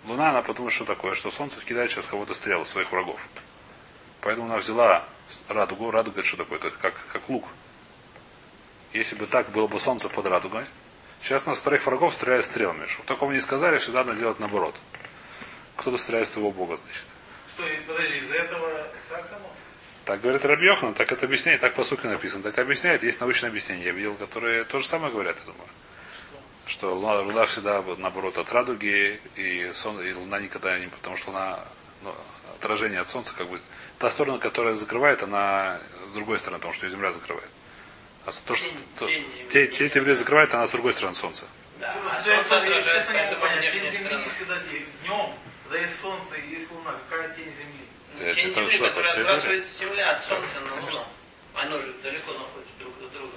луна, 0.05 0.29
она 0.29 0.41
подумает, 0.41 0.73
что 0.73 0.85
такое, 0.85 1.13
что 1.13 1.31
солнце 1.31 1.63
кидает 1.65 1.89
сейчас 1.89 2.07
кого-то 2.07 2.33
стрелы 2.33 2.65
своих 2.65 2.91
врагов. 2.91 3.19
Поэтому 4.21 4.47
она 4.47 4.57
взяла 4.57 5.05
радугу. 5.47 5.91
Радуга 5.91 6.19
это 6.19 6.27
что 6.27 6.37
такое? 6.37 6.59
Это 6.59 6.71
как, 6.71 6.93
как 7.13 7.29
лук. 7.29 7.45
Если 8.91 9.15
бы 9.15 9.27
так 9.27 9.49
было 9.51 9.67
бы 9.67 9.79
солнце 9.79 10.09
под 10.09 10.25
радугой, 10.25 10.65
сейчас 11.21 11.45
нас 11.45 11.59
вторых 11.59 11.85
врагов 11.85 12.13
стреляют 12.13 12.45
стрелами. 12.45 12.85
Чтобы 12.85 13.07
такого 13.07 13.31
не 13.31 13.39
сказали, 13.39 13.77
всегда 13.77 14.03
надо 14.03 14.19
делать 14.19 14.39
наоборот. 14.39 14.75
Кто-то 15.77 15.97
стреляет 15.97 16.27
своего 16.27 16.51
бога, 16.51 16.75
значит. 16.75 17.05
Что, 17.59 17.67
и 17.67 17.75
подожди, 17.81 18.19
из-за 18.19 18.35
этого 18.35 18.69
так 19.09 19.25
оно? 19.31 19.51
Так 20.05 20.21
говорит 20.21 20.45
Рабьехан, 20.45 20.93
так 20.93 21.11
это 21.11 21.25
объясняет, 21.25 21.59
так 21.59 21.73
по 21.73 21.83
сути 21.83 22.05
написано. 22.05 22.41
Так 22.43 22.57
объясняет, 22.57 23.03
есть 23.03 23.19
научное 23.19 23.49
объяснение. 23.49 23.87
Я 23.87 23.91
видел, 23.91 24.15
которые 24.15 24.63
то 24.63 24.79
же 24.79 24.87
самое 24.87 25.11
говорят, 25.11 25.35
я 25.39 25.43
думаю. 25.43 25.67
Что 26.67 26.93
луна, 26.95 27.19
луна 27.19 27.45
всегда 27.45 27.83
наоборот 27.97 28.37
от 28.37 28.49
радуги, 28.53 29.19
и, 29.35 29.69
сон, 29.73 29.99
и 30.01 30.13
луна 30.13 30.39
никогда 30.39 30.79
не, 30.79 30.87
потому 30.87 31.17
что 31.17 31.31
луна 31.31 31.65
ну, 32.01 32.15
отражение 32.55 33.01
от 33.01 33.09
солнца, 33.09 33.33
как 33.37 33.49
бы 33.49 33.59
та 33.97 34.09
сторона, 34.09 34.37
которая 34.37 34.75
закрывает, 34.75 35.21
она 35.21 35.81
с 36.07 36.13
другой 36.13 36.39
стороны, 36.39 36.59
потому 36.59 36.73
что 36.73 36.85
ее 36.85 36.91
земля 36.91 37.11
закрывает. 37.11 37.49
А 38.25 38.31
то, 38.31 38.55
что 38.55 38.69
то- 38.99 39.05
Тень 39.07 39.25
те, 39.49 39.65
земли. 39.65 39.75
те 39.75 39.89
земля 39.89 40.15
закрывает, 40.15 40.53
она 40.53 40.65
с 40.65 40.71
другой 40.71 40.93
стороны 40.93 41.15
солнца. 41.15 41.45
Да, 41.77 41.93
Ну, 42.01 42.09
а 42.09 42.21
солнце 42.21 42.53
я, 42.55 42.59
отражает, 42.61 42.85
честно 42.85 43.11
не 43.11 43.17
могу 43.17 43.35
поэтому 43.41 43.41
понять, 43.41 43.59
внешняя 43.73 43.91
тень 43.91 44.09
земли 44.09 44.29
всегда 44.29 44.57
днем, 45.03 45.33
когда 45.69 45.85
есть 45.85 46.01
солнце 46.01 46.35
и 46.35 46.49
есть 46.55 46.71
луна. 46.71 46.95
Какая 47.09 47.29
тень 47.35 47.45
земли? 47.45 48.33
Тень 48.33 48.53
Тень 48.53 48.53
земли, 48.69 48.89
которая 48.89 49.13
отбрасывает 49.13 49.65
земля 49.79 50.11
от 50.11 50.23
солнца 50.23 50.59
на 50.65 50.75
луну. 50.75 51.03
Оно 51.53 51.79
же 51.79 51.93
далеко 52.01 52.31
находится 52.33 52.73
друг 52.79 52.93
от 53.03 53.11
друга. 53.11 53.33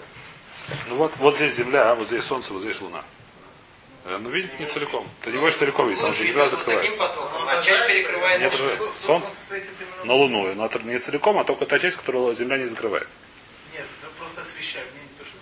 Ну 0.89 0.95
вот, 0.97 1.16
вот 1.18 1.37
здесь 1.37 1.55
земля, 1.55 1.91
а 1.91 1.95
вот 1.95 2.07
здесь 2.07 2.24
солнце, 2.24 2.55
вот 2.55 2.62
здесь 2.62 2.80
луна. 2.80 3.05
Э, 4.05 4.18
Ну, 4.18 4.30
видит 4.30 4.59
не 4.59 4.66
целиком. 4.66 5.07
Ты 5.22 5.30
не 5.30 5.39
можешь 5.39 5.59
целиком 5.59 5.87
видеть, 5.89 5.99
потому 6.01 6.14
что 6.14 6.24
земля 6.24 6.49
закрывает. 6.49 6.97
Потоком, 6.97 7.49
а 7.49 7.62
часть 7.62 7.87
перекрывает. 7.87 8.41
Нет, 8.41 8.53
солнце 8.97 9.30
на 10.05 10.14
Луну. 10.14 10.55
Но 10.55 10.66
это 10.66 10.78
не 10.80 10.99
целиком, 10.99 11.39
а 11.39 11.45
только 11.45 11.66
та 11.66 11.78
часть, 11.78 11.99
которую 11.99 12.35
земля 12.35 12.57
не 12.57 12.66
закрывает. 12.66 13.09
Нет, 13.74 13.85
это 14.03 14.11
просто 14.18 14.41
освещает, 14.41 14.87
мне 14.95 15.03
не 15.03 15.18
то, 15.18 15.24
что 15.24 15.37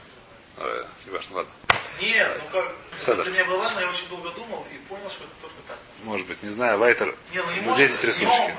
скрывает. 0.56 0.86
Э, 0.86 1.06
Не 1.06 1.12
важно, 1.12 1.36
ладно. 1.36 1.52
Нет, 2.00 2.40
ну 2.44 2.50
как... 2.50 2.74
Седер. 2.96 3.20
Это 3.20 3.30
для 3.30 3.32
меня 3.32 3.44
было 3.44 3.58
важно, 3.58 3.80
я 3.80 3.88
очень 3.88 4.08
долго 4.08 4.30
думал 4.30 4.66
и 4.72 4.78
понял, 4.88 5.10
что 5.10 5.24
это 5.24 5.32
только 5.42 5.56
так. 5.68 5.78
Может 6.04 6.26
быть, 6.26 6.42
не 6.42 6.50
знаю, 6.50 6.78
Вайтер. 6.78 7.14
Не, 7.34 7.42
ну 7.64 7.74
здесь 7.74 7.90
есть 7.90 8.04
рисуночки. 8.04 8.54